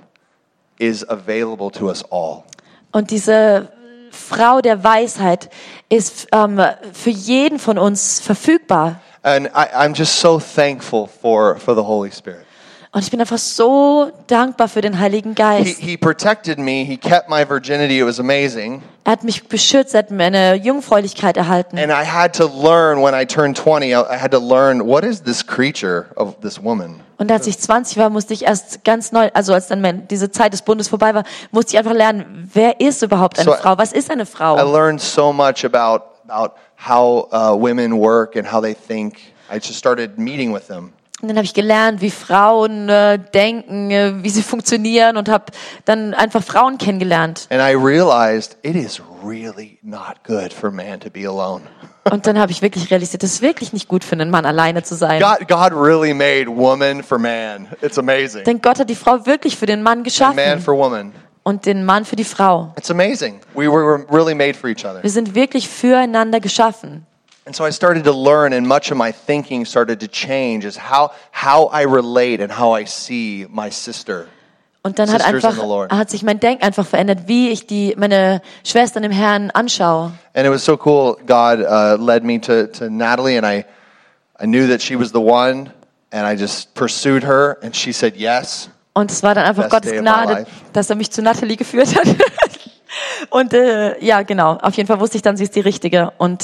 is 0.77 1.07
available 1.09 1.71
to 1.71 1.87
us 1.87 2.03
all. 2.11 2.43
Und 2.91 3.09
diese 3.09 3.71
Frau 4.11 4.61
der 4.61 4.83
Weisheit 4.83 5.49
ist 5.89 6.27
ähm, 6.33 6.61
für 6.93 7.09
jeden 7.09 7.57
von 7.59 7.77
uns 7.77 8.19
verfügbar. 8.19 8.99
And 9.23 9.47
I, 9.47 9.73
I'm 9.75 9.93
just 9.95 10.19
so 10.19 10.39
thankful 10.39 11.07
for, 11.07 11.57
for 11.57 11.73
the 11.75 11.81
Holy 11.83 12.11
Spirit. 12.11 12.45
Und 12.97 13.03
ich 13.03 13.11
bin 13.11 13.21
einfach 13.21 13.37
so 13.37 14.11
dankbar 14.25 14.67
für 14.67 14.81
den 14.81 14.97
Heiligen 14.97 15.29
He, 15.29 15.35
Geist. 15.35 15.77
he 15.77 15.95
protected 15.95 16.57
me. 16.57 16.83
He 16.83 16.97
kept 16.97 17.29
my 17.29 17.47
virginity. 17.47 17.99
It 17.99 18.07
was 18.07 18.19
amazing. 18.19 18.81
Er 19.03 19.11
hat 19.11 19.23
mich 19.23 19.47
beschützt, 19.47 19.93
er 19.93 19.99
hat 19.99 20.09
meine 20.09 20.55
Jungfräulichkeit 20.55 21.37
erhalten. 21.37 21.77
And 21.77 21.91
I 21.91 22.03
had 22.03 22.33
to 22.37 22.47
learn 22.47 22.99
when 23.03 23.13
I 23.13 23.23
turned 23.23 23.55
20, 23.55 23.91
I, 23.91 24.01
I 24.01 24.17
had 24.19 24.31
to 24.31 24.39
learn 24.39 24.83
what 24.83 25.03
is 25.03 25.21
this 25.21 25.45
creature 25.45 26.07
of 26.15 26.39
this 26.41 26.59
woman? 26.63 27.01
Und 27.19 27.31
als 27.31 27.45
ich 27.45 27.59
20 27.59 27.97
war, 27.97 28.09
musste 28.09 28.33
ich 28.33 28.45
erst 28.45 28.83
ganz 28.83 29.11
neu, 29.11 29.29
also 29.31 29.53
als 29.53 29.67
dann 29.67 30.07
diese 30.07 30.31
Zeit 30.31 30.53
des 30.53 30.63
Bundes 30.63 30.87
vorbei 30.87 31.13
war, 31.13 31.23
musste 31.51 31.73
ich 31.73 31.77
einfach 31.77 31.93
lernen, 31.93 32.49
wer 32.51 32.79
ist 32.81 33.03
überhaupt 33.03 33.37
eine 33.37 33.45
So, 33.51 33.53
Frau? 33.61 33.77
Was 33.77 33.93
ist 33.93 34.09
eine 34.09 34.23
I 34.23 34.25
Frau? 34.25 34.55
learned 34.55 34.99
so 34.99 35.31
much 35.31 35.63
about, 35.63 36.03
about 36.27 36.55
how 36.79 37.31
uh, 37.31 37.55
women 37.55 37.99
work 37.99 38.35
and 38.35 38.51
how 38.51 38.59
they 38.59 38.73
think. 38.73 39.19
I 39.51 39.57
just 39.57 39.75
started 39.75 40.17
meeting 40.17 40.51
with 40.51 40.65
them. 40.65 40.93
Und 41.19 41.29
dann 41.29 41.37
habe 41.37 41.45
ich 41.45 41.55
gelernt, 41.55 41.99
wie 42.01 42.11
Frauen 42.11 42.89
äh, 42.89 43.17
denken, 43.17 43.89
äh, 43.89 44.23
wie 44.23 44.29
sie 44.29 44.43
funktionieren 44.43 45.17
und 45.17 45.29
habe 45.29 45.45
dann 45.85 46.13
einfach 46.13 46.43
Frauen 46.43 46.77
kennengelernt. 46.77 47.47
And 47.49 47.59
I 47.59 47.75
realized 47.75 48.55
it 48.61 48.75
is 48.75 49.01
really 49.23 49.79
not 49.81 50.23
good 50.23 50.53
for 50.53 50.69
man 50.69 50.99
to 50.99 51.09
be 51.09 51.27
alone. 51.27 51.61
Und 52.09 52.25
dann 52.25 52.39
habe 52.39 52.53
ich 52.53 52.61
wirklich 52.61 52.89
realisiert, 52.89 53.21
es 53.23 53.33
ist 53.33 53.41
wirklich 53.41 53.73
nicht 53.73 53.89
gut 53.89 54.05
für 54.05 54.13
einen 54.13 54.29
Mann, 54.29 54.45
alleine 54.45 54.81
zu 54.81 54.95
sein. 54.95 55.21
God, 55.21 55.45
God 55.49 55.73
really 55.73 56.13
made 56.13 56.47
woman 56.47 57.03
for 57.03 57.17
man. 57.19 57.67
It's 57.81 57.97
amazing. 57.97 58.45
Denn 58.45 58.61
Gott 58.61 58.79
hat 58.79 58.89
die 58.89 58.95
Frau 58.95 59.25
wirklich 59.25 59.57
für 59.57 59.65
den 59.65 59.81
Mann 59.81 59.97
And 59.97 59.97
man 59.97 60.03
geschaffen 60.05 60.61
for 60.61 60.77
woman. 60.77 61.11
und 61.43 61.65
den 61.65 61.83
Mann 61.83 62.05
für 62.05 62.15
die 62.15 62.23
Frau. 62.23 62.73
It's 62.77 62.89
amazing. 62.91 63.41
We 63.55 63.69
were 63.69 64.05
really 64.09 64.35
made 64.35 64.53
for 64.53 64.69
each 64.69 64.85
other. 64.85 65.03
Wir 65.03 65.09
sind 65.09 65.35
wirklich 65.35 65.67
füreinander 65.67 66.39
geschaffen. 66.39 67.05
And 67.47 67.55
so 67.55 67.63
I 67.63 67.71
started 67.71 68.03
to 68.03 68.11
learn, 68.11 68.51
and 68.51 68.67
much 68.67 68.91
of 68.91 68.97
my 68.97 69.13
thinking 69.13 69.63
started 69.63 70.01
to 70.01 70.09
change 70.09 70.65
as 70.65 70.75
how, 70.75 71.11
how 71.31 71.67
I 71.67 71.83
relate 71.83 72.41
and 72.41 72.51
how 72.51 72.73
I 72.73 72.83
see 72.83 73.45
my 73.49 73.69
sister. 73.69 74.27
Und 74.83 74.99
dann 74.99 75.09
hat 75.09 75.21
einfach 75.21 75.55
hat 75.89 76.09
sich 76.09 76.23
mein 76.23 76.41
Denken 76.41 76.61
einfach 76.65 76.85
verändert, 76.85 77.19
wie 77.27 77.47
ich 77.47 77.65
die 77.65 77.95
meine 77.97 78.41
Schwestern 78.65 79.05
im 79.05 79.13
Herrn 79.13 79.49
anschaue. 79.51 80.11
And 80.33 80.45
it 80.45 80.51
was 80.51 80.65
so 80.65 80.77
cool. 80.85 81.15
God 81.25 81.61
uh, 81.61 81.95
led 81.97 82.25
me 82.25 82.37
to, 82.41 82.67
to 82.67 82.89
Natalie, 82.89 83.37
and 83.37 83.45
I, 83.45 83.63
I 84.41 84.45
knew 84.45 84.67
that 84.67 84.81
she 84.81 84.99
was 84.99 85.13
the 85.13 85.21
one, 85.21 85.71
and 86.11 86.27
I 86.27 86.35
just 86.35 86.73
pursued 86.73 87.23
her, 87.23 87.57
and 87.63 87.73
she 87.73 87.93
said 87.93 88.17
yes. 88.17 88.69
Und 88.91 89.09
es 89.09 89.23
war 89.23 89.35
dann 89.35 89.45
einfach 89.45 89.69
Best 89.69 89.71
Gottes 89.71 89.91
Gnade, 89.93 90.47
dass 90.73 90.89
er 90.89 90.97
mich 90.97 91.11
zu 91.11 91.21
Natalie 91.21 91.55
geführt 91.55 91.95
hat. 91.95 92.07
Und 93.29 93.53
äh, 93.53 94.03
ja, 94.03 94.23
genau. 94.23 94.57
Auf 94.61 94.75
jeden 94.75 94.87
Fall 94.87 94.99
wusste 94.99 95.15
ich 95.15 95.21
dann, 95.21 95.37
sie 95.37 95.45
ist 95.45 95.55
die 95.55 95.61
Richtige. 95.61 96.11
Und 96.17 96.43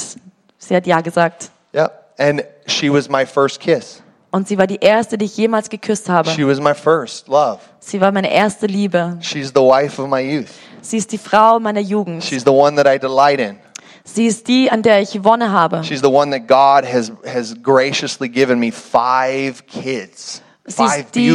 sie 0.58 0.76
hat 0.76 0.86
ja 0.86 1.00
gesagt. 1.00 1.50
Yep. 1.74 1.92
And 2.18 2.44
she 2.66 2.92
was 2.92 3.08
my 3.08 3.26
first 3.26 3.60
kiss. 3.60 4.02
Und 4.30 4.48
sie 4.48 4.58
war 4.58 4.66
die 4.66 4.80
erste, 4.80 5.16
die 5.16 5.26
ich 5.26 5.36
jemals 5.36 5.70
geküsst 5.70 6.08
habe. 6.08 6.28
She 6.30 6.46
was 6.46 6.60
my 6.60 6.74
first 6.74 7.28
love. 7.28 7.60
Sie 7.78 8.00
war 8.00 8.10
meine 8.10 8.32
erste 8.32 8.66
Liebe. 8.66 9.16
She's 9.20 9.48
the 9.48 9.60
wife 9.60 10.00
of 10.02 10.08
my 10.08 10.20
youth. 10.20 10.48
Sie 10.80 10.96
ist 10.96 11.12
die 11.12 11.18
Frau 11.18 11.60
meiner 11.60 11.80
Jugend. 11.80 12.24
She's 12.24 12.42
the 12.44 12.50
one 12.50 12.76
that 12.76 12.86
I 12.86 12.98
delight 12.98 13.40
in. 13.40 13.58
Sie 14.04 14.26
ist 14.26 14.46
die, 14.48 14.70
an 14.70 14.82
der 14.82 15.00
ich 15.00 15.24
Wonne 15.24 15.50
habe. 15.50 15.82
She's 15.82 16.02
the 16.02 16.10
one 16.10 16.30
that 16.30 16.46
God 16.46 16.84
has, 16.84 17.10
has 17.24 17.54
graciously 17.62 18.28
given 18.28 18.58
me 18.58 18.70
five 18.70 19.64
kids. 19.66 20.42
Sie 20.66 20.82
ist 20.82 21.14
die, 21.14 21.30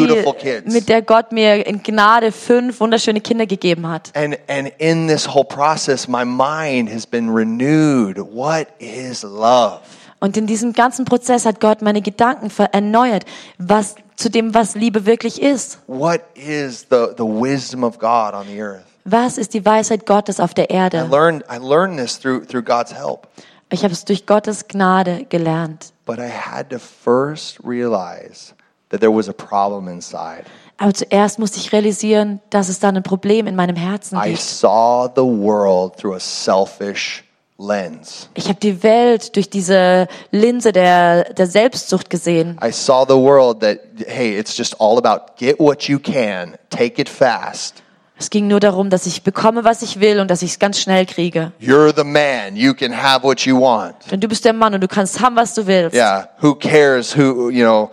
mit 0.65 0.89
der 0.89 1.03
Gott 1.03 1.31
mir 1.31 1.67
in 1.67 1.83
Gnade 1.83 2.31
fünf 2.31 2.79
wunderschöne 2.79 3.21
Kinder 3.21 3.45
gegeben 3.45 3.87
hat. 3.87 4.11
And, 4.15 4.35
and 4.47 4.71
in 4.79 5.07
this 5.07 5.27
whole 5.27 5.45
process, 5.45 6.07
my 6.07 6.25
mind 6.25 6.91
has 6.91 7.05
been 7.05 7.29
renewed. 7.29 8.17
What 8.17 8.67
is 8.79 9.21
love? 9.21 9.81
Und 10.19 10.35
in 10.35 10.47
diesem 10.47 10.73
ganzen 10.73 11.05
Prozess 11.05 11.45
hat 11.45 11.59
Gott 11.59 11.83
meine 11.83 12.01
Gedanken 12.01 12.51
erneuert, 12.71 13.25
was 13.59 13.95
zu 14.15 14.29
dem, 14.29 14.53
was 14.55 14.73
Liebe 14.73 15.05
wirklich 15.05 15.41
ist. 15.41 15.79
What 15.85 16.21
is 16.33 16.87
the, 16.89 17.09
the 17.15 17.23
wisdom 17.23 17.83
of 17.83 17.99
God 17.99 18.33
on 18.33 18.47
the 18.47 18.59
earth? 18.59 18.83
Was 19.05 19.37
ist 19.37 19.53
die 19.53 19.63
Weisheit 19.63 20.05
Gottes 20.05 20.39
auf 20.39 20.53
der 20.53 20.71
I 20.71 20.73
Erde? 20.73 21.07
learned, 21.09 21.43
I 21.49 21.57
learned 21.57 21.99
this 21.99 22.19
through, 22.19 22.45
through 22.45 22.63
God's 22.63 22.93
help. 22.93 23.27
Ich 23.71 23.83
habe 23.83 23.93
es 23.93 24.03
durch 24.05 24.25
Gottes 24.25 24.67
Gnade 24.67 25.25
gelernt. 25.29 25.93
But 26.05 26.17
I 26.17 26.29
had 26.29 26.69
to 26.71 26.79
first 26.79 27.59
realize 27.63 28.53
that 28.89 28.99
there 29.01 29.13
was 29.13 29.29
a 29.29 29.33
problem 29.33 29.87
inside. 29.87 30.45
Aber 30.77 30.93
zuerst 30.93 31.39
musste 31.39 31.57
ich 31.57 31.73
realisieren, 31.73 32.39
dass 32.49 32.69
es 32.69 32.79
da 32.79 32.89
ein 32.89 33.03
Problem 33.03 33.47
in 33.47 33.55
meinem 33.55 33.75
Herzen 33.75 34.17
I 34.17 34.29
gibt. 34.29 34.39
saw 34.41 35.09
the 35.13 35.21
world 35.21 35.97
through 35.97 36.15
a 36.15 36.19
selfish 36.19 37.23
lens. 37.57 38.29
Ich 38.33 38.47
habe 38.47 38.59
die 38.59 38.81
Welt 38.81 39.35
durch 39.35 39.49
diese 39.49 40.07
Linse 40.31 40.71
der, 40.71 41.33
der 41.33 41.47
Selbstsucht 41.47 42.09
gesehen. 42.09 42.57
I 42.63 42.71
saw 42.71 43.05
the 43.05 43.15
world 43.15 43.59
that, 43.59 43.79
hey, 44.07 44.37
it's 44.37 44.57
just 44.57 44.79
all 44.79 44.97
about 44.97 45.33
get 45.37 45.59
what 45.59 45.83
you 45.83 45.99
can, 45.99 46.55
take 46.69 47.01
it 47.01 47.09
fast. 47.09 47.83
Es 48.17 48.29
ging 48.29 48.47
nur 48.47 48.59
darum, 48.59 48.89
dass 48.89 49.05
ich 49.05 49.23
bekomme, 49.23 49.63
was 49.63 49.81
ich 49.81 50.01
will 50.01 50.19
und 50.19 50.29
dass 50.29 50.41
ich 50.41 50.51
es 50.51 50.59
ganz 50.59 50.77
schnell 50.79 51.05
kriege. 51.05 51.53
You're 51.61 51.93
the 51.95 52.03
man. 52.03 52.55
You 52.55 52.73
can 52.73 52.91
have 52.91 53.23
what 53.23 53.41
you 53.41 53.57
want. 53.59 53.95
Denn 54.11 54.19
du 54.19 54.27
bist 54.27 54.43
der 54.43 54.51
Mann 54.51 54.73
und 54.73 54.81
du 54.81 54.89
kannst 54.89 55.21
haben, 55.21 55.37
was 55.37 55.53
du 55.53 55.65
willst. 55.67 55.95
Yeah. 55.95 56.27
Who 56.41 56.55
cares 56.55 57.15
who, 57.15 57.49
you 57.49 57.63
know, 57.63 57.91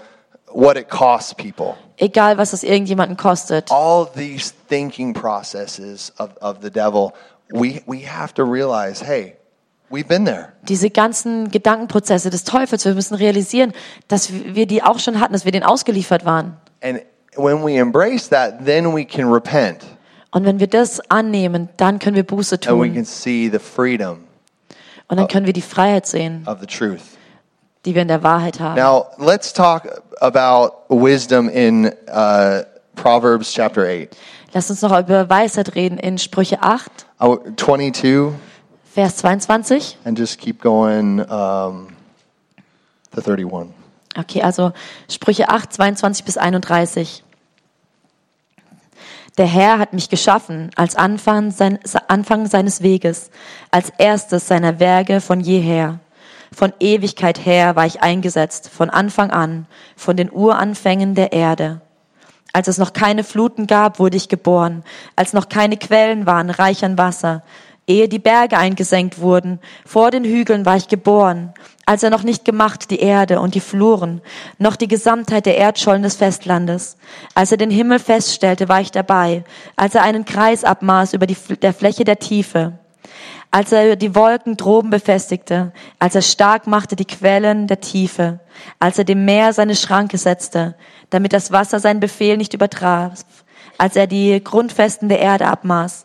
what 0.56 0.76
it 0.76 0.88
costs 0.88 1.34
people? 1.34 1.74
Egal, 1.98 2.36
was 2.38 2.52
es 2.52 2.62
irgendjemanden 2.62 3.16
kostet. 3.16 3.70
All 3.70 4.06
these 4.06 4.52
thinking 4.68 5.12
processes 5.14 6.12
of, 6.18 6.30
of 6.40 6.58
the 6.62 6.70
devil, 6.70 7.12
we, 7.52 7.82
we 7.86 8.06
have 8.06 8.32
to 8.34 8.44
realize, 8.44 9.04
hey, 9.04 9.36
we've 9.90 10.08
been 10.08 10.24
there. 10.24 10.52
Diese 10.62 10.90
ganzen 10.90 11.50
Gedankenprozesse 11.50 12.30
des 12.30 12.44
Teufels, 12.44 12.84
wir 12.84 12.94
müssen 12.94 13.14
realisieren, 13.14 13.72
dass 14.08 14.30
wir 14.32 14.66
die 14.66 14.82
auch 14.82 14.98
schon 14.98 15.20
hatten, 15.20 15.32
dass 15.32 15.44
wir 15.44 15.52
denen 15.52 15.64
ausgeliefert 15.64 16.24
waren. 16.24 16.56
And 16.82 17.02
when 17.36 17.62
we 17.64 17.78
embrace 17.78 18.28
that, 18.30 18.64
then 18.64 18.94
we 18.94 19.04
can 19.04 19.32
repent 19.32 19.84
Und 20.32 20.44
wenn 20.44 20.60
wir 20.60 20.66
das 20.66 21.00
annehmen, 21.10 21.68
dann 21.76 21.98
können 21.98 22.16
wir 22.16 22.26
Buße 22.26 22.56
and 22.66 22.80
we 22.80 22.88
can 22.88 22.94
tun. 22.96 23.04
see 23.04 23.48
the 23.50 23.58
freedom 23.58 24.24
Und 25.08 25.18
dann 25.18 25.28
können 25.28 25.46
wir 25.46 25.52
die 25.52 25.62
Freiheit 25.62 26.06
sehen, 26.06 26.44
of 26.46 26.58
the 26.60 26.66
truth. 26.66 27.15
Die 27.86 27.94
wir 27.94 28.02
in 28.02 28.08
der 28.08 28.22
Wahrheit 28.22 28.60
haben. 28.60 28.76
Now, 28.76 29.06
let's 29.18 29.52
talk 29.52 30.02
about 30.20 30.72
wisdom 30.88 31.48
in 31.48 31.86
uh, 32.08 32.62
Proverbs 32.96 33.52
chapter 33.52 33.82
8. 33.86 34.08
Lass 34.52 34.70
uns 34.70 34.82
noch 34.82 34.98
über 34.98 35.28
Weisheit 35.30 35.74
reden 35.74 35.98
in 35.98 36.18
Sprüche 36.18 36.62
8, 36.62 36.90
Oh, 37.20 37.38
22, 37.56 38.32
Vers 38.92 39.16
22. 39.16 39.98
and 40.04 40.18
just 40.18 40.38
keep 40.38 40.60
going 40.60 41.20
um, 41.20 41.88
to 43.14 43.20
31. 43.22 43.68
Okay, 44.18 44.42
also 44.42 44.72
Sprüche 45.10 45.48
8, 45.48 45.72
22 45.72 46.24
bis 46.24 46.36
31. 46.38 47.22
Der 49.36 49.46
Herr 49.46 49.78
hat 49.78 49.92
mich 49.92 50.08
geschaffen 50.08 50.70
als 50.76 50.96
Anfang, 50.96 51.50
sein, 51.50 51.78
Anfang 52.08 52.46
seines 52.46 52.82
Weges, 52.82 53.30
als 53.70 53.90
erstes 53.98 54.48
seiner 54.48 54.80
Werke 54.80 55.20
von 55.20 55.40
jeher. 55.40 55.98
Von 56.56 56.72
Ewigkeit 56.80 57.44
her 57.44 57.76
war 57.76 57.84
ich 57.84 58.00
eingesetzt, 58.00 58.70
von 58.70 58.88
Anfang 58.88 59.30
an, 59.30 59.66
von 59.94 60.16
den 60.16 60.32
Uranfängen 60.32 61.14
der 61.14 61.32
Erde. 61.32 61.82
Als 62.54 62.66
es 62.66 62.78
noch 62.78 62.94
keine 62.94 63.24
Fluten 63.24 63.66
gab, 63.66 63.98
wurde 63.98 64.16
ich 64.16 64.30
geboren, 64.30 64.82
als 65.16 65.34
noch 65.34 65.50
keine 65.50 65.76
Quellen 65.76 66.24
waren, 66.24 66.48
reich 66.48 66.82
an 66.82 66.96
Wasser, 66.96 67.42
ehe 67.86 68.08
die 68.08 68.18
Berge 68.18 68.56
eingesenkt 68.56 69.18
wurden, 69.18 69.60
vor 69.84 70.10
den 70.10 70.24
Hügeln 70.24 70.64
war 70.64 70.78
ich 70.78 70.88
geboren, 70.88 71.52
als 71.84 72.02
er 72.02 72.08
noch 72.08 72.22
nicht 72.22 72.46
gemacht 72.46 72.90
die 72.90 73.00
Erde 73.00 73.38
und 73.40 73.54
die 73.54 73.60
Fluren, 73.60 74.22
noch 74.56 74.76
die 74.76 74.88
Gesamtheit 74.88 75.44
der 75.44 75.58
Erdschollen 75.58 76.04
des 76.04 76.16
Festlandes. 76.16 76.96
Als 77.34 77.52
er 77.52 77.58
den 77.58 77.70
Himmel 77.70 77.98
feststellte, 77.98 78.70
war 78.70 78.80
ich 78.80 78.92
dabei, 78.92 79.44
als 79.76 79.94
er 79.94 80.04
einen 80.04 80.24
Kreis 80.24 80.64
abmaß 80.64 81.12
über 81.12 81.26
die, 81.26 81.36
der 81.60 81.74
Fläche 81.74 82.04
der 82.04 82.18
Tiefe 82.18 82.78
als 83.56 83.72
er 83.72 83.96
die 83.96 84.14
Wolken 84.14 84.58
droben 84.58 84.90
befestigte, 84.90 85.72
als 85.98 86.14
er 86.14 86.20
stark 86.20 86.66
machte 86.66 86.94
die 86.94 87.06
Quellen 87.06 87.66
der 87.66 87.80
Tiefe, 87.80 88.38
als 88.80 88.98
er 88.98 89.04
dem 89.04 89.24
Meer 89.24 89.54
seine 89.54 89.74
Schranke 89.74 90.18
setzte, 90.18 90.74
damit 91.08 91.32
das 91.32 91.52
Wasser 91.52 91.80
seinen 91.80 91.98
Befehl 91.98 92.36
nicht 92.36 92.52
übertraf, 92.52 93.24
als 93.78 93.96
er 93.96 94.06
die 94.06 94.44
Grundfesten 94.44 95.08
der 95.08 95.20
Erde 95.20 95.46
abmaß. 95.46 96.04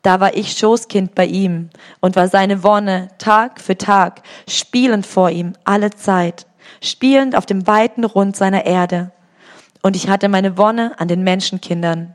Da 0.00 0.20
war 0.20 0.34
ich 0.34 0.56
Schoßkind 0.56 1.14
bei 1.14 1.26
ihm 1.26 1.68
und 2.00 2.16
war 2.16 2.28
seine 2.28 2.62
Wonne 2.62 3.08
Tag 3.18 3.60
für 3.60 3.76
Tag, 3.76 4.22
spielend 4.48 5.04
vor 5.04 5.28
ihm 5.28 5.52
alle 5.64 5.90
Zeit, 5.90 6.46
spielend 6.80 7.36
auf 7.36 7.44
dem 7.44 7.66
weiten 7.66 8.04
Rund 8.04 8.36
seiner 8.36 8.64
Erde. 8.64 9.12
Und 9.82 9.96
ich 9.96 10.08
hatte 10.08 10.30
meine 10.30 10.56
Wonne 10.56 10.98
an 10.98 11.08
den 11.08 11.22
Menschenkindern. 11.24 12.14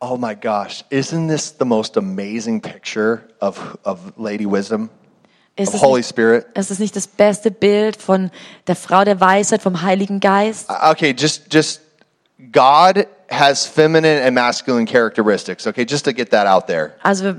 Oh 0.00 0.16
my 0.18 0.34
gosh, 0.34 0.84
isn't 0.90 1.28
this 1.28 1.56
the 1.56 1.64
most 1.64 1.96
amazing 1.96 2.60
picture 2.60 3.22
of, 3.40 3.78
of 3.84 4.12
Lady 4.18 4.44
Wisdom, 4.44 4.90
Ist 5.56 5.68
of 5.68 5.74
es 5.76 5.80
Holy 5.82 6.00
nicht- 6.00 6.08
Spirit? 6.10 6.46
Es 6.54 6.70
ist 6.70 6.80
nicht 6.80 6.94
das 6.94 7.06
beste 7.06 7.50
Bild 7.50 7.96
von 8.00 8.30
der 8.66 8.76
Frau 8.76 9.04
der 9.04 9.20
Weisheit, 9.20 9.62
vom 9.62 9.80
Heiligen 9.82 10.20
Geist. 10.20 10.68
Uh, 10.68 10.90
Okay, 10.90 11.14
just 11.18 11.52
just 11.52 11.80
God 12.52 13.06
has 13.30 13.64
feminine 13.64 14.22
and 14.22 14.34
masculine 14.34 14.84
characteristics. 14.86 15.66
Okay, 15.66 15.86
just 15.88 16.04
to 16.04 16.12
get 16.12 16.30
that 16.30 16.46
out 16.46 16.66
there. 16.66 16.92
Also 17.02 17.24
wir 17.24 17.34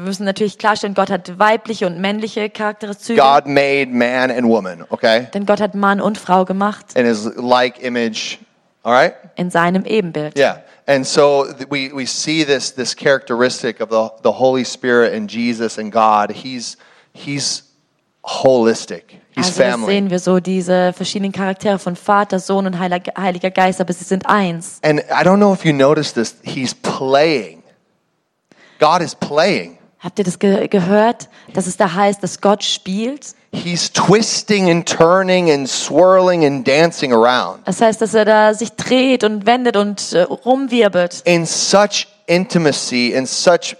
müssen 0.00 0.24
natürlich 0.24 0.58
klarstellen, 0.58 0.94
Gott 0.94 1.10
hat 1.10 1.38
weibliche 1.38 1.86
und 1.86 2.00
männliche 2.00 2.50
Charakteristika. 2.50 3.38
God 3.38 3.46
made 3.46 3.86
man 3.92 4.32
and 4.32 4.48
woman, 4.48 4.84
okay? 4.90 5.28
Denn 5.32 5.46
Gott 5.46 5.60
hat 5.60 5.76
Mann 5.76 6.00
und 6.00 6.18
Frau 6.18 6.44
gemacht 6.44 6.86
In 6.96 7.06
his 7.06 7.30
like 7.36 7.80
image. 7.80 8.38
All 8.82 8.92
right? 8.94 9.14
in 9.36 9.50
seinem 9.50 9.84
Ebenbild. 9.84 10.36
Yeah. 10.36 10.62
And 10.90 11.06
so 11.06 11.46
we, 11.68 11.92
we 11.92 12.04
see 12.04 12.42
this 12.42 12.72
this 12.72 12.96
characteristic 12.96 13.78
of 13.78 13.90
the, 13.90 14.10
the 14.22 14.32
Holy 14.32 14.64
Spirit 14.64 15.14
and 15.14 15.30
Jesus 15.30 15.78
and 15.78 15.92
God. 15.92 16.32
He's 16.32 16.76
he's 17.12 17.62
holistic. 18.24 19.20
He's 19.30 19.46
Also 19.46 19.62
family. 19.62 19.94
sehen 19.94 20.10
wir 20.10 20.18
so 20.18 20.40
diese 20.40 20.92
verschiedenen 20.92 21.30
Charaktere 21.30 21.78
von 21.78 21.94
Vater, 21.94 22.40
Sohn 22.40 22.66
und 22.66 22.80
Heiliger 22.80 23.12
Heiliger 23.16 23.52
Geist, 23.52 23.80
aber 23.80 23.92
sie 23.92 24.02
sind 24.02 24.26
eins. 24.26 24.80
And 24.82 24.98
I 24.98 25.22
don't 25.22 25.36
know 25.36 25.52
if 25.52 25.64
you 25.64 25.72
noticed 25.72 26.16
this, 26.16 26.34
he's 26.42 26.74
playing. 26.74 27.62
God 28.80 29.00
is 29.00 29.14
playing. 29.14 29.78
Habt 30.00 30.18
ihr 30.18 30.24
das 30.24 30.40
ge 30.40 30.66
gehört, 30.66 31.28
dass 31.54 31.68
es 31.68 31.76
da 31.76 31.94
heißt, 31.94 32.20
dass 32.20 32.40
Gott 32.40 32.64
spielt? 32.64 33.36
He's 33.52 33.90
twisting 33.92 34.70
and 34.70 34.86
turning 34.86 35.50
and 35.50 35.68
swirling 35.68 36.44
and 36.44 36.64
dancing 36.64 37.12
around 37.12 37.66
Das 37.66 37.80
heißt, 37.80 38.00
dass 38.00 38.14
er 38.14 38.24
da 38.24 38.54
sich 38.54 38.70
dreht 38.72 39.24
und 39.24 39.44
wendet 39.44 39.76
und 39.76 40.12
äh, 40.12 40.22
rumwirbelt 40.22 41.22
in 41.24 41.44
such 41.46 42.06
intimacy, 42.26 43.12
in 43.12 43.26
such 43.26 43.76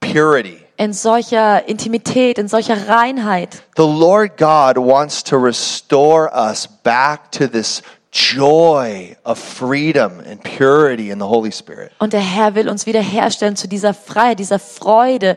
purity. 0.00 0.58
in 0.78 0.92
solcher 0.92 1.66
Intimität, 1.68 2.38
in 2.38 2.48
solcher 2.48 2.88
Reinheit. 2.88 3.62
The 3.76 3.82
Lord 3.82 4.36
God 4.36 4.76
wants 4.76 5.22
to 5.24 5.36
restore 5.38 6.30
us 6.34 6.66
back 6.66 7.30
to 7.32 7.46
this 7.46 7.82
joy 8.12 9.16
of 9.24 9.38
freedom 9.38 10.20
and 10.20 10.42
purity 10.42 11.10
in 11.10 11.18
the 11.18 11.26
Holy 11.26 11.52
Spirit. 11.52 11.92
Und 11.98 12.12
der 12.12 12.20
Herr 12.20 12.54
will 12.54 12.68
uns 12.68 12.84
wiederherstellen 12.86 13.56
zu 13.56 13.68
dieser 13.68 13.94
Freiheit, 13.94 14.38
dieser 14.38 14.58
Freude 14.58 15.36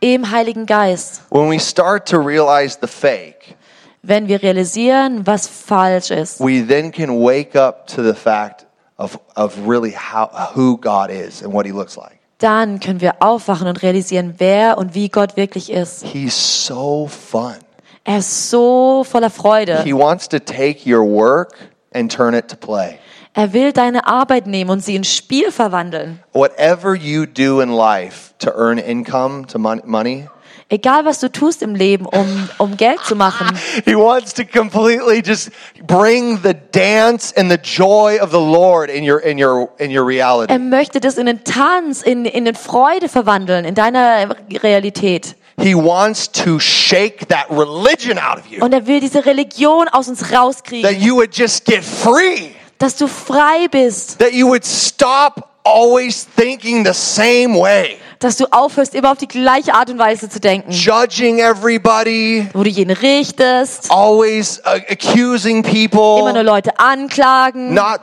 im 0.00 0.30
Heiligen 0.30 0.66
Geist. 0.66 1.22
When 1.30 1.50
we 1.50 1.58
start 1.58 2.06
to 2.08 2.18
realize 2.18 2.78
the 2.80 2.86
fake, 2.86 3.56
Wenn 4.02 4.28
wir 4.28 4.42
realisieren, 4.42 5.26
was 5.26 5.46
falsch 5.48 6.10
ist, 6.10 6.40
we 6.40 6.64
then 6.66 6.92
can 6.92 7.20
wake 7.20 7.56
up 7.56 7.86
to 7.88 8.02
the 8.02 8.14
fact 8.14 8.64
of, 8.96 9.18
of 9.36 9.56
really 9.66 9.92
how, 9.92 10.28
who 10.54 10.76
God 10.78 11.10
is 11.10 11.42
and 11.42 11.52
what 11.52 11.66
he 11.66 11.72
looks 11.72 11.96
like. 11.96 12.18
dann 12.38 12.78
können 12.78 13.00
wir 13.00 13.20
aufwachen 13.20 13.66
und 13.66 13.82
realisieren, 13.82 14.34
wer 14.38 14.78
und 14.78 14.94
wie 14.94 15.08
Gott 15.08 15.36
wirklich 15.36 15.70
ist. 15.72 16.04
He's 16.04 16.66
so 16.66 17.08
fun. 17.08 17.56
Er 18.04 18.18
ist 18.18 18.50
so 18.50 19.04
voller 19.04 19.28
Freude. 19.30 19.82
He 19.82 19.92
wants 19.92 20.28
to 20.28 20.38
take 20.38 20.88
your 20.88 21.04
work 21.04 21.54
and 21.92 22.10
turn 22.10 22.34
it 22.34 22.48
to 22.48 22.56
play. 22.56 22.98
Er 23.38 23.52
will 23.52 23.72
deine 23.72 24.04
Arbeit 24.08 24.48
nehmen 24.48 24.68
und 24.68 24.84
sie 24.84 24.96
in 24.96 25.04
Spiel 25.04 25.52
verwandeln. 25.52 26.18
Whatever 26.32 26.96
you 26.96 27.24
do 27.24 27.60
in 27.60 27.70
life 27.70 28.34
to 28.40 28.50
earn 28.50 28.78
income, 28.78 29.46
to 29.46 29.60
mon- 29.60 29.80
money, 29.84 30.26
Egal, 30.70 31.04
was 31.04 31.20
du 31.20 31.30
tust 31.30 31.62
im 31.62 31.76
Leben, 31.76 32.04
um, 32.04 32.48
um 32.58 32.76
Geld 32.76 32.98
zu 33.04 33.14
machen. 33.14 33.56
he 33.84 33.94
wants 33.94 34.34
to 34.34 34.44
completely 34.44 35.22
just 35.24 35.50
bring 35.86 36.42
the 36.42 36.52
dance 36.72 37.32
and 37.36 37.48
the 37.48 37.56
joy 37.56 38.18
of 38.20 38.32
the 38.32 38.40
Lord 38.40 38.90
in 38.90 39.08
your 39.08 39.20
in 39.20 39.38
your 39.40 39.70
in 39.78 39.96
your 39.96 40.04
reality. 40.04 40.52
Er 40.52 40.58
möchte 40.58 40.98
das 40.98 41.16
in 41.16 41.26
den 41.26 41.44
Tanz, 41.44 42.02
in, 42.02 42.24
in 42.24 42.44
den 42.44 42.56
Freude 42.56 43.08
verwandeln, 43.08 43.64
in 43.64 43.76
deiner 43.76 44.36
Realität. 44.64 45.36
He 45.60 45.76
wants 45.76 46.30
to 46.32 46.58
shake 46.58 47.28
that 47.28 47.46
religion 47.50 48.18
out 48.18 48.38
of 48.38 48.46
you. 48.48 48.62
Und 48.62 48.72
er 48.72 48.86
will 48.88 48.98
diese 48.98 49.24
Religion 49.24 49.86
aus 49.88 50.08
uns 50.08 50.18
That 50.18 50.32
rauskriegen, 50.32 51.00
you 51.00 51.14
would 51.14 51.32
just 51.32 51.64
get 51.64 51.84
free. 51.84 52.57
Dass 52.78 52.96
du 52.96 53.08
frei 53.08 53.68
bist, 53.68 54.18
That 54.18 54.32
you 54.32 54.48
would 54.48 54.64
stop 54.64 55.50
always 55.64 56.24
thinking 56.24 56.84
the 56.84 56.94
same 56.94 57.58
way. 57.58 57.98
Dass 58.18 58.36
du 58.36 58.46
aufhörst, 58.50 58.94
immer 58.94 59.12
auf 59.12 59.18
die 59.18 59.28
gleiche 59.28 59.74
Art 59.74 59.90
und 59.90 59.98
Weise 59.98 60.28
zu 60.28 60.40
denken, 60.40 60.70
Judging 60.72 61.38
everybody, 61.38 62.48
wo 62.52 62.62
du 62.64 62.70
jeden 62.70 62.90
richtest, 62.90 63.90
always 63.90 64.58
uh, 64.66 64.80
accusing 64.90 65.64
immer 65.64 65.88
people. 65.88 66.32
nur 66.32 66.42
Leute 66.42 66.78
anklagen, 66.78 67.74
not 67.74 68.00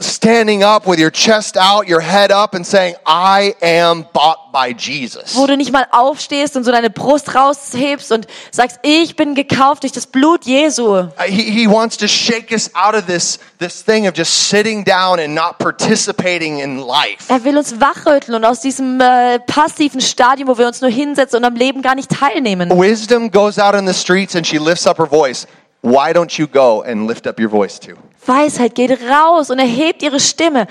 standing 0.00 0.62
up 0.62 0.86
with 0.86 1.00
your 1.00 1.10
chest 1.10 1.56
out, 1.58 1.88
your 1.88 2.00
head 2.00 2.30
up, 2.30 2.54
and 2.54 2.64
saying, 2.66 2.94
I 3.06 3.54
am 3.62 4.04
bought 4.12 4.52
by 4.52 4.72
Jesus. 4.76 5.34
wo 5.36 5.46
du 5.46 5.56
nicht 5.56 5.72
mal 5.72 5.86
aufstehst 5.90 6.56
und 6.56 6.64
so 6.64 6.70
deine 6.70 6.90
Brust 6.90 7.34
raushebst 7.34 8.12
und 8.12 8.26
sagst, 8.50 8.78
ich 8.82 9.16
bin 9.16 9.34
gekauft 9.34 9.82
durch 9.82 9.92
das 9.92 10.06
Blut 10.06 10.44
Jesu. 10.44 10.98
Uh, 10.98 11.08
He, 11.26 11.42
he 11.50 11.66
wants 11.68 11.96
to 11.98 12.06
shake 12.06 12.52
us 12.52 12.70
out 12.74 12.94
of 12.94 13.06
this, 13.06 13.38
this 13.58 13.82
thing 13.84 14.06
of 14.08 14.16
just 14.16 14.48
sitting 14.48 14.84
down 14.84 15.18
and 15.18 15.34
not 15.34 15.58
participating 15.58 16.60
in 16.60 16.78
life. 16.78 17.26
Er 17.28 17.44
will 17.44 17.58
uns 17.58 17.80
wachrütteln 17.80 18.34
und 18.36 18.44
aus 18.44 18.60
diesem 18.60 19.00
äh, 19.00 19.38
passiven 19.48 20.00
Stadium, 20.00 20.48
wo 20.48 20.56
wir 20.58 20.68
uns 20.68 20.80
nur 20.80 20.90
hinsetzen 20.90 21.38
und 21.38 21.44
am 21.44 21.56
Leben 21.56 21.82
gar 21.82 21.96
nicht 21.96 22.10
teilnehmen. 22.10 22.70
Wisdom 22.70 23.32
goes 23.32 23.58
out 23.58 23.74
in 23.74 23.86
the 23.88 23.94
streets 23.94 24.36
and 24.36 24.46
she 24.46 24.58
lifts 24.58 24.86
up 24.86 24.98
her 24.98 25.08
voice. 25.08 25.48
Why 25.82 26.12
don't 26.12 26.38
you 26.38 26.46
go 26.46 26.82
and 26.82 27.08
lift 27.08 27.26
up 27.26 27.40
your 27.40 27.48
voice 27.50 27.80
too? 27.80 27.94
Weisheit 28.26 28.74
geht 28.74 28.96
raus 29.10 29.50
und 29.50 29.58
erhebt 29.58 30.02
ihre 30.02 30.20
Stimme. 30.20 30.66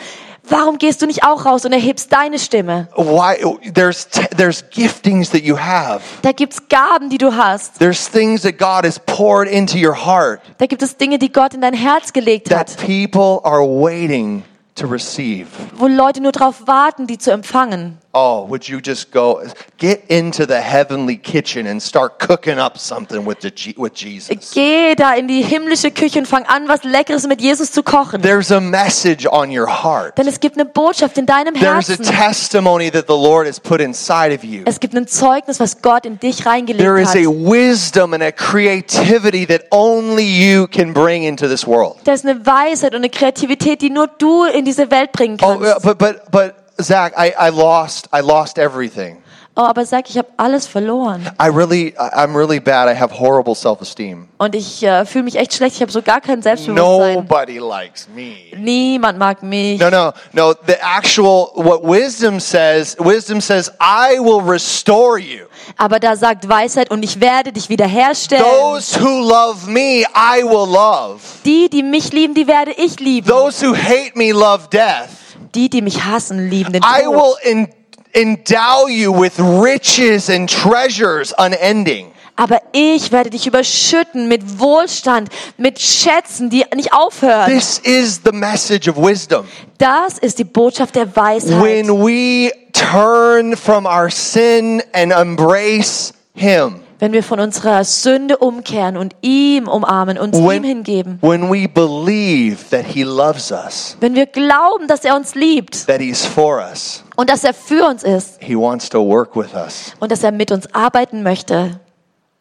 Warum 0.49 0.77
gehst 0.77 1.01
du 1.01 1.07
nicht 1.07 1.25
auch 1.25 1.45
raus 1.45 1.65
und 1.65 1.73
erhebst 1.73 2.13
deine 2.13 2.39
Stimme? 2.39 2.87
Why 2.95 3.35
there's 3.73 4.07
there's 4.37 4.63
giftings 4.69 5.29
that 5.31 5.41
you 5.41 5.57
have. 5.57 6.01
Da 6.21 6.31
gibt's 6.31 6.69
Gaben, 6.69 7.09
die 7.09 7.17
du 7.17 7.35
hast. 7.35 7.79
There's 7.79 8.09
things 8.09 8.43
that 8.43 8.57
God 8.57 8.85
has 8.85 8.97
poured 8.99 9.49
into 9.49 9.77
your 9.77 9.93
heart 10.05 10.39
Da 10.57 10.65
gibt 10.67 10.81
es 10.83 10.95
Dinge, 10.95 11.17
die 11.19 11.31
Gott 11.31 11.53
in 11.53 11.59
dein 11.61 11.73
Herz 11.73 12.13
gelegt 12.13 12.49
that 12.49 12.69
hat, 12.71 12.77
people 12.77 13.41
are 13.43 13.61
waiting 13.61 14.43
to 14.75 14.87
receive. 14.87 15.47
wo 15.75 15.87
Leute 15.87 16.21
nur 16.21 16.31
darauf 16.31 16.65
warten, 16.67 17.07
die 17.07 17.17
zu 17.17 17.31
empfangen. 17.31 17.97
Oh, 18.19 18.47
would 18.49 18.67
you 18.67 18.81
just 18.81 19.11
go 19.11 19.43
get 19.77 20.05
into 20.09 20.47
the 20.47 20.59
heavenly 20.59 21.17
kitchen 21.17 21.67
and 21.67 21.79
start 21.79 22.17
cooking 22.17 22.57
up 22.57 22.79
something 22.79 23.23
with 23.27 23.41
the 23.41 23.51
with 23.77 23.93
Jesus? 23.93 24.53
Geh 24.55 24.95
da 24.95 25.13
in 25.13 25.27
die 25.27 25.43
himmlische 25.43 25.91
Küche 25.91 26.17
und 26.17 26.27
fang 26.27 26.43
an, 26.47 26.67
was 26.67 26.83
Leckeres 26.83 27.27
mit 27.27 27.41
Jesus 27.41 27.71
zu 27.71 27.83
kochen. 27.83 28.23
There's 28.23 28.51
a 28.51 28.59
message 28.59 29.27
on 29.31 29.51
your 29.55 29.67
heart. 29.67 30.17
Denn 30.17 30.27
es 30.27 30.39
gibt 30.39 30.55
eine 30.57 30.65
Botschaft 30.65 31.19
in 31.19 31.27
deinem 31.27 31.53
There's 31.53 31.91
a 31.91 31.97
testimony 31.97 32.89
that 32.89 33.05
the 33.07 33.13
Lord 33.13 33.45
has 33.45 33.59
put 33.59 33.81
inside 33.81 34.33
of 34.33 34.43
you. 34.43 34.63
Es 34.65 34.79
gibt 34.79 34.95
ein 34.95 35.05
Zeugnis, 35.07 35.59
was 35.59 35.79
Gott 35.83 36.07
in 36.07 36.17
dich 36.19 36.37
There 36.37 36.49
reingelegt 36.49 36.99
is 37.01 37.09
hat. 37.09 37.17
a 37.17 37.29
wisdom 37.29 38.13
and 38.15 38.23
a 38.23 38.31
creativity 38.31 39.45
that 39.45 39.65
only 39.69 40.23
you 40.25 40.65
can 40.65 40.91
bring 40.91 41.21
into 41.23 41.47
this 41.47 41.67
world. 41.67 41.97
Da 42.05 42.13
ist 42.13 42.25
eine 42.25 42.43
Weisheit 42.45 42.93
und 42.93 43.01
eine 43.01 43.09
Kreativität, 43.11 43.81
die 43.81 43.91
nur 43.91 44.07
du 44.07 44.45
in 44.45 44.65
diese 44.65 44.89
Welt 44.89 45.11
bringen 45.11 45.37
Oh, 45.43 45.49
kannst. 45.59 45.63
yeah, 45.65 45.77
but 45.79 45.99
but 45.99 46.21
but 46.31 46.53
Zach, 46.81 47.13
I, 47.17 47.33
I 47.39 47.49
lost 47.49 48.07
I 48.13 48.21
lost 48.21 48.57
everything. 48.57 49.17
Oh, 49.59 49.63
aber 49.63 49.87
sag, 49.87 50.07
ich 50.07 50.19
habe 50.19 50.27
alles 50.37 50.67
verloren. 50.67 51.27
I 51.41 51.47
really 51.47 51.95
I'm 51.97 52.37
really 52.37 52.59
bad. 52.59 52.87
I 52.87 52.93
have 52.93 53.11
horrible 53.11 53.55
self-esteem. 53.55 54.27
Und 54.37 54.53
ich 54.53 54.83
äh, 54.83 55.03
fühle 55.03 55.23
mich 55.23 55.35
echt 55.35 55.55
schlecht. 55.55 55.77
Ich 55.77 55.81
habe 55.81 55.91
so 55.91 56.03
gar 56.03 56.21
kein 56.21 56.43
Selbstbewusstsein. 56.43 57.15
Nobody 57.15 57.57
likes 57.57 58.07
me. 58.07 58.55
Niemand 58.55 59.17
mag 59.17 59.41
mich. 59.41 59.79
No, 59.79 59.89
no, 59.89 60.13
no. 60.33 60.53
The 60.67 60.75
actual 60.79 61.53
what 61.55 61.83
wisdom 61.83 62.39
says, 62.39 62.95
wisdom 62.99 63.41
says, 63.41 63.71
I 63.81 64.19
will 64.19 64.47
restore 64.47 65.17
you. 65.17 65.47
Aber 65.75 65.99
da 65.99 66.15
sagt 66.15 66.47
Weisheit, 66.47 66.91
und 66.91 67.01
ich 67.01 67.19
werde 67.19 67.51
dich 67.51 67.67
wiederherstellen. 67.67 68.45
Those 68.45 68.99
who 69.01 69.27
love 69.27 69.67
me, 69.67 70.03
I 70.15 70.43
will 70.43 70.71
love. 70.71 71.19
Die, 71.45 71.67
die 71.67 71.81
mich 71.81 72.13
lieben, 72.13 72.35
die 72.35 72.47
werde 72.47 72.73
ich 72.73 72.99
lieben. 72.99 73.27
Those 73.27 73.65
who 73.65 73.73
hate 73.73 74.11
me 74.13 74.31
love 74.31 74.67
death. 74.71 75.09
Die, 75.55 75.69
die 75.69 75.81
mich 75.81 76.03
hassen, 76.03 76.49
lieben 76.49 76.73
den 76.73 76.81
I 76.83 77.03
Tod. 77.03 77.13
will 77.15 77.35
en- 77.43 77.67
endow 78.13 78.87
you 78.87 79.11
with 79.13 79.33
riches 79.39 80.29
and 80.29 80.49
treasures 80.49 81.33
unending. 81.37 82.11
Aber 82.39 82.61
ich 82.71 83.11
werde 83.11 83.31
dich 83.31 83.47
überschütten 83.47 84.27
mit 84.27 84.59
Wohlstand, 84.59 85.29
mit 85.57 85.79
Schätzen, 85.79 86.51
die 86.51 86.63
nicht 86.75 86.93
aufhören. 86.93 87.51
This 87.51 87.79
is 87.79 88.21
the 88.23 88.31
message 88.31 88.87
of 88.87 88.95
wisdom. 88.97 89.45
Das 89.79 90.19
ist 90.19 90.37
die 90.37 90.43
Botschaft 90.43 90.95
der 90.95 91.15
Weisheit. 91.15 91.59
When 91.61 91.89
we 91.89 92.51
turn 92.73 93.57
from 93.57 93.85
our 93.87 94.09
sin 94.11 94.83
and 94.93 95.11
embrace 95.11 96.13
Him, 96.35 96.81
Wenn 96.99 97.13
wir 97.13 97.21
von 97.21 97.39
unserer 97.39 97.83
Sünde 97.83 98.37
umkehren 98.37 98.97
und 98.97 99.15
ihm 99.21 99.67
umarmen, 99.67 100.17
uns 100.17 100.35
ihm 100.37 100.63
hingeben. 100.63 101.19
when 101.21 101.49
we 101.51 101.67
believe 101.67 102.69
that 102.71 102.85
He 102.85 103.03
loves 103.03 103.51
us, 103.51 103.95
Wenn 103.99 104.15
wir 104.15 104.25
glauben, 104.25 104.87
dass 104.87 105.05
er 105.05 105.15
uns 105.15 105.35
liebt 105.35 105.85
that 105.87 105.99
He's 106.01 106.25
for 106.25 106.57
us, 106.57 107.03
und 107.15 107.29
dass 107.29 107.43
er 107.43 107.53
für 107.53 107.85
uns 107.87 108.03
ist 108.03 108.41
He 108.41 108.55
wants 108.55 108.89
to 108.89 108.99
work 108.99 109.35
with 109.35 109.53
us, 109.53 109.93
und 109.99 110.11
dass 110.11 110.23
er 110.23 110.31
mit 110.31 110.51
uns 110.51 110.73
arbeiten 110.73 111.21
möchte, 111.21 111.79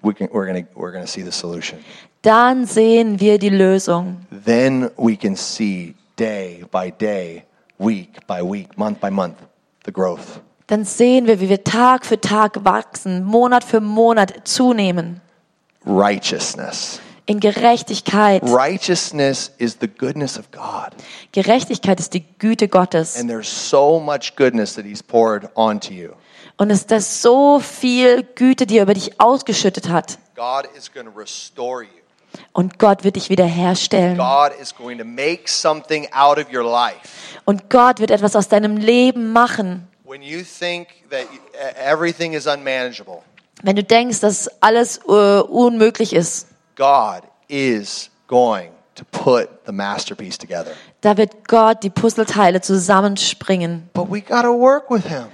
we 0.03 0.15
can, 0.15 0.29
we're 0.29 0.47
going 0.47 0.67
we're 0.75 0.93
gonna 0.93 1.07
see 1.07 1.23
the 1.23 1.33
solution. 1.33 1.79
dann 2.23 2.65
sehen 2.67 3.21
wir 3.21 3.39
die 3.39 3.51
Lösung. 3.51 4.17
Then 4.45 4.91
we 4.97 5.17
can 5.17 5.37
see 5.37 5.95
day 6.17 6.65
by 6.73 6.91
day, 6.91 7.45
week 7.79 8.27
by 8.27 8.41
week, 8.43 8.77
month 8.79 9.01
by 9.01 9.11
month, 9.11 9.37
the 9.85 9.93
growth. 9.93 10.41
Dann 10.67 10.85
sehen 10.85 11.27
wir, 11.27 11.41
wie 11.41 11.49
wir 11.49 11.63
Tag 11.63 12.05
für 12.05 12.21
Tag 12.21 12.65
wachsen, 12.65 13.25
Monat 13.25 13.63
für 13.63 13.81
Monat 13.81 14.49
zunehmen 14.49 15.21
Righteousness. 15.85 17.01
in 17.27 17.41
Gerechtigkeit. 17.41 18.43
Righteousness 18.43 19.53
is 19.59 19.79
the 19.81 19.89
goodness 19.89 20.39
of 20.39 20.51
God. 20.51 20.91
Gerechtigkeit 21.33 22.01
ist 22.01 22.15
die 22.15 22.25
Güte 22.39 22.69
Gottes. 22.69 23.17
And 23.17 23.29
there's 23.29 23.49
so 23.49 24.01
much 24.01 24.35
goodness 24.37 24.75
that 24.75 24.85
He's 24.85 25.03
poured 25.03 25.49
onto 25.55 25.93
you. 25.93 26.11
Und 26.57 26.71
es 26.71 26.85
ist 26.85 27.23
so 27.23 27.61
viel 27.61 28.23
Güte, 28.23 28.67
die 28.67 28.79
er 28.79 28.85
über 28.85 28.95
dich 28.95 29.21
ausgeschüttet 29.21 29.89
hat. 29.89 30.19
God 30.35 30.69
is 30.77 30.93
going 30.93 31.07
to 31.07 31.13
restore 31.17 31.83
you. 31.83 31.89
Und 32.53 32.79
Gott 32.79 33.05
wird 33.05 33.17
dich 33.17 33.31
wiederherstellen. 33.31 34.17
God 34.17 34.53
is 34.61 34.75
going 34.75 34.99
to 34.99 35.05
make 35.05 35.43
something 35.47 36.09
out 36.13 36.39
of 36.39 36.53
your 36.53 36.65
life. 36.65 36.99
Und 37.45 37.71
Gott 37.71 38.01
wird 38.01 38.11
etwas 38.11 38.35
aus 38.37 38.49
deinem 38.49 38.77
Leben 38.77 39.33
machen. 39.33 39.89
When 40.07 40.23
you 40.23 40.43
think 40.45 40.89
that 41.11 41.23
you- 41.33 41.41
everything 41.85 42.33
is 42.35 42.47
unmanageable, 42.47 43.23
Wenn 43.63 43.75
du 43.77 43.83
denkst, 43.83 44.21
dass 44.21 44.49
alles 44.63 44.99
äh, 45.09 45.41
unmöglich 45.41 46.13
ist, 46.13 46.47
God 46.77 47.23
is 47.49 48.11
going 48.29 48.71
to 48.95 49.05
put 49.11 49.49
the 49.67 49.73
masterpiece 49.73 50.39
together. 50.39 50.73
da 51.01 51.17
wird 51.17 51.49
Gott 51.49 51.83
die 51.83 51.91
Puzzleteile 51.91 52.61
zusammenspringen. 52.61 53.89
But 53.95 54.11
we 54.11 54.21
got 54.21 54.43
to 54.43 54.53
work 54.57 54.91
with 54.91 55.05
Him. 55.07 55.27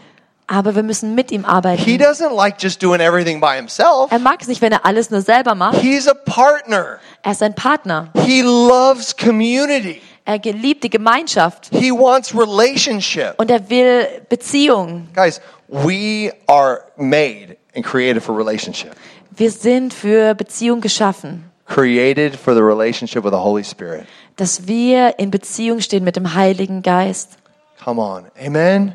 Aber 0.46 0.74
wir 0.74 0.82
müssen 0.82 1.14
mit 1.14 1.30
ihm 1.30 1.42
He 1.42 1.46
arbeiten. 1.48 1.82
doesn't 1.98 2.34
like 2.34 2.56
just 2.62 2.82
doing 2.82 3.00
everything 3.00 3.40
by 3.40 3.54
himself. 3.56 4.10
Er 4.10 4.18
mag 4.18 4.40
es 4.42 4.48
nicht, 4.48 4.60
wenn 4.60 4.72
er 4.72 4.84
alles 4.84 5.10
nur 5.10 5.20
selber 5.22 5.54
macht. 5.54 5.78
He's 5.80 6.06
a 6.08 6.14
partner. 6.14 6.98
Er 7.22 7.32
ist 7.32 7.42
ein 7.42 7.54
Partner. 7.54 8.08
He 8.24 8.42
loves 8.42 9.16
community. 9.16 10.00
Er 10.24 10.38
geliebt 10.38 10.84
die 10.84 10.90
Gemeinschaft. 10.90 11.68
He 11.72 11.90
wants 11.90 12.34
relationship. 12.34 13.34
Und 13.38 13.50
er 13.50 13.68
will 13.68 14.06
Beziehungen. 14.28 15.08
Guys, 15.14 15.40
we 15.68 16.32
are 16.46 16.84
made 16.96 17.56
and 17.74 17.84
created 17.84 18.22
for 18.22 18.36
relationship. 18.36 18.92
Wir 19.36 19.50
sind 19.50 19.92
für 19.92 20.34
Beziehung 20.34 20.80
geschaffen. 20.80 21.44
Created 21.66 22.36
for 22.36 22.54
the 22.54 22.60
relationship 22.60 23.24
with 23.24 23.32
the 23.32 23.40
Holy 23.40 23.64
Spirit. 23.64 24.06
Dass 24.36 24.66
wir 24.66 25.18
in 25.18 25.30
Beziehung 25.30 25.80
stehen 25.80 26.04
mit 26.04 26.16
dem 26.16 26.34
Heiligen 26.34 26.82
Geist. 26.82 27.38
Come 27.82 28.00
on. 28.00 28.26
Amen. 28.38 28.94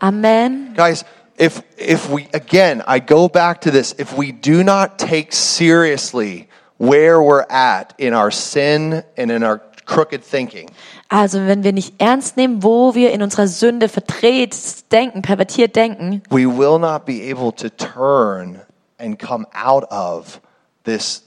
Amen. 0.00 0.74
Guys, 0.76 1.04
if 1.38 1.62
if 1.76 2.10
we 2.10 2.26
again, 2.32 2.82
I 2.86 2.98
go 3.00 3.28
back 3.28 3.60
to 3.62 3.70
this, 3.70 3.94
if 3.98 4.16
we 4.16 4.32
do 4.32 4.64
not 4.64 4.98
take 4.98 5.32
seriously 5.32 6.48
where 6.78 7.22
we're 7.22 7.46
at 7.48 7.94
in 7.98 8.14
our 8.14 8.30
sin 8.30 9.04
and 9.16 9.30
in 9.30 9.44
our 9.44 9.60
crooked 9.86 10.22
thinking, 10.24 10.70
Also 11.08 11.46
wenn 11.46 11.62
wir 11.64 11.72
nicht 11.72 11.94
ernst 12.00 12.36
nehmen, 12.36 12.62
wo 12.62 12.94
wir 12.94 13.12
in 13.12 13.22
unserer 13.22 13.46
Sünde 13.48 13.88
verdreht 13.88 14.56
denken, 14.92 15.22
pervertiert 15.22 15.76
denken, 15.76 16.22
we 16.30 16.46
will 16.46 16.78
not 16.78 17.04
be 17.04 17.30
able 17.30 17.52
to 17.52 17.68
turn 17.68 18.60
and 18.98 19.18
come 19.18 19.46
out 19.54 19.84
of 19.90 20.40
this 20.84 21.22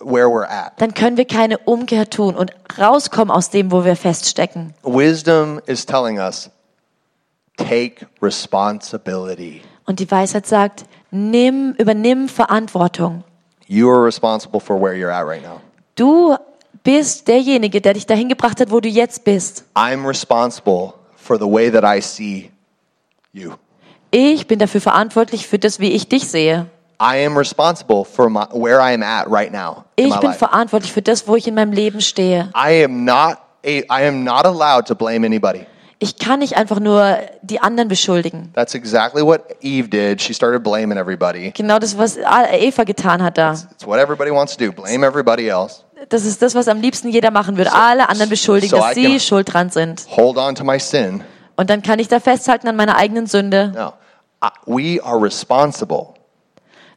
where 0.00 0.28
we're 0.28 0.46
at. 0.48 0.80
dann 0.80 0.94
können 0.94 1.16
wir 1.16 1.24
keine 1.26 1.58
Umkehr 1.58 2.08
tun 2.08 2.36
und 2.36 2.52
rauskommen 2.78 3.30
aus 3.30 3.50
dem, 3.50 3.72
wo 3.72 3.84
wir 3.84 3.96
feststecken. 3.96 4.74
Wisdom 4.82 5.60
is 5.66 5.84
telling 5.84 6.18
us 6.18 6.50
take 7.56 8.06
responsibility. 8.22 9.62
Und 9.86 10.00
die 10.00 10.10
Weisheit 10.10 10.46
sagt, 10.46 10.84
nimm, 11.10 11.74
übernimm 11.78 12.28
Verantwortung. 12.28 13.24
You 13.66 13.90
are 13.90 14.04
responsible 14.04 14.60
for 14.60 14.80
where 14.80 14.94
you're 14.94 15.10
at 15.12 15.26
right 15.26 15.42
now. 15.42 15.60
Du 15.94 16.36
bist 16.88 17.28
derjenige, 17.28 17.82
der 17.82 17.92
dich 17.92 18.06
dahin 18.06 18.30
gebracht 18.30 18.58
hat, 18.62 18.70
wo 18.70 18.80
du 18.80 18.88
jetzt 18.88 19.22
bist. 19.22 19.62
I'm 19.74 20.06
responsible 20.08 20.94
for 21.16 21.36
the 21.38 21.44
way 21.44 21.70
that 21.70 21.84
I 21.84 22.00
see 22.00 22.50
you. 23.30 23.52
Ich 24.10 24.46
bin 24.46 24.58
dafür 24.58 24.80
verantwortlich 24.80 25.46
für 25.46 25.58
das, 25.58 25.80
wie 25.80 25.92
ich 25.92 26.08
dich 26.08 26.26
sehe. 26.30 26.64
I 26.98 27.26
am 27.26 27.36
responsible 27.36 28.06
for 28.06 28.30
my, 28.30 28.46
where 28.54 28.80
I 28.80 28.94
am 28.94 29.02
at 29.02 29.26
right 29.30 29.52
now 29.52 29.84
Ich 29.96 30.18
bin 30.18 30.30
life. 30.30 30.38
verantwortlich 30.38 30.90
für 30.90 31.02
das, 31.02 31.28
wo 31.28 31.36
ich 31.36 31.46
in 31.46 31.54
meinem 31.54 31.72
Leben 31.72 32.00
stehe. 32.00 32.50
I 32.56 32.84
am 32.84 33.04
not 33.04 33.36
a, 33.66 33.82
I 33.90 34.08
am 34.08 34.24
not 34.24 34.46
allowed 34.46 34.86
to 34.86 34.94
blame 34.94 35.26
anybody. 35.26 35.66
Ich 36.00 36.16
kann 36.16 36.38
nicht 36.38 36.56
einfach 36.56 36.80
nur 36.80 37.18
die 37.42 37.60
anderen 37.60 37.88
beschuldigen. 37.88 38.50
That's 38.54 38.74
exactly 38.74 39.22
what 39.22 39.42
Eve 39.60 39.88
did. 39.88 40.22
She 40.22 40.32
started 40.32 40.62
blaming 40.62 40.96
everybody. 40.96 41.50
Genau 41.50 41.78
das, 41.78 41.98
was 41.98 42.16
Eva 42.16 42.84
getan 42.84 43.22
hat 43.22 43.36
da. 43.36 43.52
It's 43.52 43.86
what 43.86 43.98
everybody 43.98 44.30
wants 44.30 44.56
to 44.56 44.64
do. 44.64 44.72
Blame 44.72 45.04
everybody 45.04 45.48
else. 45.48 45.84
Das 46.08 46.24
ist 46.24 46.40
das, 46.42 46.54
was 46.54 46.68
am 46.68 46.80
liebsten 46.80 47.08
jeder 47.08 47.30
machen 47.30 47.56
würde. 47.56 47.72
Alle 47.72 48.08
anderen 48.08 48.30
beschuldigen, 48.30 48.70
so 48.70 48.82
dass 48.82 48.94
sie 48.94 49.20
schuld 49.20 49.52
dran 49.52 49.70
sind. 49.70 50.06
Hold 50.16 50.36
on 50.38 50.54
to 50.54 50.64
my 50.64 50.78
sin. 50.78 51.22
Und 51.56 51.70
dann 51.70 51.82
kann 51.82 51.98
ich 51.98 52.08
da 52.08 52.20
festhalten 52.20 52.68
an 52.68 52.76
meiner 52.76 52.96
eigenen 52.96 53.26
Sünde. 53.26 53.72
No. 53.74 53.92
We 54.66 55.02
are 55.02 55.20
responsible. 55.20 56.14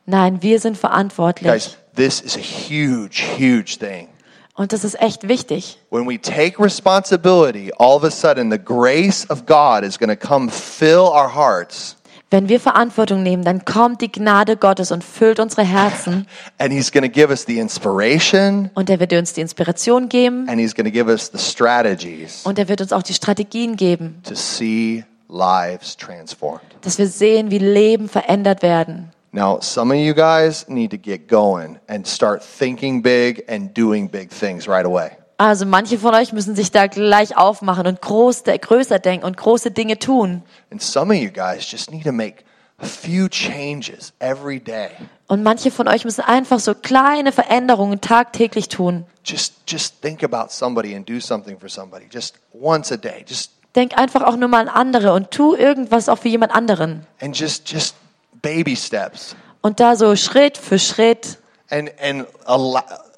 Nein, 0.05 0.41
wir 0.41 0.59
sind 0.59 0.77
verantwortlich. 0.77 1.51
Guys, 1.51 1.77
this 1.95 2.21
is 2.21 2.37
a 2.37 2.39
huge, 2.39 3.23
huge 3.37 3.77
thing. 3.79 4.07
Und 4.53 4.73
das 4.73 4.83
ist 4.83 5.01
echt 5.01 5.27
wichtig. 5.27 5.79
When 5.89 6.07
we 6.07 6.19
take 6.19 6.61
responsibility, 6.61 7.71
all 7.77 7.95
of 7.95 8.03
a 8.03 8.11
sudden 8.11 8.51
the 8.51 8.59
grace 8.59 9.27
of 9.29 9.45
God 9.45 9.83
is 9.83 9.97
going 9.97 10.09
to 10.09 10.15
come 10.15 10.49
fill 10.49 11.07
our 11.07 11.33
hearts. 11.33 11.95
Wenn 12.33 12.47
wir 12.47 12.61
Verantwortung 12.61 13.23
nehmen, 13.23 13.43
dann 13.43 13.65
kommt 13.65 13.99
die 13.99 14.09
Gnade 14.09 14.55
Gottes 14.55 14.91
und 14.93 15.03
füllt 15.03 15.37
unsere 15.39 15.63
Herzen. 15.63 16.25
And 16.59 16.71
He's 16.71 16.89
going 16.89 17.03
to 17.03 17.09
give 17.11 17.29
us 17.29 17.43
the 17.45 17.59
inspiration 17.59 18.69
Und 18.73 18.89
er 18.89 19.01
wird 19.01 19.11
uns 19.11 19.33
die 19.33 19.41
Inspiration 19.41 20.07
geben. 20.07 20.47
and 20.47 20.57
He's 20.59 20.73
going 20.73 20.85
to 20.85 20.91
give 20.91 21.09
us 21.11 21.29
the 21.31 21.37
strategies 21.37 22.45
Und 22.45 22.57
er 22.57 22.69
wird 22.69 22.79
uns 22.81 22.93
auch 22.93 23.03
die 23.03 23.13
Strategien 23.13 23.75
geben, 23.75 24.21
to 24.23 24.33
see 24.33 25.03
lives 25.27 25.97
transformed. 25.97 26.61
dass 26.81 26.97
wir 26.97 27.07
sehen, 27.07 27.51
wie 27.51 27.57
Leben 27.59 28.07
verändert 28.07 28.61
werden. 28.63 29.11
Now, 29.33 29.59
some 29.61 29.93
of 29.93 29.99
you 29.99 30.13
guys 30.13 30.65
need 30.67 30.91
to 30.91 30.97
get 30.97 31.27
going 31.29 31.79
and 31.87 32.07
start 32.07 32.41
thinking 32.43 33.01
big 33.01 33.43
and 33.49 33.77
doing 33.77 34.09
big 34.09 34.29
things 34.29 34.67
right 34.67 34.85
away. 34.85 35.11
Also 35.41 35.65
manche 35.65 35.97
von 35.97 36.13
euch 36.13 36.33
müssen 36.33 36.55
sich 36.55 36.69
da 36.69 36.85
gleich 36.85 37.35
aufmachen 37.35 37.87
und 37.87 37.99
groß, 37.99 38.43
größer 38.43 38.99
denken 38.99 39.25
und 39.25 39.37
große 39.37 39.71
Dinge 39.71 39.97
tun. 39.97 40.43
And 40.69 40.79
some 40.79 41.11
of 41.11 41.19
you 41.19 41.31
guys 41.31 41.65
just 41.71 41.89
need 41.89 42.03
to 42.03 42.11
make 42.11 42.43
a 42.77 42.85
few 42.85 43.27
changes 43.27 44.13
every 44.19 44.59
day. 44.59 44.89
Und 45.25 45.41
manche 45.41 45.71
von 45.71 45.87
euch 45.87 46.05
müssen 46.05 46.21
einfach 46.21 46.59
so 46.59 46.75
kleine 46.75 47.31
Veränderungen 47.31 48.01
tagtäglich 48.01 48.69
tun. 48.69 49.07
Just 49.25 49.53
just 49.67 49.99
think 50.03 50.23
about 50.23 50.49
somebody 50.51 50.95
and 50.95 51.09
do 51.09 51.19
something 51.19 51.59
for 51.59 51.69
somebody 51.69 52.05
just 52.13 52.35
once 52.53 52.91
a 52.91 52.97
day. 52.97 53.25
Just 53.27 53.49
Denk 53.75 53.97
einfach 53.97 54.21
auch 54.21 54.35
nur 54.35 54.47
mal 54.47 54.67
an 54.67 54.69
andere 54.69 55.11
und 55.13 55.31
tu 55.31 55.55
irgendwas 55.55 56.07
auch 56.07 56.19
für 56.19 56.27
jemand 56.29 56.53
anderen. 56.53 57.07
and 57.19 57.35
just 57.35 57.67
just 57.67 57.95
baby 58.43 58.75
steps 58.75 59.35
Und 59.61 59.79
da 59.79 59.95
so 59.95 60.15
Schritt 60.15 60.55
für 60.55 60.77
Schritt 60.77 61.39
and 61.71 61.89
and 61.99 62.27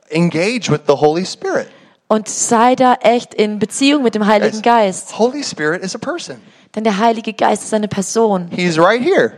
engage 0.10 0.70
with 0.72 0.82
the 0.88 0.94
Holy 0.94 1.26
Spirit. 1.26 1.68
Und 2.14 2.28
sei 2.30 2.76
da 2.76 2.94
echt 3.02 3.34
in 3.34 3.58
Beziehung 3.58 4.04
mit 4.04 4.14
dem 4.14 4.28
Heiligen 4.28 4.62
Geist. 4.62 5.18
Holy 5.18 5.44
Spirit 5.44 5.82
is 5.82 5.96
a 5.96 5.98
person. 5.98 6.38
Denn 6.76 6.84
der 6.84 7.00
Heilige 7.00 7.34
Geist 7.34 7.64
ist 7.64 7.74
eine 7.74 7.88
Person. 7.88 8.50
He's 8.52 8.78
right 8.78 9.02
here. 9.02 9.34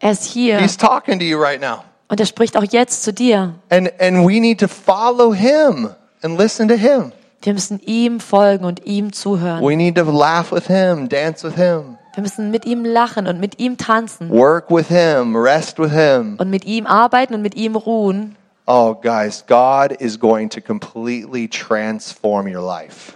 Er 0.00 0.12
ist 0.12 0.24
hier 0.24 0.58
He's 0.58 0.76
talking 0.76 1.18
to 1.18 1.24
you 1.24 1.38
right 1.38 1.60
now. 1.60 1.84
und 2.08 2.18
er 2.20 2.26
spricht 2.26 2.56
auch 2.56 2.64
jetzt 2.64 3.02
zu 3.02 3.12
dir. 3.12 3.54
And 3.70 3.90
and 4.00 4.26
we 4.26 4.40
need 4.40 4.58
to 4.60 4.68
follow 4.68 5.34
him 5.34 5.90
and 6.22 6.38
listen 6.38 6.66
to 6.68 6.74
him. 6.74 7.12
Wir 7.42 7.52
müssen 7.52 7.78
ihm 7.84 8.20
folgen 8.20 8.64
und 8.64 8.86
ihm 8.86 9.12
zuhören. 9.12 9.62
We 9.62 9.76
need 9.76 9.96
to 9.96 10.04
laugh 10.10 10.50
with 10.50 10.66
him, 10.66 11.10
dance 11.10 11.46
with 11.46 11.56
him, 11.56 11.98
Wir 12.14 12.22
müssen 12.22 12.50
mit 12.50 12.64
ihm 12.64 12.86
lachen 12.86 13.26
und 13.26 13.38
mit 13.38 13.58
ihm 13.60 13.76
tanzen 13.76 14.30
work 14.30 14.70
with 14.70 14.88
him, 14.88 15.36
rest 15.36 15.78
with 15.78 15.92
him. 15.92 16.36
und 16.38 16.48
mit 16.48 16.64
ihm 16.64 16.86
arbeiten 16.86 17.34
und 17.34 17.42
mit 17.42 17.54
ihm 17.54 17.76
ruhen. 17.76 18.36
Oh, 18.66 18.94
guys, 18.94 19.44
God 19.46 19.96
is 20.00 20.18
going 20.18 20.48
to 20.50 20.60
completely 20.60 21.48
transform 21.48 22.46
your 22.48 22.62
life. 22.62 23.12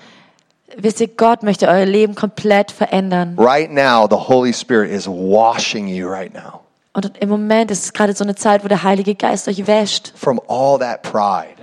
Wisst 0.77 1.01
ihr, 1.01 1.09
Gott 1.09 1.43
möchte 1.43 1.67
euer 1.69 1.87
Leben 1.87 2.15
komplett 2.15 2.71
verändern. 2.71 3.35
Right 3.39 3.71
now, 3.71 4.07
the 4.07 4.29
Holy 4.29 4.53
Spirit 4.53 4.91
is 4.91 5.09
washing 5.09 5.89
you 5.89 6.07
right 6.09 6.33
now 6.35 6.61
Und 6.93 7.13
im 7.21 7.29
Moment 7.31 7.71
ist 7.71 7.85
es 7.85 7.93
gerade 7.93 8.13
so 8.15 8.25
eine 8.25 8.35
Zeit, 8.35 8.63
wo 8.65 8.69
der 8.69 8.83
Heilige 8.83 9.15
Geist 9.15 9.49
euch 9.49 9.67
wäscht. 9.67 10.13
from 10.17 10.39
all 10.49 10.79
that 10.79 11.03
pride, 11.03 11.55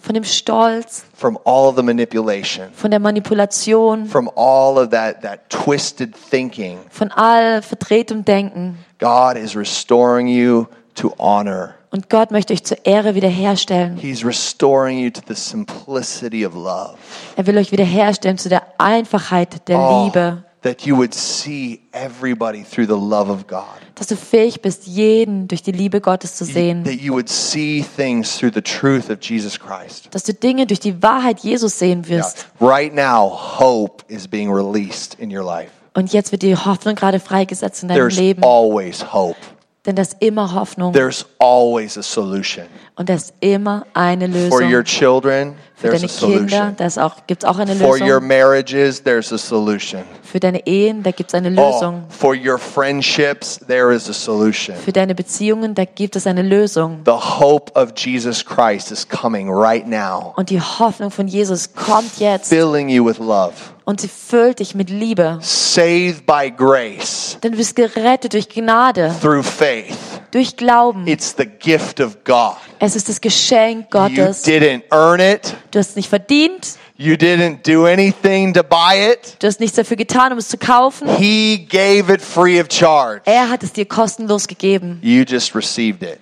Von 0.00 0.14
dem 0.14 0.24
Stolz, 0.24 1.04
from 1.16 1.38
all 1.44 1.72
the 1.74 1.82
manipulation, 1.82 2.68
von 2.72 2.90
der 2.92 3.00
Manipulation, 3.00 4.06
from 4.06 4.28
all 4.36 4.76
of 4.78 4.90
that, 4.90 5.22
that 5.22 5.48
twisted 5.50 6.14
thinking. 6.14 6.78
von 6.90 7.10
all 7.12 7.60
verdrehtem 7.62 8.24
Denken. 8.24 8.78
God 9.00 9.36
is 9.36 9.56
restoring 9.56 10.28
you 10.28 10.66
to 10.94 11.12
honor. 11.18 11.74
Und 11.92 12.08
Gott 12.08 12.30
möchte 12.30 12.54
euch 12.54 12.64
zur 12.64 12.84
Ehre 12.86 13.14
wiederherstellen. 13.14 13.98
He's 13.98 14.24
restoring 14.24 14.98
you 14.98 15.10
to 15.10 15.20
the 15.28 15.34
simplicity 15.34 16.46
of 16.46 16.54
love. 16.54 16.94
Er 17.36 17.46
will 17.46 17.58
euch 17.58 17.70
wiederherstellen 17.70 18.38
zu 18.38 18.48
der 18.48 18.62
Einfachheit 18.78 19.68
der 19.68 19.78
Oh, 19.78 20.04
Liebe. 20.06 20.42
that 20.62 20.82
you 20.86 20.96
would 20.96 21.12
see 21.12 21.80
everybody 21.92 22.64
through 22.64 22.86
the 22.86 22.98
love 22.98 23.30
of 23.30 23.46
God. 23.46 23.64
Dass 23.96 24.06
du 24.06 24.16
fähig 24.16 24.62
bist, 24.62 24.86
jeden 24.86 25.48
durch 25.48 25.62
die 25.62 25.72
Liebe 25.72 26.00
Gottes 26.00 26.34
zu 26.36 26.46
sehen. 26.46 26.82
That 26.84 26.94
you 26.94 27.12
would 27.12 27.28
see 27.28 27.84
things 27.96 28.38
through 28.38 28.52
the 28.54 28.62
truth 28.62 29.10
of 29.10 29.18
Jesus 29.20 29.60
Christ. 29.60 30.08
Dass 30.12 30.22
du 30.22 30.32
Dinge 30.32 30.66
durch 30.66 30.80
die 30.80 31.02
Wahrheit 31.02 31.40
Jesus 31.40 31.78
sehen 31.78 32.04
Yeah. 32.08 32.20
wirst. 32.24 32.46
Right 32.58 32.94
now, 32.94 33.30
hope 33.58 34.02
is 34.08 34.26
being 34.26 34.50
released 34.50 35.14
in 35.20 35.30
your 35.30 35.44
life. 35.44 35.70
Und 35.92 36.10
jetzt 36.14 36.32
wird 36.32 36.40
die 36.40 36.56
Hoffnung 36.56 36.94
gerade 36.94 37.20
freigesetzt 37.20 37.82
in 37.82 37.90
deinem 37.90 37.98
There's 37.98 38.16
Leben. 38.16 38.42
always 38.42 39.04
hope. 39.12 39.36
Denn 39.84 39.96
da 39.96 40.02
ist 40.02 40.16
immer 40.20 40.54
Hoffnung. 40.54 40.92
There's 40.92 41.26
always 41.40 41.98
a 41.98 42.02
solution. 42.02 42.66
Und 42.94 43.08
da 43.08 43.14
ist 43.14 43.34
immer 43.40 43.84
eine 43.94 44.28
For 44.48 44.60
your 44.60 44.68
Lösung. 44.68 44.84
children, 44.84 45.54
Für 45.74 45.88
there's 45.88 46.02
deine 46.02 46.12
a 46.12 46.36
Kinder, 46.36 46.48
solution. 46.58 46.76
da 46.76 46.86
ist 46.86 46.98
auch, 46.98 47.14
gibt's 47.26 47.44
auch 47.44 47.58
eine 47.58 47.74
For 47.74 47.96
your 47.98 48.20
Lösung. 48.20 48.28
marriages, 48.28 49.02
there's 49.02 49.32
a 49.32 49.38
solution. 49.38 50.02
Für 50.22 50.38
deine 50.38 50.64
Ehen, 50.68 51.02
da 51.02 51.10
gibt's 51.10 51.34
eine 51.34 51.48
Oh, 51.60 51.72
Lösung. 51.72 52.04
for 52.10 52.32
your 52.36 52.58
friendships, 52.58 53.58
there 53.66 53.92
is 53.92 54.08
a 54.08 54.12
solution. 54.12 54.76
Für 54.76 54.92
deine 54.92 55.16
Beziehungen, 55.16 55.74
da 55.74 55.84
gibt 55.84 56.14
es 56.14 56.28
eine 56.28 56.42
Lösung. 56.42 57.00
The 57.04 57.10
hope 57.40 57.72
of 57.74 57.92
Jesus 57.96 58.44
Christ 58.44 58.92
is 58.92 59.08
coming 59.08 59.50
right 59.50 59.84
now, 59.88 60.32
Und 60.36 60.50
die 60.50 60.60
Hoffnung 60.60 61.10
von 61.10 61.26
Jesus 61.26 61.74
kommt 61.74 62.18
jetzt 62.20 62.50
filling 62.50 62.88
you 62.88 63.04
with 63.04 63.18
love. 63.18 63.54
Und 63.84 64.00
sie 64.00 64.08
füllt 64.08 64.60
dich 64.60 64.74
mit 64.74 64.90
Liebe. 64.90 65.38
Saved 65.40 66.24
by 66.26 66.50
grace 66.50 67.38
Denn 67.42 67.52
du 67.52 67.58
bist 67.58 67.76
gerettet 67.76 68.32
durch 68.34 68.48
Gnade, 68.48 69.14
through 69.20 69.44
faith. 69.46 69.96
durch 70.30 70.56
Glauben. 70.56 71.06
It's 71.06 71.34
the 71.36 71.46
gift 71.46 72.00
of 72.00 72.16
God. 72.24 72.56
Es 72.78 72.96
ist 72.96 73.08
das 73.08 73.20
Geschenk 73.20 73.86
You 73.92 74.00
Gottes. 74.00 74.44
didn't 74.44 74.82
earn 74.90 75.20
it. 75.20 75.54
Du 75.70 75.78
hast 75.78 75.90
es 75.90 75.96
nicht 75.96 76.08
verdient. 76.08 76.76
You 76.96 77.14
didn't 77.14 77.66
do 77.68 77.84
anything 77.86 78.54
to 78.54 78.62
buy 78.62 79.10
it. 79.12 79.36
Du 79.40 79.46
hast 79.48 79.58
nichts 79.58 79.76
dafür 79.76 79.96
getan, 79.96 80.30
um 80.32 80.38
es 80.38 80.48
zu 80.48 80.56
kaufen. 80.56 81.08
He 81.16 81.66
gave 81.68 82.12
it 82.12 82.22
free 82.22 82.60
of 82.60 82.68
charge. 82.70 83.22
Er 83.24 83.48
hat 83.50 83.62
es 83.64 83.72
dir 83.72 83.86
kostenlos 83.86 84.46
gegeben. 84.46 85.00
You 85.02 85.24
just 85.26 85.54
received 85.56 86.02
it. 86.02 86.20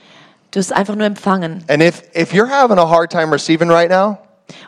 Du 0.52 0.58
hast 0.58 0.66
es 0.66 0.72
einfach 0.72 0.96
nur 0.96 1.06
empfangen. 1.06 1.62
And 1.68 1.82
if, 1.82 2.02
if 2.14 2.32
you're 2.32 2.50
having 2.50 2.78
a 2.78 2.88
hard 2.88 3.10
time 3.12 3.30
receiving 3.32 3.68
right 3.70 3.90
now, 3.90 4.18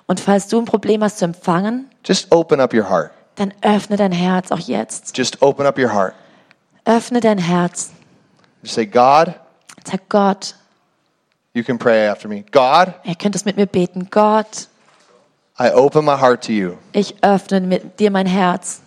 Und 0.06 0.20
falls 0.20 0.48
du 0.48 0.58
ein 0.58 0.64
Problem 0.64 1.02
hast 1.02 1.18
zu 1.18 1.24
empfangen, 1.24 1.90
just 2.04 2.30
open 2.32 2.60
up 2.60 2.72
your 2.74 2.88
heart. 2.88 3.10
dann 3.36 3.52
öffne 3.62 3.96
dein 3.96 4.12
Herz 4.12 4.50
auch 4.52 4.58
jetzt. 4.58 5.16
Just 5.16 5.40
open 5.42 5.66
up 5.66 5.78
your 5.78 5.92
heart. 5.92 6.14
Öffne 6.84 7.20
dein 7.20 7.38
Herz. 7.38 7.90
Just 8.62 8.74
say, 8.74 8.86
God, 8.86 9.34
Sag 9.84 10.08
Gott, 10.08 10.54
you 11.54 11.64
can 11.64 11.76
pray 11.78 12.06
after 12.08 12.28
me. 12.28 12.44
God, 12.52 12.94
ihr 13.04 13.14
könnt 13.16 13.34
es 13.34 13.44
mit 13.44 13.56
mir 13.56 13.66
beten. 13.66 14.08
Gott, 14.10 14.68
I 15.58 15.70
open 15.72 16.04
my 16.04 16.16
heart 16.16 16.44
to 16.46 16.52
you. 16.52 16.74
ich 16.92 17.14
öffne 17.22 17.60
mit 17.60 17.98
dir 17.98 18.10
mein 18.10 18.26
Herz 18.26 18.80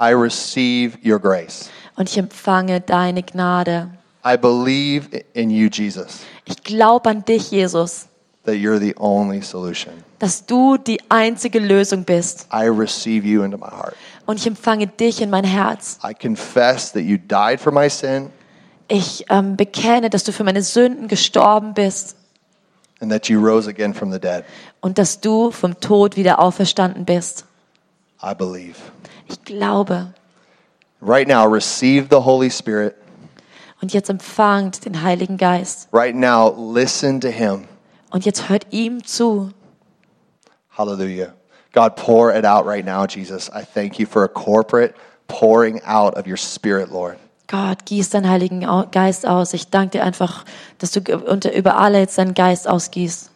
I 0.00 0.12
receive 0.12 0.98
your 1.04 1.18
grace. 1.18 1.70
und 1.96 2.08
ich 2.10 2.18
empfange 2.18 2.80
deine 2.80 3.22
Gnade. 3.22 3.88
I 4.26 4.36
believe 4.36 5.08
in 5.34 5.50
you, 5.50 5.68
Jesus, 5.70 6.20
Ich 6.44 6.62
glaube 6.62 7.08
an 7.10 7.24
dich, 7.24 7.50
Jesus, 7.50 8.06
that 8.44 8.56
you're 8.56 8.78
the 8.78 8.94
only 8.98 9.42
solution. 9.42 9.92
dass 10.18 10.46
du 10.46 10.76
die 10.76 11.00
einzige 11.08 11.58
Lösung 11.58 12.04
bist. 12.04 12.46
I 12.52 12.66
receive 12.68 13.26
you 13.26 13.42
into 13.42 13.58
my 13.58 13.70
heart. 13.70 13.94
Und 14.26 14.38
ich 14.38 14.46
empfange 14.46 14.86
dich 14.86 15.20
in 15.20 15.30
mein 15.30 15.44
Herz. 15.44 15.98
I 16.02 16.14
confess 16.14 16.92
that 16.92 17.02
you 17.02 17.16
died 17.18 17.60
for 17.60 17.72
my 17.72 17.88
sin 17.90 18.30
Ich 18.88 19.24
ähm, 19.30 19.56
bekenne, 19.56 20.10
dass 20.10 20.24
du 20.24 20.32
für 20.32 20.44
meine 20.44 20.62
Sünden 20.62 21.08
gestorben 21.08 21.74
bist 21.74 22.16
and 23.00 23.10
that 23.10 23.28
you 23.28 23.38
rose 23.40 23.68
again 23.68 23.92
from 23.94 24.12
the 24.12 24.18
dead. 24.20 24.44
und 24.80 24.98
dass 24.98 25.20
du 25.20 25.50
vom 25.50 25.78
Tod 25.80 26.16
wieder 26.16 26.38
auferstanden 26.38 27.04
bist. 27.04 27.44
I 28.22 28.34
believe. 28.34 28.76
Ich 29.28 29.42
glaube. 29.44 30.12
Right 31.02 31.28
now, 31.28 31.44
receive 31.46 32.06
the 32.10 32.16
Holy 32.24 32.50
Spirit. 32.50 32.94
Und 33.82 33.92
jetzt 33.92 34.08
empfangt 34.08 34.86
den 34.86 35.02
Heiligen 35.02 35.36
Geist. 35.36 35.88
Right 35.92 36.14
now, 36.14 36.54
listen 36.72 37.20
to 37.20 37.28
Him. 37.28 37.64
Und 38.14 38.24
jetzt 38.24 38.48
hört 38.48 38.66
ihm 38.70 39.04
zu. 39.04 39.50
Hallelujah. 40.70 41.34
God, 41.72 41.96
pour 41.96 42.32
it 42.32 42.44
out 42.44 42.64
right 42.64 42.84
now, 42.84 43.06
Jesus. 43.06 43.50
I 43.52 43.64
thank 43.64 43.98
you 43.98 44.06
for 44.06 44.22
a 44.22 44.28
corporate 44.28 44.94
pouring 45.26 45.82
out 45.82 46.16
of 46.16 46.24
your 46.24 46.36
Spirit, 46.36 46.92
Lord. 46.92 47.18
Gott, 47.48 47.84
gieß 47.86 48.10
deinen 48.10 48.28
Heiligen 48.28 48.64
Geist 48.92 49.26
aus. 49.26 49.52
Ich 49.52 49.68
danke 49.68 49.98
dir 49.98 50.04
einfach, 50.04 50.44
dass 50.78 50.92
du 50.92 51.00
unter, 51.26 51.52
über 51.56 51.76
alle 51.76 51.98
jetzt 51.98 52.16
deinen 52.16 52.34
Geist 52.34 52.68
ausgießt. 52.68 53.32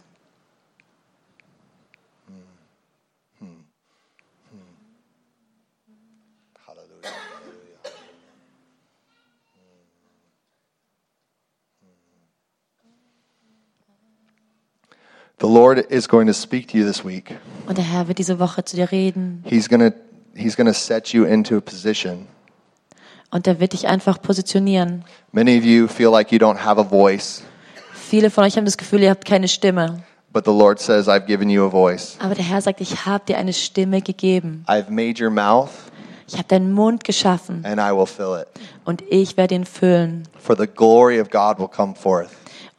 The 15.40 15.46
Lord 15.46 15.78
is 15.90 16.08
going 16.08 16.26
to 16.26 16.32
speak 16.32 16.68
to 16.68 16.78
you 16.78 16.84
this 16.86 17.04
week. 17.04 17.36
Und 17.68 17.78
der 17.78 17.84
Herr 17.84 18.08
wird 18.08 18.18
diese 18.18 18.38
Woche 18.40 18.64
zu 18.64 18.76
dir 18.76 18.90
reden. 18.90 19.44
He's 19.48 19.68
going 19.68 19.80
to 19.80 19.96
he's 20.34 20.56
going 20.56 20.66
to 20.66 20.72
set 20.74 21.08
you 21.12 21.24
into 21.24 21.56
a 21.56 21.60
position. 21.60 22.26
Und 23.30 23.46
er 23.46 23.60
wird 23.60 23.72
dich 23.72 23.86
einfach 23.86 24.20
positionieren. 24.20 25.04
Many 25.32 25.58
of 25.58 25.64
you 25.64 25.86
feel 25.86 26.10
like 26.10 26.32
you 26.32 26.38
don't 26.38 26.64
have 26.64 26.80
a 26.80 26.84
voice, 26.84 27.42
Viele 27.92 28.30
von 28.30 28.44
euch 28.44 28.56
haben 28.56 28.64
das 28.64 28.78
Gefühl, 28.78 29.02
ihr 29.02 29.10
habt 29.10 29.24
keine 29.26 29.48
Stimme. 29.48 30.02
but 30.32 30.44
the 30.44 30.50
Lord 30.50 30.80
says, 30.80 31.08
I've 31.08 31.26
given 31.26 31.48
you 31.50 31.64
a 31.66 31.70
voice. 31.70 32.16
Aber 32.20 32.34
der 32.34 32.44
Herr 32.44 32.60
sagt, 32.62 32.80
ich 32.80 33.06
habe 33.06 33.24
dir 33.26 33.38
eine 33.38 33.52
Stimme 33.52 34.00
gegeben. 34.02 34.64
I've 34.66 34.90
made 34.90 35.22
your 35.22 35.30
mouth 35.30 35.70
Ich 36.26 36.34
habe 36.34 36.48
deinen 36.48 36.72
Mund 36.72 37.04
geschaffen 37.04 37.64
and 37.64 37.78
I 37.80 37.94
will 37.96 38.06
fill 38.06 38.40
it. 38.40 38.48
und 38.84 39.02
ich 39.08 39.36
werde 39.36 39.54
ihn 39.54 39.64
füllen. 39.66 40.24
For 40.38 40.56
the 40.56 40.66
glory 40.66 41.20
of 41.20 41.30
God 41.30 41.58
will 41.58 41.68
come 41.68 41.94
forth 41.94 42.30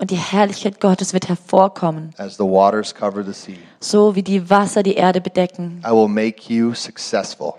Und 0.02 0.12
die 0.12 0.16
Herrlichkeit 0.16 0.80
Gottes 0.80 1.14
wird 1.14 1.28
hervorkommen, 1.28 2.12
as 2.18 2.38
the 2.38 2.43
waters 2.43 2.95
cover 2.95 3.22
the 3.24 3.34
sea. 3.34 3.58
so 3.82 4.16
wie 4.16 4.24
die 4.24 4.50
Wasser 4.50 4.82
die 4.82 4.93
Erde 4.95 5.20
bedecken. 5.20 5.84
I 5.86 5.91
will 5.91 6.08
make 6.08 6.52
you 6.54 6.74
successful. 6.74 7.54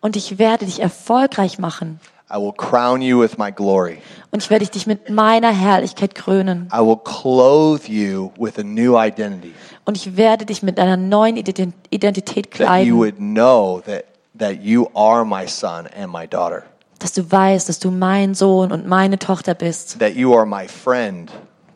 Und 0.00 0.16
ich 0.16 0.38
werde 0.38 0.64
dich 0.64 0.80
erfolgreich 0.80 1.58
machen. 1.58 2.00
I 2.34 2.36
will 2.36 2.52
crown 2.56 3.02
you 3.02 3.20
with 3.20 3.36
my 3.36 3.52
glory. 3.52 3.98
Und 4.30 4.42
ich 4.42 4.48
werde 4.48 4.64
dich 4.66 4.86
mit 4.86 5.10
meiner 5.10 5.50
Herrlichkeit 5.52 6.14
krönen. 6.14 6.66
I 6.72 6.78
will 6.78 6.96
clothe 7.04 7.92
you 7.92 8.30
with 8.38 8.58
a 8.58 8.62
new 8.62 8.98
identity 8.98 9.52
Und 9.84 9.98
ich 9.98 10.16
werde 10.16 10.46
dich 10.46 10.62
mit 10.62 10.78
einer 10.80 10.96
neuen 10.96 11.36
Ident- 11.36 11.74
Identität 11.90 12.50
that 12.52 12.58
you 12.58 12.64
kleiden. 12.66 12.96
would 12.96 13.16
know 13.18 13.82
that, 13.84 14.04
that 14.38 14.62
you 14.62 14.88
are 14.94 15.26
my 15.26 15.46
son 15.46 15.86
and 15.94 16.10
my 16.10 16.26
daughter, 16.26 16.62
Dass 17.00 17.12
du 17.12 17.30
weißt, 17.30 17.68
dass 17.68 17.78
du 17.80 17.90
mein 17.90 18.34
Sohn 18.34 18.72
und 18.72 18.86
meine 18.86 19.18
Tochter 19.18 19.52
bist. 19.54 19.98
that 19.98 20.14
you 20.14 20.34
are 20.34 20.46
my 20.46 20.66
friend, 20.66 21.30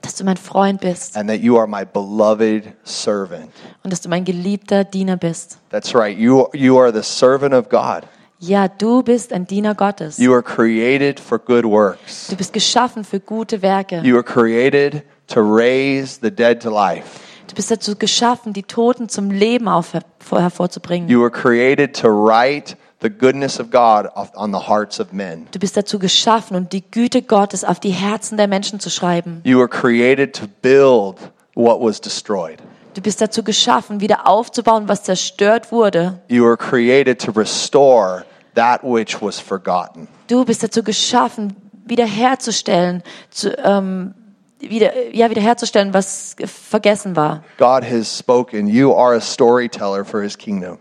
Dass 0.07 0.15
du 0.15 0.25
mein 0.25 0.37
Freund 0.37 0.81
bist. 0.81 1.17
and 1.17 1.29
that 1.29 1.41
you 1.41 1.59
are 1.59 1.67
my 1.67 1.85
beloved 1.85 2.73
servant. 2.85 3.51
Und 3.83 3.93
dass 3.93 4.01
du 4.01 4.09
mein 4.09 4.25
geliebter 4.25 4.85
Diener 4.85 5.17
bist. 5.17 5.59
That's 5.71 5.95
right. 5.95 6.17
You, 6.17 6.47
you 6.53 6.79
are 6.79 6.93
the 6.93 7.03
servant 7.03 7.53
of 7.53 7.69
God. 7.69 8.05
Ja, 8.39 8.69
du 8.69 9.03
bist 9.03 9.33
ein 9.33 9.47
Diener 9.47 9.75
Gottes. 9.75 10.19
You 10.19 10.33
are 10.33 10.43
created 10.43 11.19
for 11.19 11.39
good 11.39 11.65
works. 11.65 12.29
Du 12.29 12.37
bist 12.37 12.53
geschaffen 12.53 13.03
für 13.03 13.19
gute 13.19 13.63
Werke. 13.63 14.01
You 14.05 14.15
are 14.17 14.23
created 14.23 15.03
to 15.29 15.41
raise 15.41 16.19
the 16.23 16.31
dead 16.31 16.63
to 16.63 16.71
life. 16.71 17.19
Du 17.49 17.55
bist 17.55 17.71
dazu 17.71 17.97
geschaffen, 17.97 18.53
die 18.53 18.63
Toten 18.63 19.09
zum 19.09 19.31
Leben 19.31 19.67
auf, 19.69 19.93
vor- 20.21 20.41
hervorzubringen. 20.41 21.09
You 21.09 21.21
were 21.21 21.31
created 21.31 21.95
to 22.01 22.09
write 22.09 22.77
the 23.07 23.11
goodness 23.11 23.61
of 23.61 23.71
God 23.71 24.09
on 24.35 24.51
the 24.53 24.69
hearts 24.69 24.99
of 24.99 25.13
men. 25.13 25.47
Du 25.53 25.59
bist 25.59 25.77
dazu 25.77 25.99
geschaffen, 25.99 26.57
um 26.57 26.69
die 26.69 26.83
Güte 26.83 27.23
Gottes 27.23 27.63
auf 27.63 27.79
die 27.79 27.91
Herzen 27.91 28.37
der 28.37 28.49
Menschen 28.49 28.81
zu 28.81 28.91
schreiben. 28.91 29.41
You 29.45 29.59
were 29.59 29.69
created 29.69 30.35
to 30.35 30.47
build 30.63 31.19
what 31.55 31.81
was 31.81 32.01
destroyed. 32.01 32.61
Du 32.95 33.03
bist 33.03 33.21
dazu 33.21 33.43
geschaffen, 33.43 34.01
wieder 34.01 34.27
aufzubauen, 34.27 34.89
was 34.89 35.05
zerstört 35.05 35.71
wurde. 35.71 36.19
You 36.29 36.45
were 36.45 36.57
created 36.57 37.21
to 37.21 37.31
restore 37.31 38.25
that 38.55 38.83
which 38.83 39.21
was 39.21 39.39
forgotten. 39.39 40.09
Du 40.29 40.45
bist 40.45 40.63
dazu 40.63 40.83
geschaffen, 40.83 41.55
wiederherzustellen, 41.85 43.03
zu, 43.31 43.55
ähm, 43.59 44.15
wieder, 44.59 45.15
ja, 45.15 45.31
wiederherzustellen, 45.31 45.93
was 45.93 46.35
vergessen 46.47 47.15
war. 47.15 47.45
God 47.59 47.85
has 47.85 48.19
spoken. 48.19 48.67
You 48.67 48.95
are 48.95 49.15
a 49.15 49.21
storyteller 49.21 50.05
for 50.05 50.23
his 50.23 50.37
kingdom. 50.37 50.79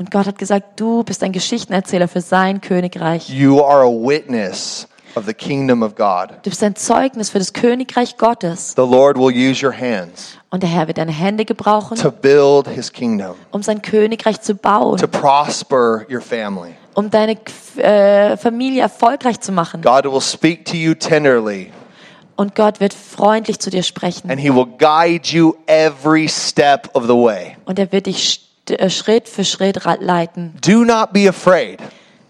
Und 0.00 0.10
Gott 0.10 0.26
hat 0.26 0.38
gesagt, 0.38 0.80
du 0.80 1.04
bist 1.04 1.22
ein 1.22 1.30
Geschichtenerzähler 1.30 2.08
für 2.08 2.22
sein 2.22 2.62
Königreich. 2.62 3.28
You 3.28 3.62
are 3.62 3.82
a 3.84 3.90
witness 3.90 4.88
of 5.14 5.26
the 5.26 5.34
kingdom 5.34 5.82
of 5.82 5.94
God. 5.94 6.30
Du 6.42 6.48
bist 6.48 6.62
ein 6.62 6.74
Zeugnis 6.74 7.28
für 7.28 7.38
das 7.38 7.52
Königreich 7.52 8.16
Gottes. 8.16 8.72
The 8.76 8.80
Lord 8.80 9.18
will 9.18 9.30
use 9.36 9.62
your 9.62 9.74
hands 9.78 10.38
Und 10.48 10.62
der 10.62 10.70
Herr 10.70 10.86
wird 10.88 10.96
deine 10.96 11.12
Hände 11.12 11.44
gebrauchen, 11.44 11.98
to 11.98 12.10
build 12.10 12.66
his 12.66 12.90
kingdom, 12.90 13.34
um 13.50 13.62
sein 13.62 13.82
Königreich 13.82 14.40
zu 14.40 14.54
bauen, 14.54 14.96
to 14.96 15.06
prosper 15.06 16.06
your 16.10 16.22
family. 16.22 16.70
um 16.94 17.10
deine 17.10 17.36
äh, 17.76 18.38
Familie 18.38 18.80
erfolgreich 18.80 19.40
zu 19.40 19.52
machen. 19.52 19.82
God 19.82 20.04
will 20.10 20.22
speak 20.22 20.64
to 20.64 20.76
you 20.76 20.94
tenderly, 20.94 21.70
Und 22.36 22.54
Gott 22.54 22.80
wird 22.80 22.94
freundlich 22.94 23.58
zu 23.58 23.68
dir 23.68 23.82
sprechen. 23.82 24.30
and 24.30 24.40
he 24.40 24.48
will 24.48 24.64
guide 24.78 25.28
you 25.28 25.56
every 25.66 26.26
step 26.26 26.88
of 26.94 27.02
the 27.02 27.10
way. 27.10 27.58
Und 27.66 27.78
er 27.78 27.92
wird 27.92 28.06
dich 28.06 28.49
Schritt 28.88 29.28
für 29.28 29.44
Schritt 29.44 29.78
leiten. 30.00 30.54
Do 30.64 30.84
not 30.84 31.12
be 31.12 31.28
afraid. 31.28 31.80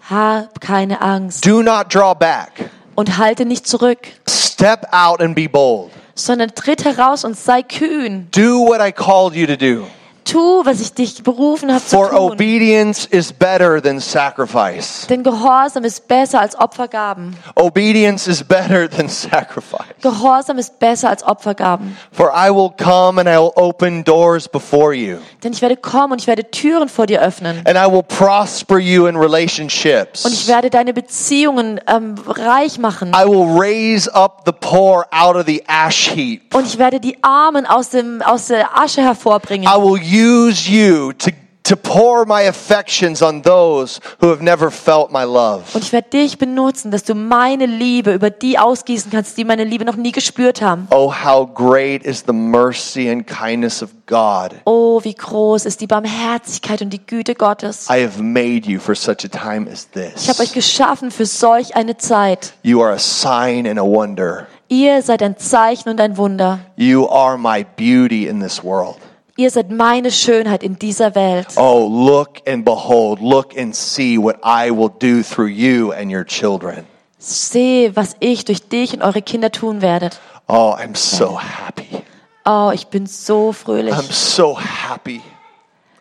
Hab 0.09 0.61
keine 0.61 1.01
Angst 1.01 1.47
Do 1.47 1.62
not 1.62 1.95
draw 1.95 2.14
back. 2.14 2.70
und 2.95 3.18
halte 3.18 3.45
nicht 3.45 3.66
zurück, 3.68 3.99
Step 4.28 4.87
out 4.93 5.20
and 5.20 5.35
be 5.35 5.49
bold. 5.49 5.91
sondern 6.14 6.55
tritt 6.55 6.85
heraus 6.85 7.24
und 7.24 7.37
sei 7.37 7.62
kühn. 7.62 8.28
Do 8.35 8.66
what 8.66 8.81
I 8.81 8.93
called 8.93 9.35
you 9.35 9.47
to 9.47 9.57
do. 9.57 9.87
Tu, 10.25 10.39
was 10.64 10.81
ich 10.81 10.93
dich 10.93 11.23
berufen 11.23 11.73
habe 11.73 11.85
zu 11.85 11.97
For 11.97 12.11
tun. 12.11 12.18
obedience 12.33 13.07
is 13.07 13.33
better 13.33 13.83
than 13.83 14.01
sacrifice. 14.01 15.07
Denn 15.09 15.23
Gehorsam 15.23 15.85
ist 15.85 16.07
besser 16.09 16.41
als 16.41 16.59
Opfergaben. 16.59 17.37
Obedience 17.57 18.27
is 18.29 18.43
better 18.45 18.89
than 18.89 19.09
sacrifice. 19.09 19.85
Gehorsam 20.03 20.59
ist 20.59 20.79
besser 20.79 21.09
als 21.11 21.23
Opfergaben. 21.25 21.97
For 22.12 22.31
I 22.35 22.51
will 22.51 22.71
come 22.83 23.21
and 23.21 23.29
I 23.29 23.39
will 23.39 23.53
open 23.57 24.05
doors 24.05 24.49
before 24.49 24.95
you, 24.95 25.18
Denn 25.43 25.53
ich 25.53 25.62
werde 25.62 25.77
kommen 25.77 26.12
und 26.12 26.21
ich 26.21 26.27
werde 26.27 26.51
Türen 26.51 26.89
vor 26.89 27.07
dir 27.07 27.21
öffnen. 27.23 27.62
and 27.66 27.77
I 27.77 27.91
will 27.91 28.03
prosper 28.03 28.79
you 28.79 29.07
in 29.07 29.16
Und 29.16 29.23
ich 29.23 29.29
relationships. 29.29 30.47
werde 30.49 30.71
deine 30.71 30.93
Beziehungen 30.93 31.81
ähm, 31.87 32.14
reich 32.27 32.79
machen. 32.79 33.11
I 33.14 33.27
will 33.29 33.59
raise 33.59 34.12
up 34.14 34.43
the 34.47 34.53
poor 34.53 35.07
out 35.11 35.37
of 35.37 35.45
the 35.47 35.62
ash 35.66 36.11
heap. 36.14 36.55
Und 36.55 36.66
ich 36.66 36.79
werde 36.79 37.01
die 37.01 37.23
Armen 37.23 37.66
aus, 37.66 37.91
dem, 37.91 38.23
aus 38.23 38.47
der 38.47 38.79
Asche 38.79 39.03
hervorbringen. 39.03 39.68
I 39.68 39.77
will 39.81 40.01
use 40.11 40.69
you 40.69 41.13
to, 41.13 41.31
to 41.63 41.77
pour 41.77 42.27
my 42.27 42.43
affections 42.43 43.23
on 43.23 43.43
those 43.43 44.01
who 44.21 44.29
have 44.31 44.43
never 44.43 44.71
felt 44.71 45.13
my 45.13 45.25
love. 45.25 45.63
Und 45.75 45.85
ich 45.85 45.93
werde 45.93 46.09
dich 46.11 46.37
benutzen, 46.39 46.91
dass 46.91 47.05
du 47.05 47.15
meine 47.15 47.67
Liebe 47.67 48.13
über 48.13 48.31
die 48.31 48.59
ausgießen 48.59 49.11
kannst, 49.11 49.39
die 49.39 49.45
meine 49.45 49.65
Liebe 49.65 49.85
noch 49.85 49.97
nie 49.97 50.11
gespürt 50.13 50.63
haben. 50.63 50.89
Oh, 50.91 51.13
how 51.13 51.47
great 51.47 52.03
is 52.05 52.25
the 52.27 52.33
mercy 52.33 53.09
and 53.09 53.27
kindness 53.27 53.83
of 53.83 53.91
God. 54.07 54.55
Oh, 54.65 55.01
wie 55.05 55.15
groß 55.15 55.65
ist 55.67 55.81
die 55.81 55.87
Barmherzigkeit 55.87 56.83
und 56.83 56.91
die 56.91 57.07
Güte 57.07 57.35
Gottes. 57.35 57.87
I 57.89 58.03
have 58.05 58.21
made 58.21 58.69
you 58.69 58.81
for 58.81 58.95
such 58.95 59.25
a 59.25 59.29
time 59.29 59.71
as 59.71 59.87
Ich 59.95 60.29
habe 60.29 60.41
euch 60.41 60.53
this. 60.53 60.55
geschaffen 60.55 61.11
für 61.11 61.27
solch 61.27 61.77
eine 61.77 61.97
Zeit. 61.97 62.55
You 62.63 62.83
are 62.83 62.95
a 62.95 62.99
sign 62.99 63.69
and 63.69 63.79
a 63.79 63.85
wonder. 63.85 64.49
Ihr 64.69 65.03
seid 65.03 65.23
ein 65.23 65.37
Zeichen 65.37 65.89
und 65.89 66.01
ein 66.01 66.17
Wunder. 66.17 66.61
You 66.77 67.09
are 67.09 67.37
my 67.37 67.65
beauty 67.77 68.27
in 68.29 68.41
this 68.41 68.63
world. 68.63 68.97
Ihr 69.41 69.51
seid 69.51 69.70
meine 69.70 70.11
Schönheit 70.11 70.62
in 70.62 70.78
dieser 70.78 71.14
Welt. 71.14 71.47
Oh, 71.57 71.88
look 71.88 72.47
and 72.47 72.62
behold, 72.62 73.20
look 73.22 73.57
and 73.57 73.74
see 73.74 74.18
what 74.18 74.36
I 74.45 74.70
will 74.70 74.91
do 74.91 75.22
through 75.22 75.49
you 75.49 75.93
and 75.93 76.12
your 76.12 76.26
children. 76.26 76.84
Sehe, 77.16 77.97
was 77.97 78.16
ich 78.20 78.45
durch 78.45 78.68
dich 78.68 78.93
und 78.93 79.01
eure 79.01 79.22
Kinder 79.22 79.51
tun 79.51 79.80
werdet. 79.80 80.20
Oh, 80.47 80.74
I'm 80.78 80.95
so 80.95 81.41
happy. 81.41 82.03
Oh, 82.45 82.70
ich 82.74 82.88
bin 82.88 83.07
so 83.07 83.53
fröhlich. 83.53 83.95
I'm 83.95 84.12
so 84.12 84.59
happy. 84.61 85.22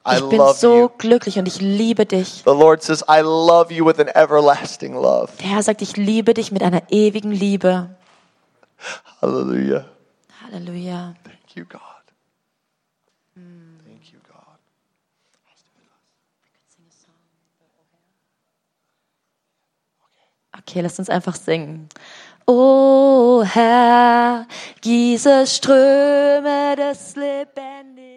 I 0.05 0.15
Ich 0.17 0.27
bin 0.27 0.39
love 0.39 0.55
so 0.59 0.75
you. 0.81 0.89
glücklich 0.97 1.39
und 1.39 1.47
ich 1.47 1.61
liebe 1.61 2.05
dich. 2.05 2.41
The 2.43 2.51
Lord 2.51 2.83
says, 2.83 3.05
I 3.07 3.21
love 3.21 3.73
you 3.73 3.85
with 3.85 3.99
an 3.99 4.09
everlasting 4.15 4.95
love. 4.95 5.31
Der 5.39 5.47
Herr 5.51 5.63
sagt, 5.63 5.81
ich 5.81 5.95
liebe 5.95 6.33
dich 6.33 6.51
mit 6.51 6.61
einer 6.61 6.81
ewigen 6.91 7.31
Liebe. 7.31 7.89
Hallelujah. 9.21 9.85
Halleluja. 10.43 11.13
Thank 11.23 11.55
you, 11.55 11.63
God. 11.63 11.79
Thank 13.85 14.11
you, 14.11 14.19
God. 14.27 14.57
Okay, 20.61 20.81
lasst 20.81 20.99
uns 20.99 21.09
einfach 21.09 21.35
singen. 21.35 21.89
O 22.45 23.43
Herr, 23.45 24.47
gieße 24.81 25.45
Ströme 25.45 26.75
des 26.75 27.15
Lebendigen 27.15 28.08